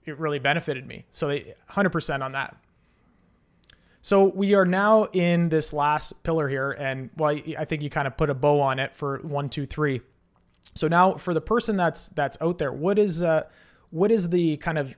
it 0.05 0.18
really 0.18 0.40
benefited 0.40 0.87
me. 0.87 1.05
So 1.11 1.28
100% 1.28 2.22
on 2.22 2.33
that. 2.33 2.57
So 4.02 4.24
we 4.24 4.55
are 4.55 4.64
now 4.64 5.05
in 5.12 5.48
this 5.48 5.72
last 5.72 6.24
pillar 6.24 6.48
here 6.48 6.72
and 6.72 7.11
well 7.16 7.38
i 7.57 7.64
think 7.64 7.83
you 7.83 7.90
kind 7.90 8.09
of 8.09 8.16
put 8.16 8.28
a 8.28 8.35
bow 8.35 8.61
on 8.61 8.81
it 8.81 8.96
for 8.96 9.18
one 9.18 9.48
two 9.48 9.66
three. 9.66 10.02
So 10.74 10.88
now 10.88 11.14
for 11.14 11.33
the 11.33 11.40
person 11.40 11.76
that's 11.76 12.09
that's 12.09 12.37
out 12.40 12.59
there, 12.59 12.72
what 12.72 12.98
is 12.98 13.22
uh 13.22 13.44
what 13.90 14.11
is 14.11 14.31
the 14.31 14.57
kind 14.57 14.78
of 14.78 14.96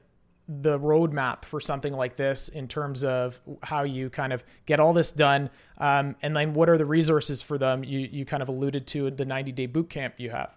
the 0.48 0.78
roadmap 0.78 1.44
for 1.44 1.58
something 1.58 1.92
like 1.92 2.16
this 2.16 2.48
in 2.48 2.68
terms 2.68 3.02
of 3.02 3.40
how 3.62 3.82
you 3.84 4.10
kind 4.10 4.32
of 4.32 4.44
get 4.66 4.78
all 4.78 4.92
this 4.92 5.10
done. 5.10 5.48
Um, 5.78 6.16
and 6.22 6.36
then 6.36 6.52
what 6.54 6.68
are 6.68 6.76
the 6.76 6.86
resources 6.86 7.42
for 7.42 7.56
them? 7.56 7.82
You 7.82 8.00
you 8.00 8.24
kind 8.24 8.42
of 8.42 8.48
alluded 8.48 8.86
to 8.88 9.10
the 9.10 9.24
90 9.24 9.52
day 9.52 9.66
boot 9.66 9.88
camp 9.88 10.14
you 10.18 10.30
have. 10.30 10.54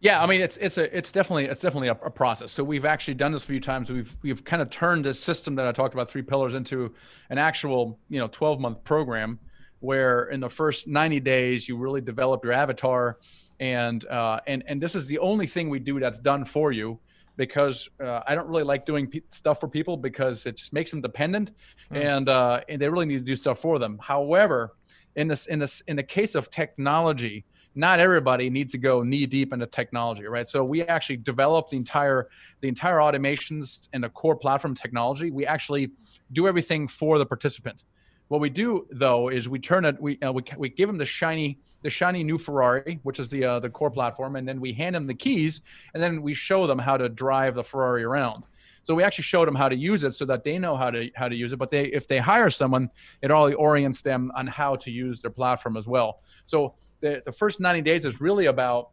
Yeah 0.00 0.22
i 0.22 0.26
mean 0.26 0.42
it's 0.42 0.58
it's 0.58 0.76
a 0.76 0.94
it's 0.96 1.10
definitely 1.10 1.46
it's 1.46 1.62
definitely 1.62 1.88
a, 1.88 1.98
a, 2.04 2.10
process. 2.10 2.52
So 2.52 2.62
we've 2.62 2.84
actually 2.84 3.14
done 3.14 3.32
this 3.32 3.44
a 3.44 3.46
few 3.46 3.60
times. 3.60 3.90
We've 3.90 4.14
we've 4.22 4.44
kind 4.44 4.60
of 4.60 4.68
turned 4.70 5.04
this 5.04 5.18
system 5.18 5.54
that 5.54 5.66
i 5.66 5.72
talked 5.72 5.94
about 5.94 6.10
three 6.10 6.22
pillars 6.22 6.54
into 6.54 6.92
an 7.30 7.38
actual 7.38 7.98
you 8.10 8.18
know 8.18 8.28
12 8.28 8.60
month 8.60 8.84
program 8.84 9.38
where 9.80 10.24
in 10.24 10.40
the 10.40 10.48
first 10.50 10.86
90 10.86 11.20
days 11.20 11.68
you 11.68 11.76
really 11.76 12.00
develop 12.00 12.44
your 12.44 12.52
avatar. 12.52 13.18
And 13.58 14.04
uh, 14.06 14.40
and 14.46 14.62
and 14.66 14.82
this 14.82 14.94
is 14.94 15.06
the 15.06 15.18
only 15.18 15.46
thing 15.46 15.70
we 15.70 15.78
do 15.78 15.98
that's 15.98 16.18
done 16.18 16.44
for 16.44 16.72
you 16.72 16.98
because 17.36 17.88
uh, 18.02 18.20
I 18.26 18.34
don't 18.34 18.48
really 18.48 18.62
like 18.62 18.86
doing 18.86 19.06
pe- 19.06 19.22
stuff 19.28 19.60
for 19.60 19.68
people 19.68 19.96
because 19.96 20.46
it 20.46 20.56
just 20.56 20.72
makes 20.72 20.90
them 20.90 21.00
dependent, 21.00 21.52
mm. 21.92 22.02
and 22.02 22.28
uh, 22.28 22.60
and 22.68 22.80
they 22.80 22.88
really 22.88 23.06
need 23.06 23.18
to 23.18 23.24
do 23.24 23.36
stuff 23.36 23.58
for 23.58 23.78
them. 23.78 23.98
However, 24.02 24.76
in 25.16 25.28
this 25.28 25.46
in 25.46 25.58
this 25.58 25.82
in 25.82 25.96
the 25.96 26.02
case 26.02 26.34
of 26.34 26.50
technology, 26.50 27.44
not 27.74 28.00
everybody 28.00 28.48
needs 28.48 28.72
to 28.72 28.78
go 28.78 29.02
knee 29.02 29.26
deep 29.26 29.52
into 29.52 29.66
technology, 29.66 30.24
right? 30.24 30.48
So 30.48 30.64
we 30.64 30.82
actually 30.82 31.18
develop 31.18 31.68
the 31.68 31.76
entire 31.76 32.28
the 32.60 32.68
entire 32.68 32.96
automations 32.96 33.88
and 33.92 34.02
the 34.02 34.08
core 34.08 34.36
platform 34.36 34.74
technology. 34.74 35.30
We 35.30 35.46
actually 35.46 35.90
do 36.32 36.48
everything 36.48 36.88
for 36.88 37.18
the 37.18 37.26
participant. 37.26 37.84
What 38.28 38.40
we 38.40 38.50
do 38.50 38.86
though 38.90 39.28
is 39.28 39.48
we 39.48 39.58
turn 39.58 39.84
it 39.84 40.00
we 40.00 40.18
uh, 40.20 40.32
we 40.32 40.42
we 40.56 40.68
give 40.70 40.88
them 40.88 40.98
the 40.98 41.04
shiny 41.04 41.58
the 41.82 41.90
shiny 41.90 42.24
new 42.24 42.38
Ferrari, 42.38 43.00
which 43.02 43.20
is 43.20 43.28
the 43.28 43.44
uh, 43.44 43.60
the 43.60 43.70
core 43.70 43.90
platform, 43.90 44.36
and 44.36 44.48
then 44.48 44.60
we 44.60 44.72
hand 44.72 44.94
them 44.94 45.06
the 45.06 45.14
keys, 45.14 45.60
and 45.94 46.02
then 46.02 46.22
we 46.22 46.34
show 46.34 46.66
them 46.66 46.78
how 46.78 46.96
to 46.96 47.08
drive 47.08 47.54
the 47.54 47.62
Ferrari 47.62 48.04
around. 48.04 48.46
So 48.82 48.94
we 48.94 49.02
actually 49.02 49.24
showed 49.24 49.48
them 49.48 49.54
how 49.54 49.68
to 49.68 49.74
use 49.76 50.04
it 50.04 50.14
so 50.14 50.24
that 50.26 50.44
they 50.44 50.58
know 50.58 50.76
how 50.76 50.90
to 50.90 51.10
how 51.14 51.28
to 51.28 51.34
use 51.34 51.52
it. 51.52 51.56
But 51.56 51.70
they 51.70 51.86
if 51.86 52.06
they 52.06 52.18
hire 52.18 52.50
someone, 52.50 52.90
it 53.22 53.30
all 53.30 53.52
orients 53.54 54.00
them 54.00 54.30
on 54.36 54.46
how 54.46 54.76
to 54.76 54.90
use 54.90 55.20
their 55.20 55.30
platform 55.30 55.76
as 55.76 55.86
well. 55.86 56.22
So 56.46 56.74
the 57.00 57.22
the 57.24 57.32
first 57.32 57.60
90 57.60 57.82
days 57.82 58.06
is 58.06 58.20
really 58.20 58.46
about 58.46 58.90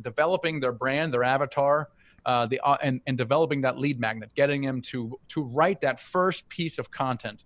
developing 0.00 0.60
their 0.60 0.72
brand, 0.72 1.12
their 1.12 1.24
avatar, 1.24 1.88
uh, 2.26 2.46
the 2.46 2.60
uh, 2.60 2.76
and 2.82 3.00
and 3.06 3.16
developing 3.18 3.62
that 3.62 3.78
lead 3.78 3.98
magnet, 3.98 4.30
getting 4.34 4.62
them 4.62 4.82
to 4.82 5.18
to 5.30 5.42
write 5.42 5.80
that 5.80 5.98
first 5.98 6.48
piece 6.48 6.78
of 6.78 6.90
content 6.90 7.44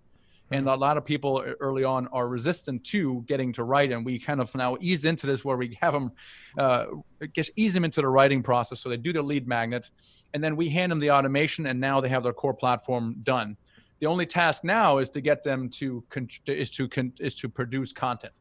and 0.51 0.67
a 0.67 0.75
lot 0.75 0.97
of 0.97 1.03
people 1.03 1.43
early 1.59 1.83
on 1.83 2.07
are 2.07 2.27
resistant 2.27 2.83
to 2.85 3.23
getting 3.27 3.51
to 3.53 3.63
write 3.63 3.91
and 3.91 4.05
we 4.05 4.17
kind 4.17 4.39
of 4.39 4.53
now 4.55 4.77
ease 4.79 5.05
into 5.05 5.27
this 5.27 5.43
where 5.43 5.57
we 5.57 5.77
have 5.81 5.93
them 5.93 6.11
uh, 6.57 6.85
just 7.33 7.51
ease 7.55 7.73
them 7.73 7.83
into 7.83 8.01
the 8.01 8.07
writing 8.07 8.41
process. 8.41 8.79
So 8.79 8.89
they 8.89 8.97
do 8.97 9.11
their 9.11 9.23
lead 9.23 9.47
magnet 9.47 9.89
and 10.33 10.43
then 10.43 10.55
we 10.55 10.69
hand 10.69 10.91
them 10.91 10.99
the 10.99 11.11
automation 11.11 11.65
and 11.67 11.79
now 11.79 11.99
they 11.99 12.09
have 12.09 12.23
their 12.23 12.33
core 12.33 12.53
platform 12.53 13.17
done. 13.23 13.57
The 13.99 14.05
only 14.05 14.25
task 14.25 14.63
now 14.63 14.99
is 14.99 15.09
to 15.11 15.21
get 15.21 15.43
them 15.43 15.69
to 15.71 16.03
is 16.45 16.69
to 16.71 16.87
con- 16.87 17.13
is 17.19 17.33
to 17.35 17.49
produce 17.49 17.91
content 17.91 18.33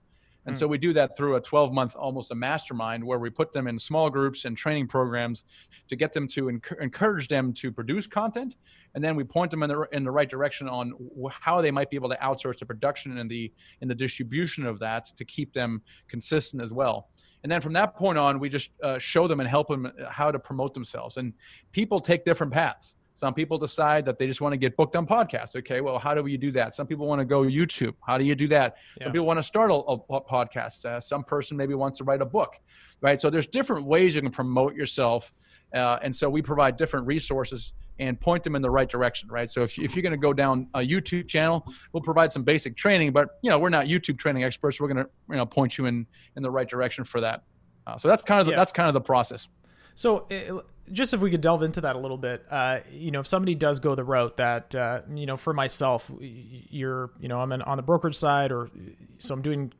and 0.47 0.55
mm. 0.55 0.59
so 0.59 0.67
we 0.67 0.79
do 0.79 0.93
that 0.93 1.17
through 1.17 1.37
a 1.37 1.41
12 1.41 1.73
month, 1.73 1.97
almost 1.97 2.31
a 2.31 2.35
mastermind, 2.35 3.05
where 3.05 3.19
we 3.19 3.31
put 3.31 3.53
them 3.53 3.67
in 3.67 3.79
small 3.79 4.09
groups 4.09 4.45
and 4.45 4.57
training 4.57 4.87
programs 4.87 5.45
to 5.89 5.97
get 5.97 6.13
them 6.13 6.27
to 6.29 6.47
enc- 6.47 6.81
encourage 6.81 7.29
them 7.29 7.53
to 7.55 7.73
produce 7.73 8.07
content. 8.07 8.57
And 8.95 9.05
then 9.05 9.17
we 9.17 9.25
point 9.25 9.51
them 9.51 9.63
in 9.63 9.71
the, 9.71 9.87
in 9.93 10.05
the 10.05 10.11
right 10.11 10.29
direction 10.31 10.69
on 10.69 10.95
how 11.31 11.61
they 11.61 11.71
might 11.71 11.91
be 11.91 11.97
able 11.97 12.09
to 12.09 12.17
outsource 12.17 12.59
the 12.59 12.67
production 12.67 13.19
and 13.19 13.31
the, 13.31 13.53
and 13.81 13.91
the 13.91 13.95
distribution 13.95 14.65
of 14.65 14.79
that 14.79 15.07
to 15.17 15.25
keep 15.25 15.53
them 15.53 15.83
consistent 16.09 16.63
as 16.63 16.73
well. 16.73 17.09
And 17.43 17.53
then 17.53 17.61
from 17.61 17.75
that 17.75 17.95
point 17.95 18.19
on, 18.19 18.41
we 18.41 18.49
just 18.49 18.71
uh, 18.83 18.99
show 18.99 19.29
them 19.29 19.41
and 19.41 19.49
help 19.49 19.69
them 19.69 19.93
how 20.09 20.31
to 20.31 20.39
promote 20.39 20.75
themselves. 20.75 21.17
And 21.17 21.33
people 21.73 22.01
take 22.01 22.25
different 22.25 22.53
paths. 22.53 22.95
Some 23.17 23.33
people 23.33 23.57
decide 23.57 24.05
that 24.05 24.19
they 24.19 24.27
just 24.27 24.43
want 24.43 24.53
to 24.53 24.59
get 24.59 24.77
booked 24.77 24.95
on 24.95 25.07
podcasts. 25.07 25.57
Okay, 25.57 25.81
well, 25.81 25.99
how 25.99 26.13
do 26.13 26.27
you 26.27 26.37
do 26.37 26.53
that? 26.53 26.75
Some 26.75 26.87
people 26.87 27.07
want 27.07 27.19
to 27.19 27.25
go 27.25 27.45
YouTube. 27.45 27.95
How 28.07 28.19
do 28.19 28.25
you 28.25 28.35
do 28.35 28.47
that? 28.49 28.77
Yeah. 28.99 29.05
Some 29.05 29.13
people 29.13 29.27
want 29.27 29.39
to 29.39 29.43
start 29.43 29.71
a, 29.71 29.75
a 29.75 29.99
podcast. 30.21 30.85
Uh, 30.85 31.01
some 31.01 31.25
person 31.25 31.57
maybe 31.57 31.73
wants 31.73 31.97
to 31.97 32.05
write 32.05 32.21
a 32.21 32.27
book, 32.27 32.61
right? 33.01 33.19
So 33.19 33.31
there's 33.31 33.47
different 33.47 33.87
ways 33.87 34.15
you 34.15 34.21
can 34.21 34.31
promote 34.31 34.75
yourself, 34.75 35.33
uh, 35.75 35.99
and 36.03 36.15
so 36.15 36.29
we 36.29 36.43
provide 36.43 36.77
different 36.77 37.07
resources 37.07 37.73
and 37.99 38.21
point 38.21 38.45
them 38.45 38.55
in 38.55 38.61
the 38.61 38.69
right 38.69 38.91
direction, 38.91 39.31
right? 39.31 39.51
So 39.51 39.63
if, 39.63 39.79
if 39.79 39.97
you're 39.97 40.03
going 40.03 40.11
to 40.13 40.19
go 40.19 40.35
down 40.35 40.69
a 40.75 40.81
YouTube 40.81 41.27
channel, 41.27 41.67
we'll 41.95 42.03
provide 42.03 42.31
some 42.31 42.43
basic 42.43 42.77
training, 42.77 43.13
but 43.13 43.39
you 43.43 43.49
know 43.49 43.59
we're 43.59 43.71
not 43.71 43.87
YouTube 43.87 44.19
training 44.19 44.45
experts. 44.45 44.79
We're 44.79 44.89
going 44.93 45.03
to 45.07 45.11
you 45.31 45.37
know 45.37 45.47
point 45.47 45.79
you 45.79 45.87
in 45.87 46.07
in 46.37 46.43
the 46.43 46.51
right 46.51 46.69
direction 46.69 47.03
for 47.03 47.23
that. 47.23 47.45
Uh, 47.87 47.97
so 47.97 48.09
that's 48.09 48.23
kind 48.23 48.41
of 48.43 48.47
the, 48.47 48.53
Yeah. 48.53 48.59
that's 48.59 48.73
kind 48.73 48.89
of 48.89 48.93
the 48.95 49.01
process. 49.01 49.49
So, 49.97 50.27
uh, 50.31 50.61
just 50.93 51.15
if 51.15 51.21
we 51.21 51.31
could 51.31 51.41
delve 51.41 51.63
into 51.63 51.81
that 51.81 51.97
a 51.97 51.99
little 51.99 52.19
bit, 52.19 52.45
uh, 52.51 52.81
you 52.93 53.11
know, 53.11 53.21
if 53.21 53.27
somebody 53.27 53.55
does 53.55 53.81
go 53.81 53.95
the 53.95 54.05
route 54.05 54.37
that, 54.37 54.75
uh, 54.75 55.01
you 55.13 55.27
know, 55.27 55.37
for 55.37 55.53
myself, 55.53 56.11
you're, 56.21 57.11
you 57.19 57.29
know, 57.29 57.41
I'm 57.41 57.51
in, 57.51 57.63
on 57.63 57.77
the 57.77 57.83
brokerage 57.83 58.15
side, 58.15 58.53
or 58.53 58.71
so 59.19 59.35
I'm 59.35 59.43
doing, 59.43 59.73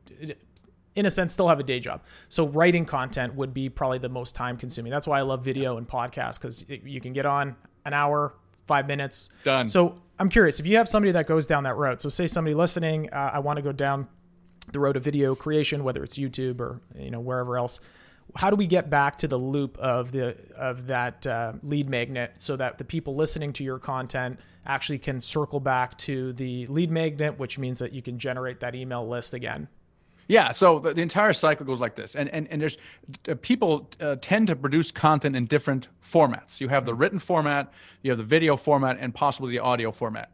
in 0.95 1.05
a 1.05 1.09
sense, 1.09 1.33
still 1.33 1.47
have 1.47 1.59
a 1.59 1.63
day 1.63 1.79
job. 1.79 2.01
So, 2.29 2.47
writing 2.47 2.83
content 2.83 3.35
would 3.35 3.53
be 3.53 3.69
probably 3.69 3.99
the 3.99 4.09
most 4.09 4.35
time 4.35 4.57
consuming. 4.57 4.91
That's 4.91 5.07
why 5.07 5.19
I 5.19 5.21
love 5.21 5.45
video 5.45 5.77
and 5.77 5.87
podcasts 5.87 6.41
because 6.41 6.65
you 6.67 6.99
can 6.99 7.13
get 7.13 7.27
on 7.27 7.55
an 7.85 7.93
hour, 7.93 8.33
five 8.65 8.87
minutes, 8.87 9.29
Done. 9.43 9.69
So, 9.69 10.01
I'm 10.19 10.29
curious 10.29 10.59
if 10.59 10.65
you 10.65 10.77
have 10.77 10.89
somebody 10.89 11.11
that 11.11 11.27
goes 11.27 11.45
down 11.45 11.63
that 11.65 11.77
road. 11.77 12.01
So, 12.01 12.09
say 12.09 12.25
somebody 12.25 12.55
listening, 12.55 13.13
uh, 13.13 13.31
I 13.33 13.39
want 13.39 13.57
to 13.57 13.63
go 13.63 13.71
down 13.71 14.07
the 14.73 14.79
road 14.79 14.97
of 14.97 15.03
video 15.03 15.35
creation, 15.35 15.83
whether 15.83 16.03
it's 16.03 16.17
YouTube 16.17 16.59
or 16.59 16.81
you 16.97 17.11
know 17.11 17.19
wherever 17.19 17.55
else. 17.55 17.79
How 18.35 18.49
do 18.49 18.55
we 18.55 18.67
get 18.67 18.89
back 18.89 19.17
to 19.19 19.27
the 19.27 19.37
loop 19.37 19.77
of 19.77 20.11
the 20.11 20.35
of 20.55 20.87
that 20.87 21.25
uh, 21.25 21.53
lead 21.63 21.89
magnet 21.89 22.33
so 22.37 22.55
that 22.55 22.77
the 22.77 22.83
people 22.83 23.15
listening 23.15 23.53
to 23.53 23.63
your 23.63 23.79
content 23.79 24.39
actually 24.65 24.99
can 24.99 25.21
circle 25.21 25.59
back 25.59 25.97
to 25.99 26.33
the 26.33 26.67
lead 26.67 26.91
magnet, 26.91 27.39
which 27.39 27.57
means 27.57 27.79
that 27.79 27.93
you 27.93 28.01
can 28.01 28.19
generate 28.19 28.59
that 28.59 28.75
email 28.75 29.07
list 29.07 29.33
again? 29.33 29.67
Yeah, 30.27 30.51
so 30.51 30.79
the, 30.79 30.93
the 30.93 31.01
entire 31.01 31.31
cycle 31.31 31.65
goes 31.65 31.79
like 31.79 31.95
this, 31.95 32.15
and 32.15 32.29
and 32.29 32.47
and 32.49 32.61
there's 32.61 32.77
uh, 33.29 33.35
people 33.41 33.89
uh, 34.01 34.17
tend 34.21 34.47
to 34.47 34.55
produce 34.55 34.91
content 34.91 35.35
in 35.35 35.45
different 35.45 35.87
formats. 36.03 36.59
You 36.59 36.67
have 36.67 36.85
the 36.85 36.93
written 36.93 37.19
format, 37.19 37.71
you 38.01 38.11
have 38.11 38.17
the 38.17 38.25
video 38.25 38.57
format, 38.57 38.97
and 38.99 39.15
possibly 39.15 39.51
the 39.51 39.59
audio 39.59 39.91
format. 39.91 40.31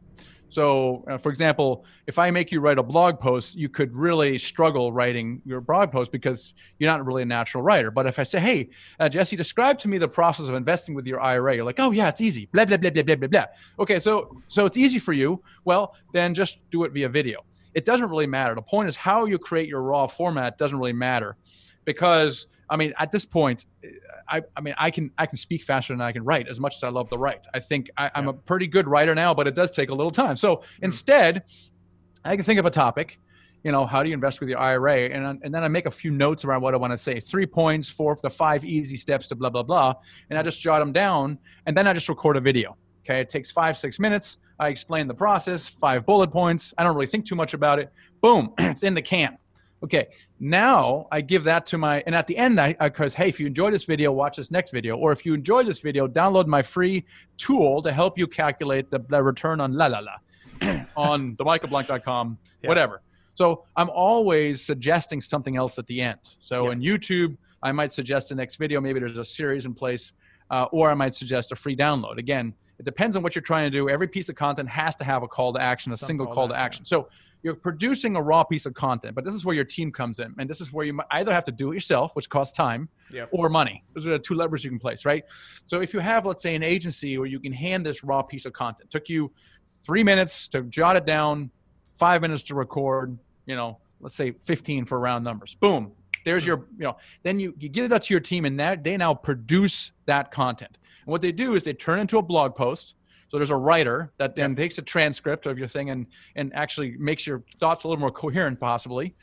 So, 0.54 1.04
uh, 1.10 1.18
for 1.18 1.30
example, 1.30 1.84
if 2.06 2.16
I 2.16 2.30
make 2.30 2.52
you 2.52 2.60
write 2.60 2.78
a 2.78 2.82
blog 2.84 3.18
post, 3.18 3.56
you 3.56 3.68
could 3.68 3.96
really 3.96 4.38
struggle 4.38 4.92
writing 4.92 5.42
your 5.44 5.60
blog 5.60 5.90
post 5.90 6.12
because 6.12 6.54
you're 6.78 6.88
not 6.88 7.04
really 7.04 7.22
a 7.22 7.26
natural 7.26 7.64
writer. 7.64 7.90
But 7.90 8.06
if 8.06 8.20
I 8.20 8.22
say, 8.22 8.38
"Hey, 8.38 8.68
uh, 9.00 9.08
Jesse, 9.08 9.34
describe 9.34 9.78
to 9.80 9.88
me 9.88 9.98
the 9.98 10.06
process 10.06 10.46
of 10.46 10.54
investing 10.54 10.94
with 10.94 11.06
your 11.06 11.20
IRA," 11.20 11.56
you're 11.56 11.64
like, 11.64 11.80
"Oh 11.80 11.90
yeah, 11.90 12.08
it's 12.08 12.20
easy." 12.20 12.46
Blah 12.52 12.66
blah 12.66 12.76
blah 12.76 12.90
blah 12.90 13.02
blah 13.02 13.16
blah 13.16 13.26
blah. 13.26 13.46
Okay, 13.80 13.98
so 13.98 14.40
so 14.46 14.64
it's 14.64 14.76
easy 14.76 15.00
for 15.00 15.12
you. 15.12 15.42
Well, 15.64 15.96
then 16.12 16.34
just 16.34 16.58
do 16.70 16.84
it 16.84 16.92
via 16.92 17.08
video 17.08 17.44
it 17.74 17.84
doesn't 17.84 18.08
really 18.08 18.28
matter. 18.28 18.54
The 18.54 18.62
point 18.62 18.88
is 18.88 18.94
how 18.94 19.24
you 19.24 19.36
create 19.36 19.68
your 19.68 19.82
raw 19.82 20.06
format 20.06 20.56
doesn't 20.56 20.78
really 20.78 20.92
matter 20.92 21.36
because 21.84 22.46
I 22.70 22.76
mean 22.76 22.94
at 22.98 23.10
this 23.10 23.24
point 23.24 23.66
I, 24.28 24.42
I 24.56 24.60
mean 24.60 24.74
I 24.78 24.90
can 24.90 25.10
I 25.18 25.26
can 25.26 25.36
speak 25.36 25.62
faster 25.62 25.92
than 25.92 26.00
I 26.00 26.12
can 26.12 26.24
write 26.24 26.48
as 26.48 26.60
much 26.60 26.76
as 26.76 26.82
I 26.82 26.88
love 26.88 27.08
to 27.10 27.16
write. 27.16 27.46
I 27.52 27.60
think 27.60 27.90
I, 27.96 28.10
I'm 28.14 28.28
a 28.28 28.32
pretty 28.32 28.66
good 28.66 28.86
writer 28.88 29.14
now, 29.14 29.34
but 29.34 29.46
it 29.46 29.54
does 29.54 29.70
take 29.70 29.90
a 29.90 29.94
little 29.94 30.10
time. 30.10 30.36
So 30.36 30.56
hmm. 30.56 30.84
instead, 30.84 31.44
I 32.24 32.36
can 32.36 32.44
think 32.44 32.58
of 32.58 32.66
a 32.66 32.70
topic. 32.70 33.18
You 33.62 33.72
know, 33.72 33.86
how 33.86 34.02
do 34.02 34.10
you 34.10 34.14
invest 34.14 34.40
with 34.40 34.50
your 34.50 34.58
IRA? 34.58 35.08
And, 35.08 35.40
and 35.42 35.54
then 35.54 35.64
I 35.64 35.68
make 35.68 35.86
a 35.86 35.90
few 35.90 36.10
notes 36.10 36.44
around 36.44 36.60
what 36.60 36.74
I 36.74 36.76
want 36.76 36.92
to 36.92 36.98
say. 36.98 37.18
Three 37.18 37.46
points, 37.46 37.88
four 37.88 38.14
the 38.22 38.28
five 38.28 38.62
easy 38.62 38.98
steps 38.98 39.26
to 39.28 39.34
blah, 39.34 39.48
blah, 39.48 39.62
blah. 39.62 39.94
And 40.28 40.38
I 40.38 40.42
hmm. 40.42 40.46
just 40.46 40.60
jot 40.60 40.80
them 40.80 40.92
down. 40.92 41.38
And 41.66 41.76
then 41.76 41.86
I 41.86 41.92
just 41.92 42.08
record 42.08 42.36
a 42.36 42.40
video. 42.40 42.76
Okay. 43.04 43.20
It 43.20 43.28
takes 43.30 43.50
five, 43.50 43.76
six 43.76 43.98
minutes. 43.98 44.38
I 44.58 44.68
explain 44.68 45.08
the 45.08 45.14
process, 45.14 45.68
five 45.68 46.06
bullet 46.06 46.30
points. 46.30 46.72
I 46.78 46.84
don't 46.84 46.94
really 46.94 47.06
think 47.06 47.26
too 47.26 47.34
much 47.34 47.54
about 47.54 47.78
it. 47.78 47.92
Boom, 48.20 48.52
it's 48.58 48.82
in 48.82 48.94
the 48.94 49.02
can. 49.02 49.36
Okay, 49.82 50.08
now 50.40 51.06
I 51.12 51.20
give 51.20 51.44
that 51.44 51.66
to 51.66 51.78
my, 51.78 52.02
and 52.06 52.14
at 52.14 52.26
the 52.26 52.36
end, 52.38 52.58
I, 52.58 52.72
because 52.72 53.12
hey, 53.14 53.28
if 53.28 53.38
you 53.38 53.46
enjoy 53.46 53.70
this 53.70 53.84
video, 53.84 54.12
watch 54.12 54.38
this 54.38 54.50
next 54.50 54.70
video. 54.70 54.96
Or 54.96 55.12
if 55.12 55.26
you 55.26 55.34
enjoy 55.34 55.64
this 55.64 55.80
video, 55.80 56.08
download 56.08 56.46
my 56.46 56.62
free 56.62 57.04
tool 57.36 57.82
to 57.82 57.92
help 57.92 58.16
you 58.16 58.26
calculate 58.26 58.90
the, 58.90 59.00
the 59.10 59.22
return 59.22 59.60
on 59.60 59.74
la 59.74 59.86
la 59.86 59.98
la 60.00 60.84
on 60.96 61.36
themichaelblank.com, 61.36 62.38
Yeah. 62.62 62.68
whatever. 62.68 63.02
So 63.34 63.64
I'm 63.76 63.90
always 63.90 64.62
suggesting 64.64 65.20
something 65.20 65.56
else 65.56 65.78
at 65.78 65.86
the 65.86 66.00
end. 66.00 66.20
So 66.40 66.66
Yeah. 66.66 66.72
in 66.72 66.80
YouTube, 66.80 67.36
I 67.62 67.72
might 67.72 67.92
suggest 67.92 68.28
the 68.30 68.36
next 68.36 68.56
video. 68.56 68.80
Maybe 68.80 69.00
there's 69.00 69.18
a 69.18 69.24
series 69.24 69.66
in 69.66 69.74
place, 69.74 70.12
uh, 70.50 70.64
or 70.72 70.90
I 70.90 70.94
might 70.94 71.14
suggest 71.14 71.52
a 71.52 71.56
free 71.56 71.76
download. 71.76 72.16
Again, 72.18 72.54
it 72.78 72.84
depends 72.84 73.16
on 73.16 73.22
what 73.22 73.34
you're 73.34 73.42
trying 73.42 73.70
to 73.70 73.76
do. 73.76 73.88
Every 73.90 74.08
piece 74.08 74.28
of 74.28 74.34
content 74.34 74.68
has 74.70 74.96
to 74.96 75.04
have 75.04 75.22
a 75.22 75.28
call 75.28 75.52
to 75.52 75.60
action, 75.60 75.92
a 75.92 75.96
Some 75.96 76.06
single 76.06 76.26
call 76.26 76.34
call 76.34 76.48
to 76.48 76.54
to 76.54 76.58
action. 76.60 76.84
So 76.84 77.08
you're 77.44 77.54
producing 77.54 78.16
a 78.16 78.22
raw 78.22 78.42
piece 78.42 78.64
of 78.64 78.72
content, 78.72 79.14
but 79.14 79.22
this 79.22 79.34
is 79.34 79.44
where 79.44 79.54
your 79.54 79.66
team 79.66 79.92
comes 79.92 80.18
in, 80.18 80.34
and 80.38 80.48
this 80.48 80.62
is 80.62 80.72
where 80.72 80.86
you 80.86 80.98
either 81.10 81.30
have 81.30 81.44
to 81.44 81.52
do 81.52 81.70
it 81.70 81.74
yourself, 81.74 82.16
which 82.16 82.30
costs 82.30 82.56
time, 82.56 82.88
Yep. 83.10 83.28
or 83.32 83.50
money. 83.50 83.84
Those 83.92 84.06
are 84.06 84.12
the 84.12 84.18
two 84.18 84.34
levers 84.34 84.64
you 84.64 84.70
can 84.70 84.78
place, 84.78 85.04
right? 85.04 85.24
So 85.66 85.82
if 85.82 85.92
you 85.92 86.00
have, 86.00 86.24
let's 86.24 86.42
say, 86.42 86.54
an 86.54 86.62
agency 86.62 87.18
where 87.18 87.26
you 87.26 87.38
can 87.38 87.52
hand 87.52 87.84
this 87.84 88.02
raw 88.02 88.22
piece 88.22 88.46
of 88.46 88.54
content, 88.54 88.90
took 88.90 89.10
you 89.10 89.30
three 89.84 90.02
minutes 90.02 90.48
to 90.48 90.62
jot 90.62 90.96
it 90.96 91.04
down, 91.04 91.50
five 91.94 92.22
minutes 92.22 92.42
to 92.44 92.54
record, 92.54 93.16
you 93.44 93.54
know, 93.54 93.78
let's 94.00 94.14
say 94.14 94.32
15 94.32 94.86
for 94.86 94.98
round 94.98 95.22
numbers. 95.22 95.54
Boom. 95.60 95.92
There's 96.24 96.44
hmm. 96.44 96.48
your, 96.48 96.66
you 96.78 96.84
know, 96.84 96.96
then 97.24 97.38
you, 97.38 97.54
you 97.58 97.68
give 97.68 97.90
that 97.90 98.04
to 98.04 98.14
your 98.14 98.20
team 98.20 98.46
and 98.46 98.58
that 98.58 98.82
they 98.82 98.96
now 98.96 99.12
produce 99.12 99.92
that 100.06 100.30
content. 100.30 100.78
And 101.04 101.12
what 101.12 101.20
they 101.20 101.32
do 101.32 101.54
is 101.54 101.62
they 101.62 101.74
turn 101.74 102.00
into 102.00 102.16
a 102.16 102.22
blog 102.22 102.56
post. 102.56 102.94
So 103.34 103.38
there's 103.38 103.50
a 103.50 103.56
writer 103.56 104.12
that 104.18 104.36
then 104.36 104.54
takes 104.54 104.78
a 104.78 104.82
transcript 104.82 105.46
of 105.46 105.58
your 105.58 105.66
thing 105.66 105.90
and, 105.90 106.06
and 106.36 106.54
actually 106.54 106.96
makes 106.98 107.26
your 107.26 107.42
thoughts 107.58 107.82
a 107.82 107.88
little 107.88 108.00
more 108.00 108.12
coherent, 108.12 108.60
possibly. 108.60 109.16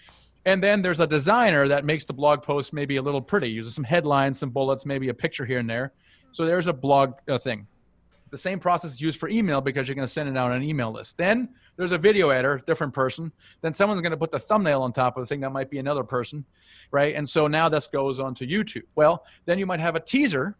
And 0.44 0.62
then 0.62 0.82
there's 0.82 1.00
a 1.00 1.08
designer 1.08 1.70
that 1.70 1.86
makes 1.86 2.04
the 2.04 2.12
blog 2.12 2.44
post 2.44 2.74
maybe 2.74 2.98
a 2.98 3.02
little 3.02 3.22
pretty, 3.22 3.50
uses 3.50 3.74
some 3.74 3.86
headlines, 3.86 4.38
some 4.38 4.50
bullets, 4.50 4.86
maybe 4.86 5.08
a 5.08 5.14
picture 5.14 5.46
here 5.46 5.60
and 5.60 5.70
there. 5.70 5.94
So 6.34 6.46
there's 6.46 6.68
a 6.68 6.74
blog 6.74 7.14
uh, 7.30 7.38
thing. 7.38 7.66
The 8.32 8.38
same 8.38 8.60
process 8.60 8.92
is 8.92 9.00
used 9.00 9.18
for 9.18 9.30
email 9.30 9.62
because 9.62 9.88
you're 9.88 9.96
going 9.96 10.06
to 10.06 10.14
send 10.14 10.28
it 10.28 10.36
out 10.36 10.52
on 10.52 10.58
an 10.58 10.64
email 10.64 10.92
list. 10.92 11.16
Then 11.18 11.48
there's 11.78 11.94
a 11.94 11.98
video 11.98 12.32
editor, 12.32 12.62
different 12.68 12.94
person. 12.94 13.32
Then 13.62 13.74
someone's 13.74 14.02
going 14.02 14.12
to 14.12 14.18
put 14.18 14.32
the 14.32 14.40
thumbnail 14.40 14.82
on 14.82 14.92
top 14.92 15.16
of 15.16 15.24
the 15.24 15.28
thing 15.28 15.40
that 15.40 15.52
might 15.52 15.70
be 15.70 15.78
another 15.78 16.04
person, 16.04 16.44
right? 16.92 17.16
And 17.16 17.28
so 17.28 17.48
now 17.48 17.70
this 17.70 17.88
goes 17.88 18.20
on 18.20 18.36
to 18.36 18.46
YouTube. 18.46 18.84
Well, 18.96 19.24
then 19.46 19.58
you 19.58 19.66
might 19.66 19.80
have 19.80 19.96
a 19.96 20.02
teaser 20.02 20.58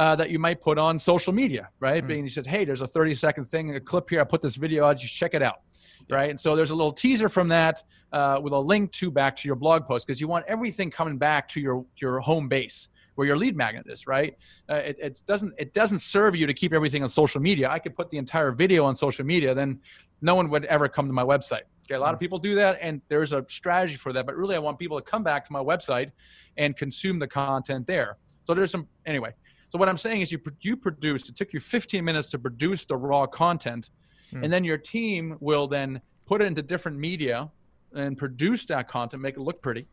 uh, 0.00 0.16
that 0.16 0.30
you 0.30 0.38
might 0.38 0.62
put 0.62 0.78
on 0.78 0.98
social 0.98 1.30
media, 1.30 1.68
right? 1.78 2.06
Being 2.06 2.22
you 2.22 2.30
said, 2.30 2.46
hey, 2.46 2.64
there's 2.64 2.80
a 2.80 2.86
30 2.86 3.14
second 3.14 3.44
thing, 3.50 3.76
a 3.76 3.80
clip 3.80 4.08
here. 4.08 4.22
I 4.22 4.24
put 4.24 4.40
this 4.40 4.56
video 4.56 4.86
out. 4.86 4.96
Just 4.96 5.14
check 5.14 5.34
it 5.34 5.42
out, 5.42 5.60
right? 6.08 6.30
And 6.30 6.40
so 6.40 6.56
there's 6.56 6.70
a 6.70 6.74
little 6.74 6.90
teaser 6.90 7.28
from 7.28 7.48
that 7.48 7.82
uh, 8.10 8.40
with 8.42 8.54
a 8.54 8.58
link 8.58 8.92
to 8.92 9.10
back 9.10 9.36
to 9.36 9.46
your 9.46 9.56
blog 9.56 9.84
post 9.84 10.06
because 10.06 10.18
you 10.18 10.26
want 10.26 10.46
everything 10.48 10.90
coming 10.90 11.18
back 11.18 11.48
to 11.48 11.60
your 11.60 11.84
your 11.96 12.18
home 12.20 12.48
base 12.48 12.88
where 13.16 13.26
your 13.26 13.36
lead 13.36 13.54
magnet 13.54 13.84
is, 13.90 14.06
right? 14.06 14.38
Uh, 14.70 14.76
it, 14.76 14.96
it 14.98 15.22
doesn't 15.26 15.52
it 15.58 15.74
doesn't 15.74 15.98
serve 15.98 16.34
you 16.34 16.46
to 16.46 16.54
keep 16.54 16.72
everything 16.72 17.02
on 17.02 17.08
social 17.10 17.42
media. 17.42 17.68
I 17.68 17.78
could 17.78 17.94
put 17.94 18.08
the 18.08 18.16
entire 18.16 18.52
video 18.52 18.86
on 18.86 18.96
social 18.96 19.26
media, 19.26 19.54
then 19.54 19.80
no 20.22 20.34
one 20.34 20.48
would 20.48 20.64
ever 20.64 20.88
come 20.88 21.08
to 21.08 21.12
my 21.12 21.24
website. 21.24 21.64
Okay, 21.84 21.96
a 21.96 22.00
lot 22.00 22.14
of 22.14 22.20
people 22.20 22.38
do 22.38 22.54
that, 22.54 22.78
and 22.80 23.02
there's 23.08 23.34
a 23.34 23.44
strategy 23.50 23.96
for 23.96 24.14
that. 24.14 24.24
But 24.24 24.34
really, 24.34 24.56
I 24.56 24.60
want 24.60 24.78
people 24.78 24.98
to 24.98 25.04
come 25.04 25.22
back 25.22 25.44
to 25.44 25.52
my 25.52 25.60
website 25.60 26.10
and 26.56 26.74
consume 26.74 27.18
the 27.18 27.28
content 27.28 27.86
there. 27.86 28.16
So 28.44 28.54
there's 28.54 28.70
some 28.70 28.88
anyway. 29.04 29.34
So 29.70 29.78
what 29.78 29.88
I'm 29.88 29.98
saying 29.98 30.20
is, 30.20 30.32
you 30.32 30.40
you 30.60 30.76
produce. 30.76 31.28
It 31.28 31.36
took 31.36 31.52
you 31.52 31.60
15 31.60 32.04
minutes 32.04 32.28
to 32.30 32.38
produce 32.38 32.84
the 32.84 32.96
raw 32.96 33.26
content, 33.26 33.90
and 34.32 34.52
then 34.52 34.64
your 34.64 34.78
team 34.78 35.36
will 35.40 35.66
then 35.66 36.00
put 36.26 36.42
it 36.42 36.46
into 36.46 36.62
different 36.62 36.98
media 36.98 37.50
and 37.94 38.16
produce 38.16 38.64
that 38.66 38.88
content, 38.88 39.22
make 39.22 39.36
it 39.36 39.40
look 39.40 39.60
pretty, 39.60 39.86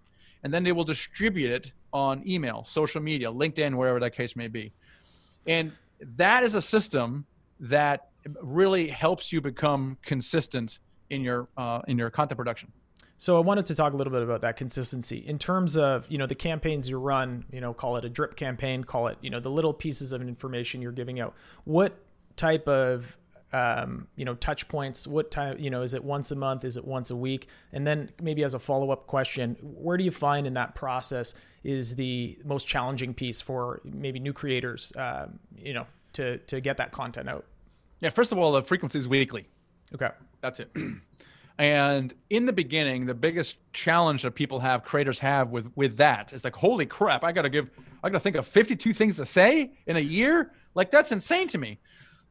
and 0.44 0.54
then 0.54 0.64
they 0.64 0.72
will 0.72 0.84
distribute 0.84 1.52
it 1.52 1.74
on 1.94 2.28
email, 2.28 2.64
social 2.64 3.02
media, 3.02 3.28
LinkedIn, 3.32 3.76
wherever 3.76 4.00
that 4.00 4.14
case 4.14 4.36
may 4.36 4.48
be. 4.48 4.72
And 5.48 5.72
that 6.16 6.44
is 6.44 6.54
a 6.56 6.62
system 6.62 7.26
that 7.60 8.10
really 8.42 8.88
helps 8.88 9.32
you 9.32 9.42
become 9.42 9.98
consistent 10.04 10.80
in 11.10 11.22
your 11.22 11.48
uh, 11.58 11.82
in 11.88 11.98
your 11.98 12.10
content 12.10 12.38
production. 12.38 12.72
So 13.18 13.38
I 13.38 13.40
wanted 13.40 13.66
to 13.68 13.76
talk 13.76 13.94
a 13.94 13.96
little 13.96 14.14
bit 14.14 14.22
about 14.22 14.42
that 14.42 14.58
consistency 14.58 15.18
in 15.26 15.40
terms 15.40 15.76
of 15.76 16.06
you 16.10 16.18
know 16.18 16.28
the 16.28 16.36
campaigns 16.36 16.90
you 16.90 16.98
run. 16.98 17.46
You 17.52 17.62
know, 17.62 17.74
call 17.74 17.98
it 17.98 18.06
a 18.06 18.10
drip 18.10 18.36
campaign, 18.36 18.84
call 18.84 19.08
it 19.08 19.18
you 19.22 19.30
know 19.30 19.40
the 19.40 19.50
little 19.50 19.74
pieces 19.74 20.14
of 20.14 20.22
information 20.22 20.82
you're 20.82 20.92
giving 20.92 21.20
out. 21.20 21.34
What 21.64 21.98
type 22.36 22.68
of 22.68 23.18
um, 23.54 24.08
you 24.16 24.26
know 24.26 24.36
touch 24.36 24.68
points? 24.68 25.08
What 25.08 25.32
time 25.32 25.58
you 25.58 25.72
know 25.72 25.82
is 25.82 25.96
it 25.96 26.04
once 26.04 26.32
a 26.32 26.36
month? 26.36 26.64
Is 26.64 26.78
it 26.78 26.86
once 26.86 27.10
a 27.10 27.16
week? 27.16 27.48
And 27.74 27.88
then 27.88 28.12
maybe 28.22 28.44
as 28.44 28.54
a 28.54 28.60
follow 28.60 28.92
up 28.92 29.08
question, 29.08 29.58
where 29.62 29.98
do 29.98 30.04
you 30.04 30.12
find 30.12 30.46
in 30.46 30.54
that 30.54 30.76
process 30.76 31.34
is 31.64 31.96
the 31.96 32.38
most 32.46 32.68
challenging 32.68 33.14
piece 33.16 33.42
for 33.42 33.82
maybe 33.84 34.20
new 34.20 34.34
creators? 34.34 34.94
Um, 34.96 35.40
you 35.58 35.74
know, 35.74 35.88
to 36.14 36.38
to 36.38 36.62
get 36.62 36.78
that 36.78 36.92
content 36.92 37.30
out. 37.30 37.46
Yeah, 38.00 38.10
first 38.10 38.32
of 38.32 38.38
all, 38.38 38.52
the 38.52 38.62
frequency 38.62 39.00
is 39.00 39.08
weekly. 39.08 39.48
Okay. 39.94 40.10
That's 40.42 40.60
it. 40.60 40.70
and 41.60 42.14
in 42.30 42.46
the 42.46 42.54
beginning, 42.54 43.06
the 43.06 43.14
biggest 43.14 43.58
challenge 43.74 44.22
that 44.22 44.32
people 44.36 44.60
have, 44.60 44.84
creators 44.84 45.18
have 45.20 45.50
with 45.50 45.72
with 45.76 45.98
that 45.98 46.34
is 46.34 46.44
like, 46.44 46.56
holy 46.56 46.86
crap, 46.86 47.24
I 47.24 47.32
gotta 47.32 47.50
give, 47.50 47.70
I 48.04 48.10
gotta 48.10 48.20
think 48.20 48.36
of 48.36 48.46
52 48.46 48.94
things 48.94 49.16
to 49.18 49.26
say 49.26 49.72
in 49.88 49.98
a 49.98 50.04
year. 50.04 50.52
Like 50.76 50.92
that's 50.92 51.12
insane 51.12 51.48
to 51.50 51.58
me. 51.58 51.80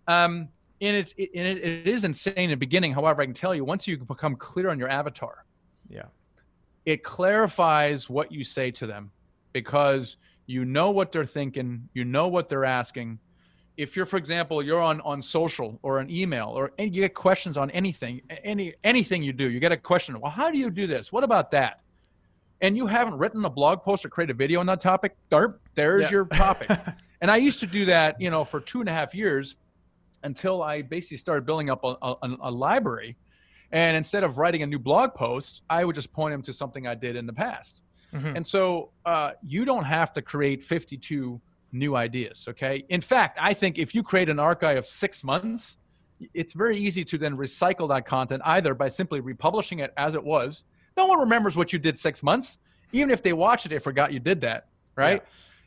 Um, 0.07 0.49
and 0.81 0.97
it's 0.97 1.12
it, 1.16 1.31
and 1.35 1.47
it, 1.47 1.59
it 1.64 1.89
is 1.89 2.05
insane 2.05 2.35
in 2.37 2.51
the 2.51 2.57
beginning. 2.57 2.93
However, 2.93 3.22
I 3.22 3.24
can 3.24 3.35
tell 3.35 3.55
you, 3.55 3.64
once 3.64 3.89
you 3.89 3.97
become 3.99 4.37
clear 4.37 4.70
on 4.70 4.79
your 4.79 4.89
avatar, 4.89 5.45
Yeah. 5.89 6.05
it 6.85 7.03
clarifies 7.03 8.09
what 8.09 8.31
you 8.31 8.45
say 8.45 8.70
to 8.72 8.87
them 8.87 9.11
because 9.53 10.16
you 10.47 10.64
know 10.64 10.91
what 10.93 11.11
they're 11.11 11.27
thinking, 11.27 11.89
you 11.95 12.05
know 12.05 12.29
what 12.29 12.49
they're 12.49 12.64
asking. 12.64 13.18
If 13.77 13.95
you're, 13.95 14.07
for 14.07 14.16
example, 14.16 14.62
you're 14.62 14.81
on 14.81 15.01
on 15.03 15.20
social 15.20 15.79
or 15.83 15.99
an 15.99 16.11
email 16.11 16.49
or 16.49 16.72
and 16.79 16.95
you 16.95 17.03
get 17.03 17.14
questions 17.14 17.57
on 17.59 17.70
anything, 17.72 18.22
any 18.43 18.74
anything 18.85 19.22
you 19.22 19.33
do, 19.33 19.51
you 19.51 19.61
get 19.61 19.72
a 19.72 19.77
question. 19.77 20.18
Well, 20.20 20.31
how 20.31 20.51
do 20.51 20.57
you 20.59 20.70
do 20.70 20.87
this? 20.87 21.12
What 21.12 21.24
about 21.24 21.51
that? 21.53 21.81
and 22.62 22.74
you 22.74 22.87
haven't 22.87 23.18
written 23.18 23.45
a 23.45 23.51
blog 23.51 23.83
post 23.83 24.03
or 24.03 24.09
created 24.09 24.35
a 24.35 24.39
video 24.39 24.61
on 24.61 24.64
that 24.64 24.81
topic, 24.81 25.14
derp, 25.31 25.59
there's 25.74 26.05
Yeah. 26.05 26.11
your 26.11 26.24
topic. 26.24 26.70
and 27.20 27.31
I 27.31 27.37
used 27.37 27.61
to 27.61 27.66
do 27.66 27.85
that, 27.85 28.18
you 28.18 28.31
know, 28.31 28.47
for 28.47 28.61
two 28.61 28.81
and 28.81 28.89
a 28.89 28.93
half 28.93 29.14
years 29.14 29.57
until 30.22 30.62
I 30.62 30.81
basically 30.81 31.18
started 31.18 31.45
building 31.45 31.68
up 31.68 31.85
a, 31.85 31.97
a, 32.01 32.16
a 32.41 32.51
library. 32.51 33.14
And 33.72 33.95
instead 33.95 34.24
of 34.24 34.39
writing 34.39 34.62
a 34.62 34.66
new 34.66 34.79
blog 34.79 35.12
post, 35.12 35.61
I 35.68 35.85
would 35.85 35.95
just 35.95 36.14
point 36.14 36.33
them 36.33 36.41
to 36.45 36.53
something 36.55 36.87
I 36.87 36.95
did 36.95 37.14
in 37.14 37.27
the 37.27 37.33
past. 37.35 37.83
Mhm. 38.14 38.37
And 38.37 38.47
so 38.47 38.89
uh, 39.05 39.33
you 39.47 39.66
don't 39.66 39.85
have 39.85 40.14
to 40.14 40.22
create 40.22 40.62
52 40.62 41.39
new 41.73 41.97
ideas. 41.97 42.47
Okay. 42.49 42.85
In 42.89 43.01
fact, 43.01 43.39
I 43.41 43.55
think 43.55 43.79
if 43.79 43.95
you 43.95 44.03
create 44.03 44.29
an 44.29 44.39
archive 44.39 44.79
of 44.79 44.87
six 44.87 45.23
months, 45.25 45.79
it's 46.33 46.53
very 46.53 46.79
easy 46.79 47.05
to 47.05 47.19
then 47.19 47.37
recycle 47.37 47.89
that 47.91 48.07
content 48.07 48.43
either 48.45 48.75
by 48.75 48.89
simply 48.89 49.21
republishing 49.21 49.81
it 49.81 49.93
as 49.97 50.14
it 50.14 50.25
was. 50.25 50.64
No 50.97 51.07
one 51.07 51.19
remembers 51.19 51.57
what 51.57 51.73
you 51.73 51.79
did 51.79 51.99
six 51.99 52.23
months. 52.23 52.59
Even 52.93 53.11
if 53.11 53.23
they 53.23 53.33
watch 53.33 53.67
it, 53.67 53.69
they 53.69 53.79
forgot 53.79 54.12
you 54.12 54.21
did 54.21 54.41
that. 54.41 54.69
Right. 54.97 55.23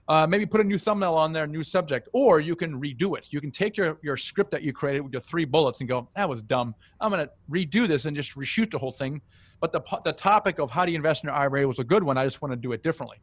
Uh, 0.08 0.26
maybe 0.26 0.43
put 0.43 0.60
a 0.60 0.64
new 0.64 0.80
thumbnail 0.80 1.14
on 1.14 1.32
there, 1.32 1.45
new 1.45 1.62
subject, 1.62 2.10
or 2.14 2.39
you 2.39 2.56
can 2.56 2.82
redo 2.82 3.16
it. 3.16 3.28
You 3.30 3.39
can 3.39 3.52
take 3.52 3.78
your, 3.78 4.00
your 4.02 4.18
script 4.18 4.50
that 4.50 4.64
you 4.64 4.74
created 4.74 5.02
with 5.02 5.14
your 5.14 5.22
three 5.22 5.45
bullets 5.45 5.82
and 5.82 5.88
go, 5.89 6.10
that 6.16 6.28
was 6.28 6.41
dumb. 6.41 6.74
I'm 7.00 7.12
going 7.12 7.24
to 7.28 7.32
redo 7.52 7.88
this 7.88 8.06
and 8.06 8.16
just 8.16 8.36
reshoot 8.36 8.72
the 8.72 8.80
whole 8.80 8.91
thing. 8.91 9.22
But 9.62 9.72
the, 9.72 9.82
the 10.04 10.14
topic 10.14 10.58
of 10.58 10.72
how 10.72 10.84
do 10.84 10.91
you 10.91 10.95
invest 10.95 11.24
in 11.24 11.28
your 11.28 11.36
IRA 11.36 11.68
was 11.68 11.78
a 11.78 11.84
good 11.84 12.02
one. 12.04 12.18
I 12.18 12.24
just 12.24 12.41
want 12.41 12.54
to 12.54 12.56
do 12.56 12.72
it 12.72 12.82
differently. 12.82 13.18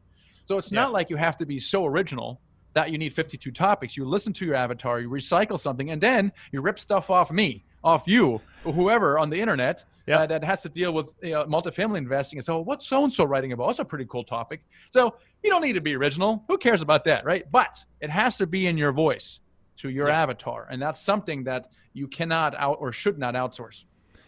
So 0.44 0.58
it's 0.58 0.70
Yeah. 0.70 0.82
not 0.82 0.92
like 0.92 1.10
you 1.10 1.16
have 1.16 1.36
to 1.38 1.46
be 1.46 1.58
so 1.58 1.84
original 1.86 2.40
that 2.76 2.90
you 2.90 2.98
need 2.98 3.12
52 3.14 3.50
topics. 3.52 3.96
You 3.96 4.04
listen 4.04 4.34
to 4.34 4.44
your 4.44 4.54
avatar, 4.54 5.00
you 5.00 5.08
recycle 5.08 5.58
something, 5.58 5.90
and 5.92 6.00
then 6.00 6.30
you 6.52 6.60
rip 6.60 6.78
stuff 6.78 7.08
off 7.10 7.32
me, 7.32 7.64
off 7.82 8.02
you, 8.06 8.38
or 8.66 8.72
whoever 8.74 9.18
on 9.18 9.30
the 9.30 9.40
internet 9.40 9.82
Yeah. 10.06 10.18
uh, 10.20 10.26
that 10.26 10.44
has 10.44 10.60
to 10.62 10.68
deal 10.68 10.92
with 10.92 11.16
you 11.22 11.30
know, 11.30 11.44
multifamily 11.46 11.96
investing. 11.96 12.38
And 12.38 12.44
so, 12.44 12.60
what's 12.60 12.86
so 12.86 13.02
and 13.04 13.10
so 13.12 13.24
writing 13.24 13.52
about? 13.52 13.68
That's 13.68 13.78
a 13.78 13.84
pretty 13.84 14.04
cool 14.10 14.24
topic. 14.24 14.60
So 14.90 15.16
you 15.42 15.48
don't 15.48 15.62
need 15.62 15.72
to 15.72 15.80
be 15.80 15.96
original. 15.96 16.44
Who 16.48 16.58
cares 16.58 16.82
about 16.82 17.02
that, 17.04 17.24
right? 17.24 17.50
But 17.50 17.82
it 18.02 18.10
has 18.10 18.36
to 18.36 18.46
be 18.46 18.66
in 18.66 18.76
your 18.76 18.92
voice 18.92 19.40
to 19.78 19.88
your 19.88 20.08
Yeah. 20.08 20.22
avatar, 20.22 20.68
and 20.70 20.80
that's 20.80 21.00
something 21.00 21.44
that 21.44 21.70
you 21.94 22.06
cannot 22.08 22.54
out 22.56 22.76
or 22.78 22.92
should 22.92 23.18
not 23.18 23.32
outsource. 23.34 23.84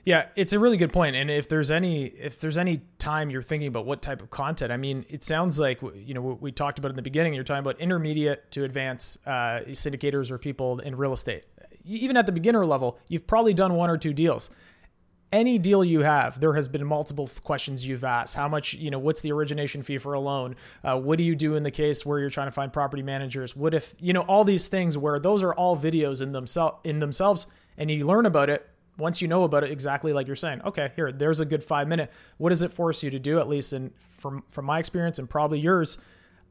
Yeah, 0.08 0.28
it's 0.36 0.54
a 0.54 0.58
really 0.58 0.78
good 0.78 0.90
point. 0.90 1.16
And 1.16 1.30
if 1.30 1.50
there's 1.50 1.70
any 1.70 2.06
if 2.06 2.40
there's 2.40 2.56
any 2.56 2.80
time 2.98 3.28
you're 3.28 3.42
thinking 3.42 3.68
about 3.68 3.84
what 3.84 4.00
type 4.00 4.22
of 4.22 4.30
content, 4.30 4.72
I 4.72 4.78
mean, 4.78 5.04
it 5.10 5.22
sounds 5.22 5.60
like 5.60 5.82
you 5.82 6.14
know 6.14 6.22
we 6.22 6.50
talked 6.50 6.78
about 6.78 6.88
in 6.88 6.96
the 6.96 7.02
beginning. 7.02 7.34
You're 7.34 7.44
talking 7.44 7.60
about 7.60 7.78
intermediate 7.78 8.50
to 8.52 8.64
advanced 8.64 9.18
uh, 9.26 9.60
syndicators 9.68 10.30
or 10.30 10.38
people 10.38 10.78
in 10.78 10.96
real 10.96 11.12
estate. 11.12 11.44
Even 11.84 12.16
at 12.16 12.24
the 12.24 12.32
beginner 12.32 12.64
level, 12.64 12.98
you've 13.08 13.26
probably 13.26 13.52
done 13.52 13.74
one 13.74 13.90
or 13.90 13.98
two 13.98 14.14
deals. 14.14 14.48
Any 15.30 15.58
deal 15.58 15.84
you 15.84 16.00
have, 16.00 16.40
there 16.40 16.54
has 16.54 16.68
been 16.68 16.86
multiple 16.86 17.28
questions 17.44 17.86
you've 17.86 18.02
asked. 18.02 18.34
How 18.34 18.48
much, 18.48 18.72
you 18.72 18.90
know, 18.90 18.98
what's 18.98 19.20
the 19.20 19.32
origination 19.32 19.82
fee 19.82 19.98
for 19.98 20.14
a 20.14 20.20
loan? 20.20 20.56
Uh, 20.82 20.98
what 20.98 21.18
do 21.18 21.24
you 21.24 21.36
do 21.36 21.54
in 21.54 21.64
the 21.64 21.70
case 21.70 22.06
where 22.06 22.18
you're 22.18 22.30
trying 22.30 22.46
to 22.46 22.52
find 22.52 22.72
property 22.72 23.02
managers? 23.02 23.54
What 23.54 23.74
if, 23.74 23.94
you 24.00 24.14
know, 24.14 24.22
all 24.22 24.42
these 24.44 24.68
things 24.68 24.96
where 24.96 25.18
those 25.18 25.42
are 25.42 25.52
all 25.52 25.76
videos 25.76 26.22
in 26.22 26.32
themselves 26.32 26.78
in 26.82 26.98
themselves, 27.00 27.46
and 27.76 27.90
you 27.90 28.06
learn 28.06 28.24
about 28.24 28.48
it 28.48 28.66
once 28.98 29.22
you 29.22 29.28
know 29.28 29.44
about 29.44 29.64
it 29.64 29.70
exactly 29.70 30.12
like 30.12 30.26
you're 30.26 30.36
saying 30.36 30.60
okay 30.62 30.92
here 30.96 31.10
there's 31.12 31.40
a 31.40 31.44
good 31.46 31.64
five 31.64 31.88
minute. 31.88 32.10
What 32.36 32.50
does 32.50 32.62
it 32.62 32.72
force 32.72 33.02
you 33.02 33.10
to 33.10 33.18
do 33.18 33.38
at 33.38 33.48
least 33.48 33.72
in 33.72 33.92
from 34.10 34.42
from 34.50 34.64
my 34.66 34.78
experience 34.78 35.18
and 35.18 35.30
probably 35.30 35.60
yours? 35.60 35.98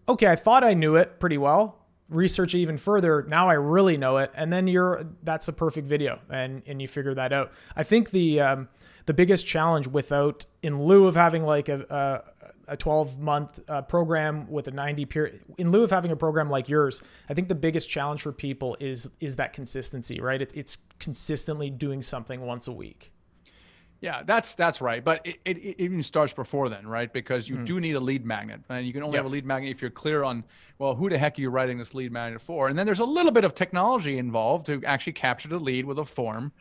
Okay 0.10 0.28
i 0.28 0.36
thought 0.36 0.64
i 0.64 0.74
knew 0.74 0.96
it 0.96 1.20
pretty 1.20 1.38
well. 1.38 1.86
Research 2.10 2.56
even 2.56 2.78
further. 2.78 3.26
Now 3.28 3.50
i 3.50 3.54
really 3.54 3.98
know 3.98 4.18
it. 4.18 4.32
And 4.34 4.52
then 4.52 4.68
you're 4.68 5.06
that's 5.24 5.48
a 5.50 5.54
perfect 5.54 5.88
video. 5.88 6.20
And 6.30 6.64
and 6.66 6.82
you 6.82 6.88
figure 6.88 7.14
that 7.14 7.34
out. 7.34 7.52
I 7.76 7.84
think 7.84 8.12
the 8.12 8.40
um 8.40 8.70
the 9.08 9.14
biggest 9.14 9.46
challenge 9.46 9.88
without 9.88 10.46
in 10.62 10.82
lieu 10.82 11.08
of 11.08 11.16
having 11.16 11.44
like 11.44 11.70
a 11.70 12.24
a, 12.68 12.74
a 12.74 12.78
12 12.78 13.20
month 13.20 13.60
uh, 13.68 13.82
program 13.82 14.50
with 14.50 14.68
a 14.68 14.72
90 14.72 15.06
period 15.06 15.42
in 15.58 15.72
lieu 15.72 15.84
of 15.84 15.92
having 15.92 16.12
a 16.12 16.16
program 16.16 16.50
like 16.50 16.68
yours 16.70 17.02
i 17.30 17.34
think 17.34 17.48
the 17.48 17.56
biggest 17.56 17.90
challenge 17.90 18.22
for 18.22 18.32
people 18.32 18.76
is 18.80 19.10
is 19.20 19.36
that 19.36 19.54
consistency 19.54 20.20
right 20.22 20.42
it, 20.42 20.52
it's 20.56 20.78
consistently 21.00 21.70
doing 21.70 22.02
something 22.02 22.42
once 22.42 22.68
a 22.68 22.72
week 22.72 23.12
Yeah, 24.00 24.22
that's 24.24 24.54
that's 24.54 24.80
right. 24.80 25.04
But 25.04 25.22
it, 25.26 25.38
it, 25.44 25.58
it 25.58 25.82
even 25.82 26.04
starts 26.04 26.32
before 26.32 26.70
then, 26.70 26.86
right? 26.86 27.12
Because 27.12 27.50
you 27.50 27.58
do 27.66 27.80
need 27.80 27.96
a 27.96 28.00
lead 28.00 28.24
magnet, 28.26 28.62
and 28.70 28.86
you 28.86 28.94
can 28.94 29.02
only 29.02 29.16
Yep. 29.16 29.24
have 29.24 29.32
a 29.32 29.34
lead 29.34 29.46
magnet 29.46 29.72
if 29.72 29.82
you're 29.82 29.90
clear 29.90 30.24
on, 30.24 30.44
well, 30.78 30.94
who 30.94 31.10
the 31.10 31.18
heck 31.18 31.40
are 31.40 31.42
you 31.42 31.50
writing 31.50 31.80
this 31.80 31.96
lead 31.96 32.12
magnet 32.12 32.40
for? 32.40 32.68
And 32.70 32.78
then 32.78 32.86
there's 32.86 33.00
a 33.00 33.06
little 33.06 33.32
bit 33.32 33.44
of 33.44 33.56
technology 33.56 34.20
involved 34.20 34.68
to 34.68 34.84
actually 34.86 35.14
capture 35.14 35.50
the 35.50 35.58
lead 35.58 35.84
with 35.86 35.98
a 35.98 36.06
form. 36.06 36.52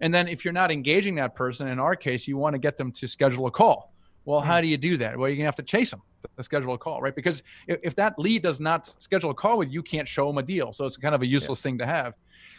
And 0.00 0.14
then 0.14 0.28
if 0.28 0.44
you're 0.44 0.54
not 0.54 0.70
engaging 0.70 1.14
that 1.16 1.34
person, 1.34 1.66
in 1.68 1.78
our 1.78 1.94
case, 1.94 2.26
you 2.26 2.38
want 2.38 2.54
to 2.54 2.58
get 2.58 2.76
them 2.78 2.90
to 2.92 3.06
schedule 3.06 3.46
a 3.46 3.50
call. 3.50 3.92
Well, 4.28 4.40
how 4.42 4.60
do 4.60 4.66
you 4.66 4.76
do 4.76 4.98
that? 4.98 5.16
Well, 5.16 5.30
you're 5.30 5.38
gonna 5.38 5.46
have 5.46 5.56
to 5.56 5.62
chase 5.62 5.90
them 5.90 6.02
to 6.36 6.42
schedule 6.42 6.74
a 6.74 6.78
call, 6.78 7.00
right? 7.00 7.16
Because 7.16 7.42
if, 7.66 7.80
if 7.82 7.94
that 7.94 8.18
lead 8.18 8.42
does 8.42 8.60
not 8.60 8.94
schedule 8.98 9.30
a 9.30 9.34
call 9.34 9.56
with 9.56 9.68
you, 9.68 9.74
you 9.76 9.82
can't 9.82 10.06
show 10.06 10.26
them 10.26 10.36
a 10.36 10.42
deal. 10.42 10.70
So 10.74 10.84
it's 10.84 10.98
kind 10.98 11.14
of 11.14 11.22
a 11.22 11.26
useless 11.26 11.62
thing 11.62 11.78
to 11.78 11.86
have. 11.86 12.12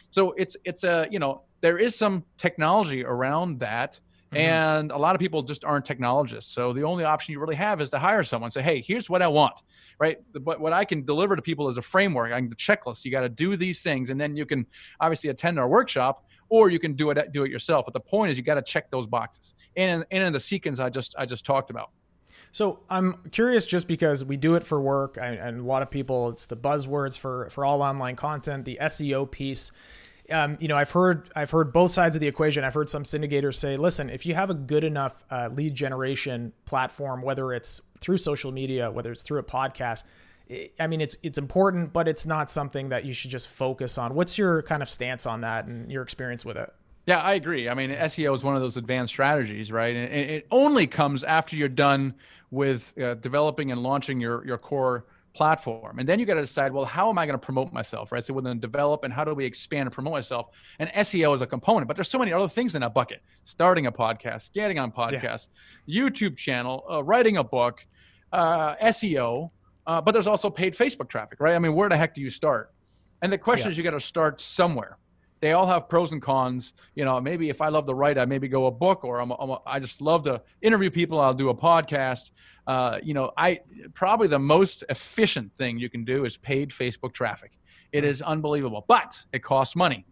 So 0.10 0.32
it's 0.32 0.58
it's 0.66 0.84
a 0.84 1.08
you 1.12 1.20
know 1.20 1.44
there 1.62 1.78
is 1.78 1.96
some 1.96 2.24
technology 2.40 3.06
around 3.06 3.60
that, 3.60 4.00
Mm-hmm. 4.32 4.38
and 4.38 4.92
a 4.92 4.98
lot 4.98 5.16
of 5.16 5.20
people 5.20 5.42
just 5.42 5.66
aren't 5.66 5.86
technologists. 5.86 6.54
So 6.54 6.72
the 6.72 6.84
only 6.84 7.04
option 7.04 7.32
you 7.32 7.40
really 7.40 7.56
have 7.56 7.82
is 7.82 7.90
to 7.90 7.98
hire 7.98 8.24
someone. 8.24 8.52
Say, 8.52 8.62
hey, 8.62 8.80
here's 8.80 9.10
what 9.10 9.24
I 9.24 9.28
want, 9.28 9.64
right? 10.00 10.20
But 10.34 10.60
what 10.60 10.72
I 10.72 10.86
can 10.86 11.04
deliver 11.04 11.36
to 11.36 11.42
people 11.42 11.68
is 11.68 11.78
a 11.78 11.82
framework, 11.82 12.32
I 12.32 12.40
can 12.40 12.48
the 12.48 12.56
checklist. 12.56 13.04
You 13.06 13.10
got 13.10 13.22
to 13.22 13.30
do 13.30 13.58
these 13.58 13.82
things, 13.82 14.12
and 14.12 14.22
then 14.22 14.36
you 14.36 14.46
can 14.46 14.68
obviously 15.00 15.32
attend 15.32 15.58
our 15.58 15.68
workshop, 15.68 16.26
or 16.50 16.70
you 16.70 16.78
can 16.78 16.94
do 16.94 17.10
it 17.10 17.34
do 17.34 17.44
it 17.44 17.50
yourself. 17.50 17.86
But 17.86 17.96
the 17.96 18.00
point 18.02 18.30
is, 18.30 18.38
you 18.38 18.44
got 18.44 18.56
to 18.56 18.62
check 18.62 18.92
those 18.92 19.08
boxes, 19.08 19.56
and 19.76 20.06
and 20.12 20.24
in 20.24 20.32
the 20.32 20.40
sequence 20.40 20.80
I 20.80 20.90
just 20.90 21.16
I 21.18 21.26
just 21.26 21.44
talked 21.44 21.72
about. 21.72 21.90
So 22.52 22.82
I'm 22.88 23.24
curious, 23.32 23.66
just 23.66 23.88
because 23.88 24.24
we 24.24 24.38
do 24.38 24.54
it 24.54 24.64
for 24.64 24.80
work, 24.80 25.18
and 25.20 25.60
a 25.60 25.64
lot 25.64 25.82
of 25.82 25.90
people, 25.90 26.30
it's 26.30 26.46
the 26.46 26.58
buzzwords 26.58 27.18
for 27.18 27.50
for 27.50 27.66
all 27.66 27.82
online 27.82 28.16
content, 28.16 28.66
the 28.66 28.78
SEO 28.80 29.30
piece. 29.30 29.72
Um, 30.32 30.58
you 30.60 30.68
know, 30.68 30.76
I've 30.78 30.92
heard 30.92 31.30
I've 31.36 31.52
heard 31.52 31.74
both 31.74 31.92
sides 31.92 32.16
of 32.16 32.20
the 32.20 32.28
equation. 32.28 32.64
I've 32.64 32.74
heard 32.74 32.90
some 32.90 33.04
syndicators 33.04 33.56
say, 33.56 33.76
"Listen, 33.76 34.10
if 34.10 34.26
you 34.26 34.36
have 34.36 34.50
a 34.50 34.54
good 34.54 34.84
enough 34.84 35.24
uh, 35.30 35.50
lead 35.52 35.76
generation 35.76 36.54
platform, 36.66 37.22
whether 37.22 37.54
it's 37.54 37.82
through 38.00 38.18
social 38.18 38.52
media, 38.52 38.92
whether 38.92 39.12
it's 39.12 39.22
through 39.22 39.40
a 39.40 39.44
podcast, 39.44 40.04
i 40.50 40.70
I 40.80 40.88
mean, 40.88 41.02
it's 41.02 41.18
it's 41.24 41.38
important, 41.38 41.94
but 41.94 42.08
it's 42.08 42.26
not 42.26 42.50
something 42.52 42.90
that 42.90 43.06
you 43.06 43.14
should 43.14 43.32
just 43.32 43.48
focus 43.48 43.98
on." 43.98 44.14
What's 44.14 44.38
your 44.38 44.62
kind 44.64 44.82
of 44.82 44.90
stance 44.90 45.26
on 45.26 45.42
that 45.42 45.66
and 45.66 45.92
your 45.92 46.04
experience 46.04 46.46
with 46.46 46.58
it? 46.58 46.74
Yeah, 47.06 47.20
I 47.20 47.34
agree. 47.34 47.68
I 47.68 47.74
mean, 47.74 47.90
SEO 47.90 48.36
is 48.36 48.44
one 48.44 48.56
of 48.56 48.62
those 48.62 48.78
advanced 48.78 49.14
strategies, 49.14 49.72
right? 49.72 49.96
And 49.96 50.14
it 50.14 50.30
it 50.30 50.48
only 50.52 50.86
comes 50.86 51.24
after 51.24 51.56
you're 51.56 51.68
done 51.68 52.14
with 52.52 52.94
uh, 53.02 53.16
developing 53.16 53.72
and 53.72 53.82
launching 53.82 54.20
your 54.20 54.46
your 54.46 54.58
core 54.58 55.06
platform, 55.34 56.00
and 56.00 56.08
then 56.10 56.20
you 56.20 56.26
got 56.26 56.36
to 56.36 56.42
decide, 56.42 56.74
well, 56.74 56.86
how 56.86 57.10
am 57.10 57.18
I 57.18 57.26
going 57.26 57.40
to 57.40 57.46
promote 57.46 57.72
myself, 57.72 58.12
right? 58.12 58.24
So 58.24 58.34
we're 58.34 58.42
going 58.42 58.58
to 58.58 58.62
develop, 58.62 59.04
and 59.04 59.14
how 59.14 59.24
do 59.24 59.34
we 59.34 59.46
expand 59.46 59.88
and 59.88 59.92
promote 59.92 60.14
myself? 60.14 60.48
And 60.80 60.90
SEO 60.90 61.34
is 61.36 61.42
a 61.42 61.48
component, 61.48 61.88
but 61.88 61.96
there's 61.96 62.10
so 62.10 62.20
many 62.20 62.34
other 62.34 62.48
things 62.50 62.76
in 62.76 62.82
that 62.82 62.94
bucket: 62.94 63.22
starting 63.44 63.86
a 63.86 63.92
podcast, 63.92 64.52
getting 64.54 64.80
on 64.80 64.92
podcast, 64.92 65.48
YouTube 65.88 66.38
channel, 66.38 66.84
uh, 66.92 67.04
writing 67.04 67.38
a 67.38 67.44
book, 67.44 67.86
uh, 68.32 68.76
SEO. 68.78 69.52
Uh, 69.88 70.00
but 70.02 70.12
there's 70.12 70.28
also 70.28 70.50
paid 70.50 70.74
Facebook 70.76 71.10
traffic, 71.10 71.40
right? 71.40 71.56
I 71.56 71.60
mean, 71.60 71.74
where 71.74 71.90
the 71.90 71.98
heck 71.98 72.14
do 72.14 72.22
you 72.22 72.30
start? 72.30 72.70
And 73.22 73.34
the 73.34 73.38
question 73.38 73.68
Yeah. 73.68 73.72
is, 73.72 73.78
you 73.78 73.84
got 73.84 73.92
to 73.92 74.00
start 74.00 74.40
somewhere 74.40 74.98
they 75.40 75.54
all 75.54 75.68
have 75.68 75.88
pros 75.88 76.12
and 76.12 76.22
cons. 76.22 76.74
You 76.96 77.06
know, 77.06 77.20
maybe 77.22 77.50
if 77.50 77.62
I 77.62 77.70
love 77.70 77.86
to 77.88 77.94
write, 77.94 78.18
I 78.18 78.26
maybe 78.26 78.48
go 78.48 78.68
a 78.68 78.72
book, 78.72 79.04
or 79.04 79.20
I'm, 79.20 79.32
I'm 79.32 79.52
a, 79.52 79.60
I 79.66 79.80
just 79.80 80.02
love 80.02 80.24
to 80.24 80.42
interview 80.62 80.90
people. 80.90 81.20
I'll 81.20 81.34
do 81.34 81.50
a 81.50 81.56
podcast. 81.56 82.32
Uh, 82.68 83.00
you 83.02 83.14
know, 83.14 83.32
I 83.38 83.62
probably 83.94 84.28
the 84.28 84.40
most 84.40 84.84
efficient 84.90 85.52
thing 85.58 85.80
you 85.80 85.90
can 85.90 86.04
do 86.04 86.26
is 86.26 86.38
paid 86.38 86.70
Facebook 86.70 87.14
traffic. 87.14 87.58
It 87.92 88.04
is 88.04 88.22
unbelievable, 88.22 88.86
but 88.88 89.24
it 89.34 89.40
costs 89.40 89.76
money, 89.76 90.06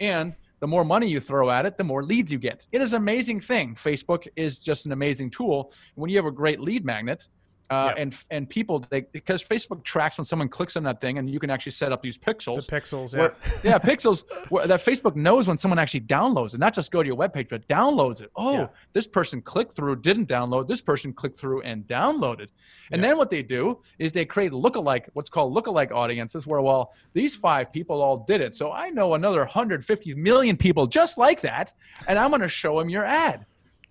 and 0.00 0.36
the 0.60 0.66
more 0.66 0.84
money 0.84 1.08
you 1.08 1.20
throw 1.20 1.50
at 1.50 1.66
it, 1.66 1.76
the 1.76 1.84
more 1.84 2.02
leads 2.02 2.32
you 2.32 2.38
get. 2.38 2.66
It 2.72 2.80
is 2.80 2.92
an 2.92 3.00
amazing 3.00 3.40
thing. 3.40 3.74
Facebook 3.74 4.26
is 4.36 4.58
just 4.58 4.86
an 4.86 4.92
amazing 4.92 5.30
tool. 5.30 5.72
When 5.94 6.10
you 6.10 6.16
have 6.16 6.26
a 6.26 6.32
great 6.32 6.60
lead 6.60 6.84
magnet, 6.84 7.28
uh, 7.70 7.92
Yeah. 7.94 8.02
and 8.02 8.16
and 8.30 8.48
people 8.48 8.78
they, 8.90 9.02
because 9.12 9.44
Facebook 9.44 9.84
tracks 9.84 10.16
when 10.18 10.24
someone 10.24 10.48
clicks 10.48 10.76
on 10.76 10.82
that 10.84 11.00
thing, 11.00 11.18
and 11.18 11.28
you 11.28 11.38
can 11.38 11.50
actually 11.50 11.72
set 11.72 11.92
up 11.92 12.02
these 12.02 12.16
The 12.16 12.24
pixels 12.34 12.66
pixels, 12.66 13.12
yeah. 13.14 13.20
where, 13.20 13.34
yeah, 13.62 13.78
pixels 13.90 14.24
where, 14.50 14.66
that 14.66 14.80
Facebook 14.84 15.16
knows 15.16 15.46
when 15.46 15.56
someone 15.56 15.78
actually 15.78 16.00
downloads 16.02 16.54
it, 16.54 16.60
not 16.60 16.74
just 16.74 16.90
go 16.90 17.02
to 17.02 17.06
your 17.06 17.16
webpage, 17.16 17.48
but 17.48 17.66
downloads 17.68 18.20
it. 18.20 18.30
Oh, 18.36 18.52
Yeah. 18.52 18.66
this 18.92 19.06
person 19.06 19.42
clicked 19.42 19.72
through, 19.72 19.96
didn't 19.96 20.28
download. 20.28 20.66
This 20.68 20.80
person 20.80 21.12
clicked 21.12 21.36
through 21.36 21.62
and 21.62 21.86
downloaded. 21.86 22.48
And 22.90 23.02
Yeah. 23.02 23.08
then 23.08 23.16
what 23.18 23.30
they 23.30 23.42
do 23.42 23.80
is 23.98 24.12
they 24.12 24.24
create 24.24 24.52
lookalike, 24.52 25.04
what's 25.12 25.28
called 25.28 25.54
lookalike 25.54 25.90
audiences, 25.92 26.46
where 26.46 26.60
well, 26.62 26.92
these 27.12 27.34
five 27.34 27.72
people 27.72 28.00
all 28.02 28.18
did 28.18 28.40
it, 28.40 28.54
so 28.56 28.72
I 28.72 28.90
know 28.90 29.14
another 29.14 29.40
150 29.40 30.14
million 30.14 30.56
people 30.56 30.86
just 30.86 31.18
like 31.18 31.40
that, 31.42 31.72
and 32.06 32.18
I'm 32.18 32.30
going 32.30 32.40
to 32.42 32.48
show 32.48 32.78
them 32.78 32.88
your 32.88 33.04
ad. 33.04 33.44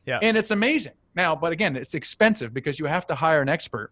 Yeah. 0.05 0.19
And 0.21 0.38
it's 0.38 0.51
amazing. 0.51 0.93
Now, 1.18 1.36
but 1.36 1.51
again, 1.51 1.76
it's 1.76 1.95
expensive 1.95 2.53
because 2.53 2.78
you 2.78 2.86
have 2.86 3.07
to 3.07 3.15
hire 3.15 3.41
an 3.41 3.49
expert. 3.49 3.91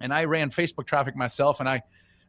And 0.00 0.12
I 0.12 0.24
ran 0.24 0.50
Facebook 0.50 0.86
traffic 0.86 1.14
myself, 1.14 1.60
and 1.60 1.68
I, 1.68 1.80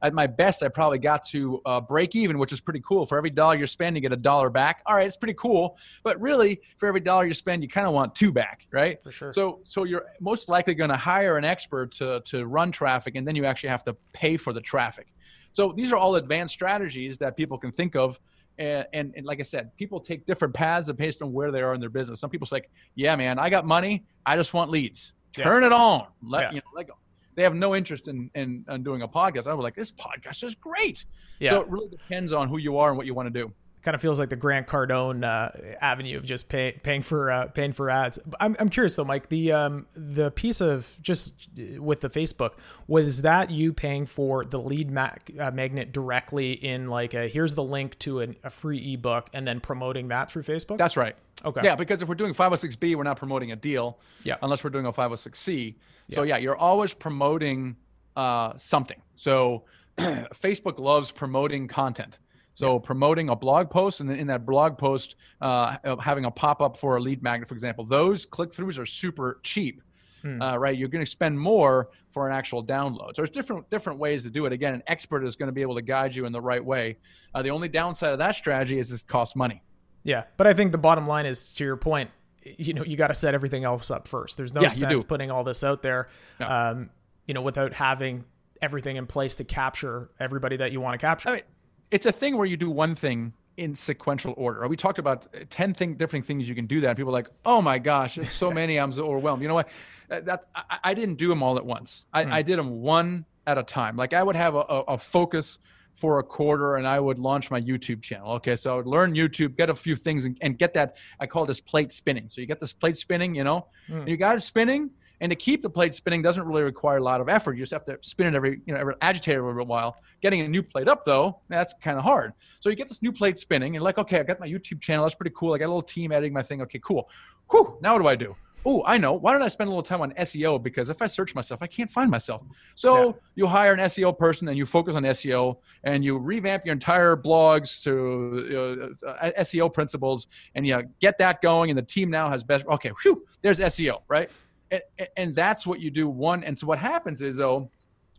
at 0.03 0.13
my 0.13 0.27
best, 0.27 0.61
I 0.61 0.67
probably 0.67 0.99
got 0.99 1.23
to 1.29 1.59
uh, 1.65 1.81
break 1.81 2.15
even, 2.15 2.37
which 2.37 2.53
is 2.53 2.61
pretty 2.61 2.81
cool. 2.87 3.07
For 3.07 3.17
every 3.17 3.31
dollar 3.31 3.55
you're 3.55 3.67
spending, 3.67 4.03
you 4.03 4.07
get 4.07 4.17
a 4.17 4.21
dollar 4.21 4.51
back. 4.51 4.83
All 4.85 4.95
right, 4.95 5.07
it's 5.07 5.17
pretty 5.17 5.33
cool. 5.33 5.77
But 6.03 6.21
really, 6.21 6.61
for 6.77 6.87
every 6.87 6.99
dollar 6.99 7.25
you 7.25 7.33
spend, 7.33 7.63
you 7.63 7.69
kind 7.69 7.87
of 7.87 7.93
want 7.93 8.13
two 8.13 8.31
back, 8.31 8.67
right? 8.71 9.01
For 9.01 9.11
sure. 9.11 9.33
So, 9.33 9.61
so 9.65 9.83
you're 9.83 10.05
most 10.21 10.47
likely 10.47 10.75
going 10.75 10.91
to 10.91 10.97
hire 10.97 11.37
an 11.37 11.43
expert 11.43 11.91
to 11.93 12.21
to 12.25 12.45
run 12.45 12.71
traffic, 12.71 13.15
and 13.15 13.27
then 13.27 13.35
you 13.35 13.45
actually 13.45 13.69
have 13.69 13.83
to 13.85 13.97
pay 14.13 14.37
for 14.37 14.53
the 14.53 14.61
traffic. 14.61 15.07
So 15.53 15.73
these 15.75 15.91
are 15.91 15.97
all 15.97 16.15
advanced 16.15 16.53
strategies 16.53 17.17
that 17.17 17.35
people 17.35 17.57
can 17.57 17.71
think 17.71 17.95
of. 17.95 18.19
And, 18.59 18.85
and, 18.93 19.13
and, 19.15 19.25
like 19.25 19.39
I 19.39 19.43
said, 19.43 19.75
people 19.77 19.99
take 20.01 20.25
different 20.25 20.53
paths 20.53 20.91
based 20.91 21.21
on 21.21 21.31
where 21.31 21.49
they 21.49 21.61
are 21.61 21.73
in 21.73 21.79
their 21.79 21.89
business. 21.89 22.19
Some 22.19 22.29
people 22.29 22.45
say, 22.45 22.61
"Yeah, 22.93 23.15
man, 23.15 23.39
I 23.39 23.49
got 23.49 23.65
money. 23.65 24.03
I 24.25 24.35
just 24.35 24.53
want 24.53 24.69
leads. 24.69 25.13
Turn 25.33 25.63
yeah. 25.63 25.67
it 25.67 25.73
on. 25.73 26.07
Let 26.21 26.41
yeah. 26.41 26.51
you 26.51 26.55
know, 26.57 26.71
let 26.75 26.87
go." 26.87 26.93
They 27.35 27.43
have 27.43 27.55
no 27.55 27.73
interest 27.73 28.09
in, 28.09 28.29
in, 28.35 28.65
in 28.69 28.83
doing 28.83 29.01
a 29.01 29.07
podcast. 29.07 29.47
I 29.47 29.53
was 29.53 29.63
like, 29.63 29.75
"This 29.75 29.93
podcast 29.93 30.43
is 30.43 30.55
great." 30.55 31.05
Yeah. 31.39 31.51
So 31.51 31.61
it 31.61 31.69
really 31.69 31.87
depends 31.87 32.33
on 32.33 32.49
who 32.49 32.57
you 32.57 32.77
are 32.77 32.89
and 32.89 32.97
what 32.97 33.05
you 33.05 33.13
want 33.13 33.33
to 33.33 33.41
do 33.41 33.53
kind 33.81 33.95
of 33.95 34.01
feels 34.01 34.19
like 34.19 34.29
the 34.29 34.35
Grant 34.35 34.67
Cardone 34.67 35.23
uh, 35.23 35.75
avenue 35.81 36.17
of 36.17 36.23
just 36.25 36.49
pay, 36.49 36.79
paying 36.83 37.01
for 37.01 37.31
uh, 37.31 37.47
paying 37.47 37.73
for 37.73 37.89
ads. 37.89 38.19
I'm, 38.39 38.55
I'm 38.59 38.69
curious 38.69 38.95
though, 38.95 39.05
Mike. 39.05 39.29
The 39.29 39.51
um, 39.51 39.87
the 39.95 40.31
piece 40.31 40.61
of 40.61 40.93
just 41.01 41.49
with 41.77 42.01
the 42.01 42.09
Facebook 42.09 42.51
was 42.87 43.21
that 43.21 43.51
you 43.51 43.73
paying 43.73 44.05
for 44.05 44.43
the 44.43 44.59
lead 44.59 44.91
mag- 44.91 45.35
uh, 45.39 45.51
magnet 45.51 45.91
directly 45.91 46.53
in 46.53 46.87
like 46.87 47.13
a 47.13 47.27
here's 47.27 47.55
the 47.55 47.63
link 47.63 47.97
to 47.99 48.19
an, 48.19 48.35
a 48.43 48.49
free 48.49 48.93
ebook 48.93 49.29
and 49.33 49.47
then 49.47 49.59
promoting 49.59 50.09
that 50.09 50.31
through 50.31 50.43
Facebook. 50.43 50.77
That's 50.77 50.97
right. 50.97 51.15
Okay. 51.45 51.61
Yeah, 51.63 51.75
because 51.75 52.01
if 52.01 52.09
we're 52.09 52.15
doing 52.15 52.33
506b, 52.33 52.95
we're 52.95 53.03
not 53.03 53.17
promoting 53.17 53.51
a 53.53 53.55
deal. 53.55 53.97
Yeah. 54.23 54.35
Unless 54.41 54.63
we're 54.63 54.71
doing 54.71 54.85
a 54.85 54.91
506c. 54.91 55.75
Yeah. 56.07 56.15
So 56.15 56.23
yeah, 56.23 56.37
you're 56.37 56.57
always 56.57 56.93
promoting 56.93 57.77
uh, 58.17 58.53
something. 58.57 59.01
So 59.15 59.63
Facebook 59.97 60.79
loves 60.79 61.11
promoting 61.11 61.67
content. 61.69 62.19
So 62.59 62.73
yeah. 62.73 62.79
promoting 62.79 63.29
a 63.29 63.35
blog 63.37 63.69
post 63.69 64.01
and 64.01 64.09
then 64.09 64.19
in 64.19 64.27
that 64.27 64.45
blog 64.45 64.77
post, 64.77 65.15
uh, 65.39 65.77
having 65.97 66.25
a 66.25 66.31
pop 66.31 66.61
up 66.61 66.75
for 66.75 66.97
a 66.97 66.99
lead 66.99 67.23
magnet, 67.23 67.47
for 67.47 67.53
example, 67.53 67.85
those 67.85 68.25
click 68.25 68.51
throughs 68.51 68.77
are 68.77 68.85
super 68.85 69.39
cheap. 69.43 69.81
Hmm. 70.23 70.41
Uh, 70.41 70.57
right, 70.57 70.77
you're 70.77 70.89
going 70.89 71.05
to 71.05 71.09
spend 71.09 71.39
more 71.39 71.91
for 72.11 72.27
an 72.27 72.35
actual 72.35 72.61
download. 72.61 73.15
So 73.15 73.21
there's 73.21 73.29
different 73.29 73.69
different 73.69 73.97
ways 73.97 74.23
to 74.23 74.29
do 74.29 74.45
it. 74.45 74.51
Again, 74.51 74.73
an 74.73 74.83
expert 74.87 75.23
is 75.23 75.37
going 75.37 75.47
to 75.47 75.53
be 75.53 75.61
able 75.61 75.75
to 75.75 75.81
guide 75.81 76.13
you 76.13 76.25
in 76.25 76.33
the 76.33 76.41
right 76.41 76.63
way. 76.63 76.97
Uh, 77.33 77.41
the 77.41 77.49
only 77.51 77.69
downside 77.69 78.11
of 78.11 78.17
that 78.17 78.35
strategy 78.35 78.77
is 78.77 78.91
it 78.91 79.07
costs 79.07 79.37
money. 79.37 79.63
Yeah, 80.03 80.25
but 80.35 80.45
I 80.45 80.53
think 80.53 80.73
the 80.73 80.77
bottom 80.77 81.07
line 81.07 81.25
is 81.25 81.53
to 81.53 81.63
your 81.63 81.77
point. 81.77 82.09
You 82.43 82.73
know, 82.73 82.83
you 82.83 82.97
got 82.97 83.07
to 83.07 83.13
set 83.13 83.33
everything 83.33 83.63
else 83.63 83.89
up 83.89 84.05
first. 84.05 84.35
There's 84.35 84.53
no 84.53 84.59
yeah, 84.59 84.67
sense 84.67 85.05
putting 85.05 85.31
all 85.31 85.45
this 85.45 85.63
out 85.63 85.81
there, 85.81 86.09
um, 86.41 86.89
you 87.25 87.33
know, 87.33 87.41
without 87.41 87.73
having 87.73 88.25
everything 88.61 88.97
in 88.97 89.07
place 89.07 89.35
to 89.35 89.45
capture 89.45 90.09
everybody 90.19 90.57
that 90.57 90.73
you 90.73 90.81
want 90.81 90.95
to 90.95 90.97
capture. 90.97 91.29
I 91.29 91.33
mean, 91.35 91.43
it's 91.91 92.05
a 92.05 92.11
thing 92.11 92.37
where 92.37 92.45
you 92.45 92.57
do 92.57 92.69
one 92.69 92.95
thing 92.95 93.33
in 93.57 93.75
sequential 93.75 94.33
order. 94.37 94.65
We 94.67 94.77
talked 94.77 94.99
about 94.99 95.27
10 95.49 95.73
thing, 95.73 95.95
different 95.95 96.25
things 96.25 96.47
you 96.47 96.55
can 96.55 96.65
do 96.65 96.81
that. 96.81 96.95
People 96.95 97.11
are 97.11 97.19
like, 97.19 97.29
oh 97.45 97.61
my 97.61 97.77
gosh, 97.77 98.17
it's 98.17 98.33
so 98.33 98.51
many, 98.61 98.77
I'm 98.77 98.93
so 98.93 99.05
overwhelmed. 99.05 99.41
You 99.41 99.49
know 99.49 99.53
what? 99.53 99.69
That, 100.07 100.45
I, 100.55 100.77
I 100.85 100.93
didn't 100.93 101.15
do 101.15 101.27
them 101.27 101.43
all 101.43 101.57
at 101.57 101.65
once. 101.65 102.05
I, 102.13 102.23
hmm. 102.23 102.33
I, 102.33 102.41
did 102.41 102.57
them 102.57 102.81
one 102.81 103.25
at 103.45 103.57
a 103.57 103.63
time. 103.63 103.97
Like 103.97 104.13
I 104.13 104.23
would 104.23 104.35
have 104.35 104.55
a, 104.55 104.59
a, 104.59 104.79
a, 104.81 104.97
focus 104.97 105.57
for 105.93 106.19
a 106.19 106.23
quarter 106.23 106.77
and 106.77 106.87
I 106.87 106.99
would 106.99 107.19
launch 107.19 107.51
my 107.51 107.59
YouTube 107.59 108.01
channel. 108.01 108.31
Okay, 108.33 108.55
so 108.55 108.73
I 108.73 108.77
would 108.77 108.87
learn 108.87 109.13
YouTube, 109.13 109.57
get 109.57 109.69
a 109.69 109.75
few 109.75 109.97
things 109.97 110.23
and, 110.23 110.37
and 110.41 110.57
get 110.57 110.73
that, 110.75 110.95
I 111.19 111.27
call 111.27 111.45
this 111.45 111.59
plate 111.59 111.91
spinning. 111.91 112.29
So 112.29 112.39
you 112.39 112.47
get 112.47 112.59
this 112.59 112.71
plate 112.71 112.97
spinning, 112.97 113.35
you 113.35 113.43
know, 113.43 113.67
hmm. 113.87 114.07
you 114.07 114.15
got 114.15 114.37
it 114.37 114.41
spinning 114.41 114.89
and 115.21 115.29
to 115.29 115.35
keep 115.35 115.61
the 115.61 115.69
plate 115.69 115.93
spinning 115.93 116.21
doesn't 116.21 116.43
really 116.43 116.63
require 116.63 116.97
a 116.97 117.03
lot 117.03 117.21
of 117.21 117.29
effort. 117.29 117.53
You 117.53 117.63
just 117.63 117.73
have 117.73 117.85
to 117.85 117.97
spin 118.01 118.27
it 118.27 118.35
every, 118.35 118.61
you 118.65 118.73
know, 118.73 118.79
every 118.79 118.93
agitate 119.01 119.35
it 119.35 119.37
every 119.37 119.63
while. 119.63 119.97
Getting 120.21 120.41
a 120.41 120.47
new 120.47 120.63
plate 120.63 120.87
up 120.87 121.03
though, 121.03 121.39
that's 121.49 121.73
kind 121.81 121.97
of 121.97 122.03
hard. 122.03 122.33
So 122.59 122.69
you 122.69 122.75
get 122.75 122.87
this 122.87 123.01
new 123.01 123.11
plate 123.11 123.39
spinning 123.39 123.75
and 123.75 123.83
like, 123.83 123.97
okay, 123.97 124.19
I 124.19 124.23
got 124.23 124.39
my 124.39 124.47
YouTube 124.47 124.81
channel. 124.81 125.05
That's 125.05 125.15
pretty 125.15 125.33
cool. 125.35 125.53
I 125.53 125.57
got 125.57 125.65
a 125.65 125.67
little 125.67 125.81
team 125.81 126.11
editing 126.11 126.33
my 126.33 126.43
thing. 126.43 126.61
Okay, 126.61 126.79
cool. 126.83 127.09
Whew, 127.51 127.77
now 127.81 127.93
what 127.93 128.01
do 128.01 128.07
I 128.07 128.15
do? 128.15 128.35
Oh, 128.65 128.83
I 128.85 128.97
know. 128.97 129.13
Why 129.13 129.31
don't 129.31 129.41
I 129.41 129.47
spend 129.47 129.69
a 129.69 129.71
little 129.71 129.83
time 129.83 130.01
on 130.01 130.11
SEO? 130.11 130.61
Because 130.61 130.89
if 130.89 131.01
I 131.01 131.07
search 131.07 131.33
myself, 131.33 131.61
I 131.61 131.67
can't 131.67 131.89
find 131.89 132.11
myself. 132.11 132.41
So 132.75 133.05
yeah. 133.05 133.11
you 133.35 133.47
hire 133.47 133.73
an 133.73 133.79
SEO 133.79 134.17
person 134.17 134.49
and 134.49 134.57
you 134.57 134.65
focus 134.65 134.95
on 134.95 135.03
SEO 135.03 135.57
and 135.85 136.03
you 136.03 136.17
revamp 136.17 136.65
your 136.65 136.73
entire 136.73 137.15
blogs 137.15 137.81
to 137.83 138.95
uh, 139.07 139.31
SEO 139.39 139.71
principles 139.71 140.27
and 140.55 140.67
you 140.67 140.83
get 140.99 141.17
that 141.19 141.41
going. 141.41 141.69
And 141.69 141.77
the 141.77 141.83
team 141.83 142.09
now 142.09 142.29
has 142.29 142.43
best. 142.43 142.65
Okay, 142.65 142.91
whew, 143.01 143.25
there's 143.41 143.59
SEO, 143.59 144.01
right? 144.09 144.29
And, 144.71 144.81
and 145.17 145.35
that's 145.35 145.65
what 145.65 145.79
you 145.79 145.89
do 145.89 146.07
one 146.07 146.43
and 146.43 146.57
so 146.57 146.67
what 146.67 146.79
happens 146.79 147.21
is 147.21 147.37
though 147.37 147.69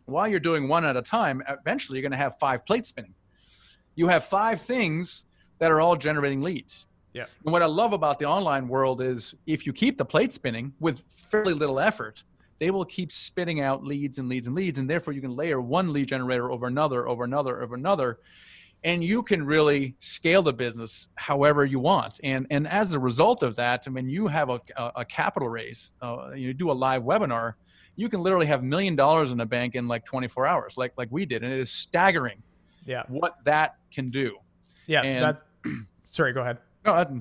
while 0.05 0.27
you're 0.27 0.39
doing 0.39 0.67
one 0.67 0.85
at 0.85 0.97
a 0.97 1.01
time 1.01 1.41
eventually 1.47 1.97
you're 1.97 2.07
going 2.07 2.11
to 2.11 2.17
have 2.17 2.37
five 2.39 2.65
plates 2.65 2.89
spinning. 2.89 3.13
You 3.95 4.07
have 4.07 4.23
five 4.23 4.61
things 4.61 5.25
that 5.59 5.71
are 5.71 5.81
all 5.81 5.95
generating 5.95 6.41
leads. 6.41 6.85
Yeah. 7.13 7.25
And 7.43 7.51
what 7.51 7.61
i 7.61 7.65
love 7.65 7.93
about 7.93 8.19
the 8.19 8.25
online 8.25 8.67
world 8.67 9.01
is 9.01 9.33
if 9.45 9.65
you 9.65 9.73
keep 9.73 9.97
the 9.97 10.05
plate 10.05 10.31
spinning 10.31 10.73
with 10.79 11.03
fairly 11.09 11.53
little 11.53 11.79
effort 11.79 12.23
they 12.59 12.71
will 12.71 12.85
keep 12.85 13.11
spitting 13.11 13.59
out 13.59 13.83
leads 13.83 14.17
and 14.19 14.29
leads 14.29 14.47
and 14.47 14.55
leads 14.55 14.77
and 14.79 14.89
therefore 14.89 15.13
you 15.13 15.19
can 15.19 15.35
layer 15.35 15.59
one 15.59 15.91
lead 15.91 16.07
generator 16.07 16.49
over 16.51 16.67
another 16.67 17.09
over 17.09 17.25
another 17.25 17.61
over 17.61 17.75
another 17.75 18.19
and 18.83 19.03
you 19.03 19.21
can 19.21 19.45
really 19.45 19.95
scale 19.99 20.41
the 20.41 20.53
business 20.53 21.07
however 21.15 21.65
you 21.65 21.79
want. 21.79 22.19
And 22.23 22.47
and 22.49 22.67
as 22.67 22.93
a 22.93 22.99
result 22.99 23.43
of 23.43 23.55
that, 23.57 23.83
I 23.87 23.89
mean, 23.89 24.09
you 24.09 24.27
have 24.27 24.49
a, 24.49 24.59
a, 24.95 25.05
capital 25.05 25.49
raise, 25.49 25.91
uh, 26.01 26.31
you 26.35 26.53
do 26.53 26.71
a 26.71 26.73
live 26.73 27.03
webinar, 27.03 27.53
you 27.95 28.09
can 28.09 28.21
literally 28.21 28.47
have 28.47 28.63
million 28.63 28.95
dollars 28.95 29.31
in 29.31 29.37
the 29.37 29.45
bank 29.45 29.75
in 29.75 29.87
like 29.87 30.05
24 30.05 30.47
hours, 30.47 30.77
like 30.77 30.93
like 30.97 31.09
we 31.11 31.25
did, 31.25 31.43
and 31.43 31.53
it 31.53 31.59
is 31.59 31.71
staggering. 31.71 32.41
Yeah, 32.85 33.03
what 33.07 33.35
that 33.45 33.75
can 33.91 34.09
do. 34.09 34.37
Yeah. 34.87 35.03
And, 35.03 35.23
that, 35.23 35.41
sorry, 36.03 36.33
go 36.33 36.41
ahead. 36.41 36.57
No, 36.83 36.95
that, 36.95 37.11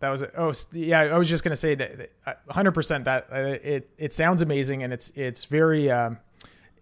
that 0.00 0.08
was 0.08 0.22
it. 0.22 0.32
Oh, 0.36 0.52
yeah. 0.72 1.00
I 1.00 1.18
was 1.18 1.28
just 1.28 1.44
gonna 1.44 1.56
say 1.56 1.74
that 1.74 2.10
100. 2.24 2.72
percent 2.72 3.04
That 3.04 3.26
uh, 3.30 3.36
it 3.36 3.90
it 3.98 4.12
sounds 4.14 4.42
amazing, 4.42 4.82
and 4.82 4.92
it's 4.92 5.10
it's 5.10 5.44
very. 5.44 5.90
Um, 5.90 6.18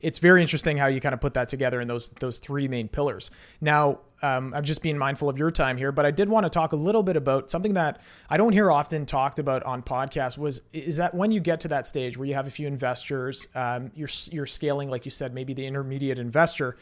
it's 0.02 0.18
very 0.18 0.42
interesting 0.42 0.76
how 0.76 0.88
you 0.88 1.00
kind 1.00 1.14
of 1.14 1.20
put 1.20 1.34
that 1.34 1.48
together 1.48 1.80
in 1.80 1.88
those 1.88 2.08
those 2.20 2.38
three 2.38 2.68
main 2.68 2.88
pillars. 2.88 3.30
Now, 3.60 4.00
um, 4.20 4.52
I'm 4.54 4.64
just 4.64 4.82
being 4.82 4.98
mindful 4.98 5.28
of 5.28 5.38
your 5.38 5.50
time 5.50 5.76
here, 5.76 5.92
but 5.92 6.04
I 6.04 6.10
did 6.10 6.28
want 6.28 6.44
to 6.44 6.50
talk 6.50 6.72
a 6.72 6.76
little 6.76 7.02
bit 7.02 7.16
about 7.16 7.50
something 7.50 7.74
that 7.74 8.00
I 8.28 8.36
don't 8.36 8.52
hear 8.52 8.70
often 8.70 9.06
talked 9.06 9.38
about 9.38 9.62
on 9.62 9.82
podcasts. 9.82 10.36
Was 10.36 10.62
is 10.72 10.96
that 10.96 11.14
when 11.14 11.30
you 11.30 11.40
get 11.40 11.60
to 11.60 11.68
that 11.68 11.86
stage 11.86 12.18
where 12.18 12.26
you 12.26 12.34
have 12.34 12.46
a 12.46 12.50
few 12.50 12.66
investors, 12.66 13.46
um, 13.54 13.92
you're 13.94 14.08
you're 14.30 14.46
scaling, 14.46 14.90
like 14.90 15.04
you 15.04 15.10
said, 15.10 15.32
maybe 15.32 15.54
the 15.54 15.64
intermediate 15.64 16.18
investor. 16.18 16.76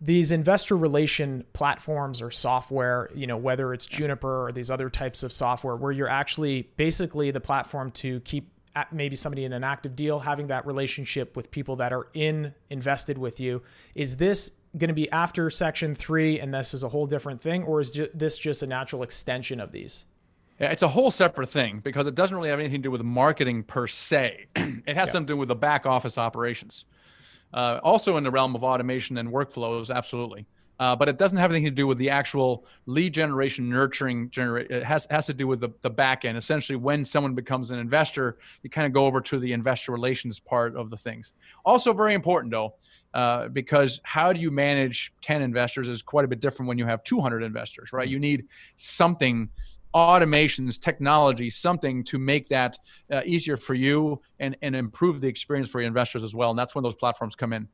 These 0.00 0.32
investor 0.32 0.76
relation 0.76 1.44
platforms 1.52 2.20
or 2.20 2.32
software, 2.32 3.08
you 3.14 3.28
know, 3.28 3.36
whether 3.36 3.72
it's 3.72 3.86
Juniper 3.86 4.46
or 4.46 4.50
these 4.50 4.68
other 4.68 4.90
types 4.90 5.22
of 5.22 5.32
software, 5.32 5.76
where 5.76 5.92
you're 5.92 6.08
actually 6.08 6.68
basically 6.76 7.30
the 7.30 7.40
platform 7.40 7.92
to 7.92 8.18
keep 8.20 8.50
maybe 8.90 9.16
somebody 9.16 9.44
in 9.44 9.52
an 9.52 9.64
active 9.64 9.96
deal, 9.96 10.20
having 10.20 10.48
that 10.48 10.66
relationship 10.66 11.36
with 11.36 11.50
people 11.50 11.76
that 11.76 11.92
are 11.92 12.08
in 12.14 12.54
invested 12.70 13.18
with 13.18 13.40
you. 13.40 13.62
Is 13.94 14.16
this 14.16 14.50
going 14.78 14.88
to 14.88 14.94
be 14.94 15.10
after 15.10 15.50
section 15.50 15.94
three 15.94 16.40
and 16.40 16.52
this 16.54 16.72
is 16.72 16.82
a 16.82 16.88
whole 16.88 17.06
different 17.06 17.40
thing, 17.40 17.62
or 17.64 17.80
is 17.80 17.98
this 18.14 18.38
just 18.38 18.62
a 18.62 18.66
natural 18.66 19.02
extension 19.02 19.60
of 19.60 19.72
these? 19.72 20.06
Yeah, 20.58 20.70
it's 20.70 20.82
a 20.82 20.88
whole 20.88 21.10
separate 21.10 21.48
thing 21.48 21.80
because 21.82 22.06
it 22.06 22.14
doesn't 22.14 22.36
really 22.36 22.50
have 22.50 22.60
anything 22.60 22.82
to 22.82 22.86
do 22.86 22.90
with 22.90 23.02
marketing 23.02 23.64
per 23.64 23.86
se. 23.86 24.46
it 24.56 24.62
has 24.86 24.86
yeah. 24.86 25.04
something 25.04 25.26
to 25.26 25.32
do 25.32 25.36
with 25.36 25.48
the 25.48 25.54
back 25.54 25.86
office 25.86 26.18
operations. 26.18 26.84
Uh, 27.52 27.80
also 27.82 28.16
in 28.16 28.24
the 28.24 28.30
realm 28.30 28.54
of 28.54 28.64
automation 28.64 29.18
and 29.18 29.28
workflows, 29.28 29.94
absolutely. 29.94 30.46
Uh, 30.82 30.96
but 30.96 31.08
it 31.08 31.16
doesn't 31.16 31.38
have 31.38 31.52
anything 31.52 31.64
to 31.64 31.70
do 31.70 31.86
with 31.86 31.96
the 31.96 32.10
actual 32.10 32.66
lead 32.86 33.14
generation, 33.14 33.70
nurturing. 33.70 34.28
Generate 34.30 34.68
it 34.68 34.82
has 34.82 35.06
has 35.12 35.26
to 35.26 35.32
do 35.32 35.46
with 35.46 35.60
the 35.60 35.68
the 35.82 35.88
back 35.88 36.24
end. 36.24 36.36
Essentially, 36.36 36.74
when 36.74 37.04
someone 37.04 37.36
becomes 37.36 37.70
an 37.70 37.78
investor, 37.78 38.38
you 38.64 38.68
kind 38.68 38.84
of 38.84 38.92
go 38.92 39.06
over 39.06 39.20
to 39.20 39.38
the 39.38 39.52
investor 39.52 39.92
relations 39.92 40.40
part 40.40 40.74
of 40.74 40.90
the 40.90 40.96
things. 40.96 41.34
Also, 41.64 41.92
very 41.92 42.14
important 42.14 42.50
though, 42.50 42.74
uh, 43.14 43.46
because 43.46 44.00
how 44.02 44.32
do 44.32 44.40
you 44.40 44.50
manage 44.50 45.12
10 45.22 45.40
investors 45.40 45.86
is 45.86 46.02
quite 46.02 46.24
a 46.24 46.28
bit 46.28 46.40
different 46.40 46.66
when 46.66 46.78
you 46.78 46.84
have 46.84 47.04
200 47.04 47.44
investors, 47.44 47.92
right? 47.92 48.08
You 48.08 48.18
need 48.18 48.48
something 48.74 49.50
automations, 49.94 50.80
technology, 50.80 51.48
something 51.48 52.02
to 52.02 52.18
make 52.18 52.48
that 52.48 52.76
uh, 53.12 53.20
easier 53.24 53.56
for 53.56 53.74
you 53.74 54.20
and, 54.40 54.56
and 54.62 54.74
improve 54.74 55.20
the 55.20 55.28
experience 55.28 55.68
for 55.68 55.80
your 55.80 55.86
investors 55.86 56.24
as 56.24 56.34
well. 56.34 56.50
And 56.50 56.58
that's 56.58 56.74
when 56.74 56.82
those 56.82 56.96
platforms 56.96 57.36
come 57.36 57.52
in. 57.52 57.68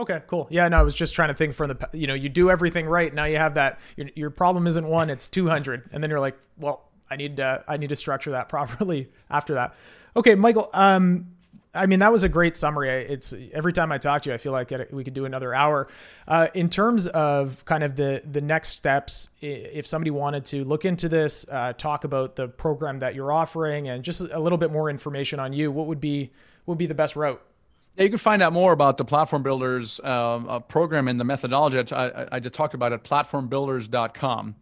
Okay, 0.00 0.22
cool. 0.28 0.48
Yeah, 0.50 0.66
no, 0.68 0.78
I 0.78 0.82
was 0.82 0.94
just 0.94 1.14
trying 1.14 1.28
to 1.28 1.34
think 1.34 1.52
from 1.52 1.68
the 1.68 1.88
you 1.92 2.06
know 2.06 2.14
you 2.14 2.30
do 2.30 2.50
everything 2.50 2.86
right. 2.86 3.12
Now 3.12 3.26
you 3.26 3.36
have 3.36 3.54
that 3.54 3.78
your, 3.96 4.08
your 4.14 4.30
problem 4.30 4.66
isn't 4.66 4.86
one, 4.86 5.10
it's 5.10 5.28
two 5.28 5.46
hundred, 5.46 5.90
and 5.92 6.02
then 6.02 6.08
you're 6.08 6.20
like, 6.20 6.38
well, 6.56 6.88
I 7.10 7.16
need 7.16 7.36
to 7.36 7.62
I 7.68 7.76
need 7.76 7.90
to 7.90 7.96
structure 7.96 8.30
that 8.30 8.48
properly 8.48 9.10
after 9.28 9.54
that. 9.54 9.74
Okay, 10.16 10.34
Michael. 10.34 10.70
Um, 10.72 11.32
I 11.74 11.84
mean 11.84 11.98
that 11.98 12.10
was 12.10 12.24
a 12.24 12.30
great 12.30 12.56
summary. 12.56 12.88
It's 12.88 13.34
every 13.52 13.74
time 13.74 13.92
I 13.92 13.98
talk 13.98 14.22
to 14.22 14.30
you, 14.30 14.34
I 14.34 14.38
feel 14.38 14.52
like 14.52 14.72
we 14.90 15.04
could 15.04 15.12
do 15.12 15.26
another 15.26 15.52
hour. 15.52 15.86
Uh, 16.26 16.48
in 16.54 16.70
terms 16.70 17.06
of 17.06 17.62
kind 17.66 17.84
of 17.84 17.94
the 17.94 18.22
the 18.28 18.40
next 18.40 18.70
steps, 18.70 19.28
if 19.42 19.86
somebody 19.86 20.10
wanted 20.10 20.46
to 20.46 20.64
look 20.64 20.86
into 20.86 21.10
this, 21.10 21.44
uh, 21.50 21.74
talk 21.74 22.04
about 22.04 22.36
the 22.36 22.48
program 22.48 23.00
that 23.00 23.14
you're 23.14 23.30
offering, 23.30 23.90
and 23.90 24.02
just 24.02 24.22
a 24.22 24.40
little 24.40 24.58
bit 24.58 24.72
more 24.72 24.88
information 24.88 25.38
on 25.40 25.52
you, 25.52 25.70
what 25.70 25.86
would 25.88 26.00
be 26.00 26.30
would 26.64 26.78
be 26.78 26.86
the 26.86 26.94
best 26.94 27.16
route? 27.16 27.42
You 28.00 28.08
can 28.08 28.18
find 28.18 28.42
out 28.42 28.54
more 28.54 28.72
about 28.72 28.96
the 28.96 29.04
Platform 29.04 29.42
Builders 29.42 30.00
uh, 30.02 30.36
uh, 30.36 30.60
program 30.60 31.06
and 31.06 31.20
the 31.20 31.24
methodology 31.24 31.92
I, 31.92 32.06
I, 32.08 32.28
I 32.32 32.40
just 32.40 32.54
talked 32.54 32.72
about 32.72 32.94
at 32.94 33.04
platformbuilders.com. 33.04 34.54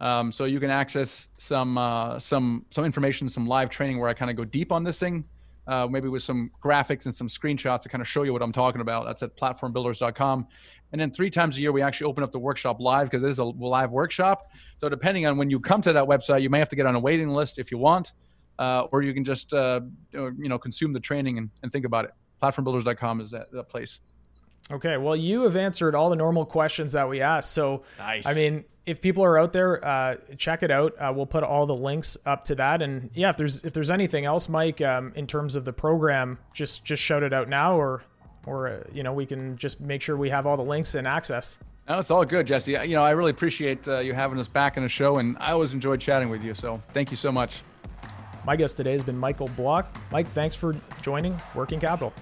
Um, 0.00 0.32
so 0.32 0.46
you 0.46 0.58
can 0.58 0.70
access 0.70 1.28
some 1.36 1.76
uh, 1.76 2.18
some 2.18 2.64
some 2.70 2.86
information, 2.86 3.28
some 3.28 3.46
live 3.46 3.68
training 3.68 3.98
where 3.98 4.08
I 4.08 4.14
kind 4.14 4.30
of 4.30 4.36
go 4.38 4.46
deep 4.46 4.72
on 4.72 4.82
this 4.82 4.98
thing, 4.98 5.24
uh, 5.66 5.86
maybe 5.86 6.08
with 6.08 6.22
some 6.22 6.50
graphics 6.62 7.04
and 7.04 7.14
some 7.14 7.28
screenshots 7.28 7.82
to 7.82 7.90
kind 7.90 8.00
of 8.00 8.08
show 8.08 8.22
you 8.22 8.32
what 8.32 8.40
I'm 8.40 8.52
talking 8.52 8.80
about. 8.80 9.04
That's 9.04 9.22
at 9.22 9.36
platformbuilders.com. 9.36 10.46
And 10.92 11.00
then 11.00 11.10
three 11.10 11.28
times 11.28 11.58
a 11.58 11.60
year, 11.60 11.72
we 11.72 11.82
actually 11.82 12.06
open 12.06 12.24
up 12.24 12.32
the 12.32 12.38
workshop 12.38 12.80
live 12.80 13.10
because 13.10 13.22
it 13.22 13.28
is 13.28 13.38
a 13.38 13.44
live 13.44 13.90
workshop. 13.90 14.50
So 14.78 14.88
depending 14.88 15.26
on 15.26 15.36
when 15.36 15.50
you 15.50 15.60
come 15.60 15.82
to 15.82 15.92
that 15.92 16.04
website, 16.04 16.40
you 16.40 16.48
may 16.48 16.58
have 16.58 16.70
to 16.70 16.76
get 16.76 16.86
on 16.86 16.94
a 16.94 17.00
waiting 17.00 17.28
list 17.28 17.58
if 17.58 17.70
you 17.70 17.76
want, 17.76 18.14
uh, 18.58 18.84
or 18.90 19.02
you 19.02 19.12
can 19.12 19.24
just 19.24 19.52
uh, 19.52 19.80
you 20.12 20.48
know 20.48 20.58
consume 20.58 20.94
the 20.94 21.00
training 21.00 21.36
and, 21.36 21.50
and 21.62 21.70
think 21.70 21.84
about 21.84 22.06
it. 22.06 22.12
Platformbuilders.com 22.42 23.20
is 23.20 23.30
that, 23.30 23.50
that 23.52 23.68
place. 23.68 24.00
Okay, 24.70 24.96
well, 24.96 25.14
you 25.14 25.42
have 25.42 25.56
answered 25.56 25.94
all 25.94 26.10
the 26.10 26.16
normal 26.16 26.44
questions 26.44 26.92
that 26.92 27.08
we 27.08 27.20
asked. 27.20 27.52
So, 27.52 27.84
nice. 27.98 28.26
I 28.26 28.34
mean, 28.34 28.64
if 28.84 29.00
people 29.00 29.24
are 29.24 29.38
out 29.38 29.52
there, 29.52 29.84
uh, 29.84 30.16
check 30.36 30.62
it 30.62 30.70
out. 30.70 30.94
Uh, 30.98 31.12
we'll 31.14 31.26
put 31.26 31.44
all 31.44 31.66
the 31.66 31.74
links 31.74 32.16
up 32.26 32.44
to 32.44 32.54
that. 32.56 32.82
And 32.82 33.10
yeah, 33.14 33.30
if 33.30 33.36
there's 33.36 33.64
if 33.64 33.72
there's 33.72 33.90
anything 33.90 34.24
else, 34.24 34.48
Mike, 34.48 34.80
um, 34.80 35.12
in 35.14 35.26
terms 35.26 35.56
of 35.56 35.64
the 35.64 35.72
program, 35.72 36.38
just 36.52 36.84
just 36.84 37.02
shout 37.02 37.22
it 37.22 37.32
out 37.32 37.48
now, 37.48 37.76
or 37.76 38.02
or 38.44 38.68
uh, 38.68 38.82
you 38.92 39.02
know 39.02 39.12
we 39.12 39.26
can 39.26 39.56
just 39.56 39.80
make 39.80 40.02
sure 40.02 40.16
we 40.16 40.30
have 40.30 40.46
all 40.46 40.56
the 40.56 40.64
links 40.64 40.94
and 40.94 41.06
access. 41.06 41.58
No, 41.88 41.98
it's 41.98 42.10
all 42.10 42.24
good, 42.24 42.46
Jesse. 42.46 42.72
You 42.72 42.96
know, 42.96 43.02
I 43.02 43.10
really 43.10 43.30
appreciate 43.30 43.86
uh, 43.86 43.98
you 43.98 44.14
having 44.14 44.38
us 44.40 44.48
back 44.48 44.76
in 44.76 44.82
the 44.82 44.88
show, 44.88 45.18
and 45.18 45.36
I 45.38 45.52
always 45.52 45.72
enjoyed 45.72 46.00
chatting 46.00 46.28
with 46.28 46.42
you. 46.42 46.54
So 46.54 46.82
thank 46.92 47.10
you 47.10 47.16
so 47.16 47.30
much. 47.30 47.62
My 48.46 48.54
guest 48.54 48.76
today 48.76 48.92
has 48.92 49.02
been 49.02 49.18
Michael 49.18 49.48
Blank. 49.56 49.86
Mike, 50.12 50.28
thanks 50.28 50.54
for 50.54 50.76
joining 51.02 51.36
Working 51.56 51.80
Capital. 51.80 52.12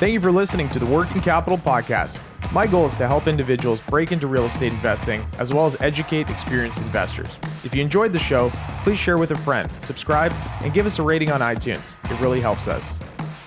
Thank 0.00 0.14
you 0.14 0.20
for 0.20 0.32
listening 0.32 0.68
to 0.70 0.80
the 0.80 0.86
Working 0.86 1.20
Capital 1.20 1.56
Podcast. 1.56 2.18
My 2.50 2.66
goal 2.66 2.86
is 2.86 2.96
to 2.96 3.06
help 3.06 3.28
individuals 3.28 3.80
break 3.82 4.10
into 4.10 4.26
real 4.26 4.46
estate 4.46 4.72
investing 4.72 5.24
as 5.38 5.54
well 5.54 5.64
as 5.64 5.76
educate 5.78 6.28
experienced 6.28 6.80
investors. 6.80 7.28
If 7.62 7.72
you 7.72 7.82
enjoyed 7.82 8.12
the 8.12 8.18
show, 8.18 8.50
please 8.82 8.98
share 8.98 9.18
with 9.18 9.30
a 9.30 9.38
friend, 9.38 9.70
subscribe, 9.82 10.32
and 10.64 10.74
give 10.74 10.86
us 10.86 10.98
a 10.98 11.04
rating 11.04 11.30
on 11.30 11.40
iTunes. 11.40 11.96
It 12.10 12.20
really 12.20 12.40
helps 12.40 12.66
us. 12.66 12.98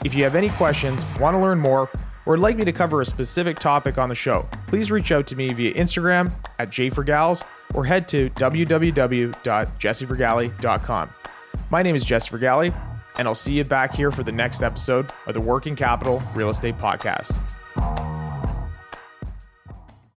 If 0.06 0.14
you 0.14 0.24
have 0.24 0.36
any 0.36 0.50
questions, 0.52 1.04
want 1.20 1.36
to 1.36 1.40
learn 1.40 1.60
more, 1.60 1.90
or 2.26 2.32
would 2.32 2.40
like 2.40 2.58
me 2.58 2.66
to 2.66 2.72
cover 2.72 3.02
a 3.02 3.06
specific 3.06 3.60
topic 3.60 3.98
on 3.98 4.10
the 4.10 4.16
show, 4.16 4.48
please 4.68 4.92
reach 4.92 5.12
out 5.12 5.28
to 5.28 5.36
me 5.36 5.54
via 5.54 5.74
Instagram 5.74 6.32
at 6.60 6.70
jforgals 6.70 7.44
or 7.74 7.86
head 7.86 8.08
to 8.10 8.30
www.jessefragale.com. 8.32 11.10
My 11.70 11.82
name 11.82 11.96
is 11.96 12.06
Jesse 12.06 12.30
Fragale, 12.30 12.76
and 13.18 13.28
I'll 13.28 13.36
see 13.36 13.54
you 13.54 13.64
back 13.64 13.96
here 13.96 14.12
for 14.12 14.24
the 14.24 14.32
next 14.32 14.62
episode 14.62 15.12
of 15.26 15.34
the 15.34 15.42
Working 15.42 15.76
Capital 15.76 16.22
Real 16.36 16.50
Estate 16.50 16.78
Podcast. 16.78 17.40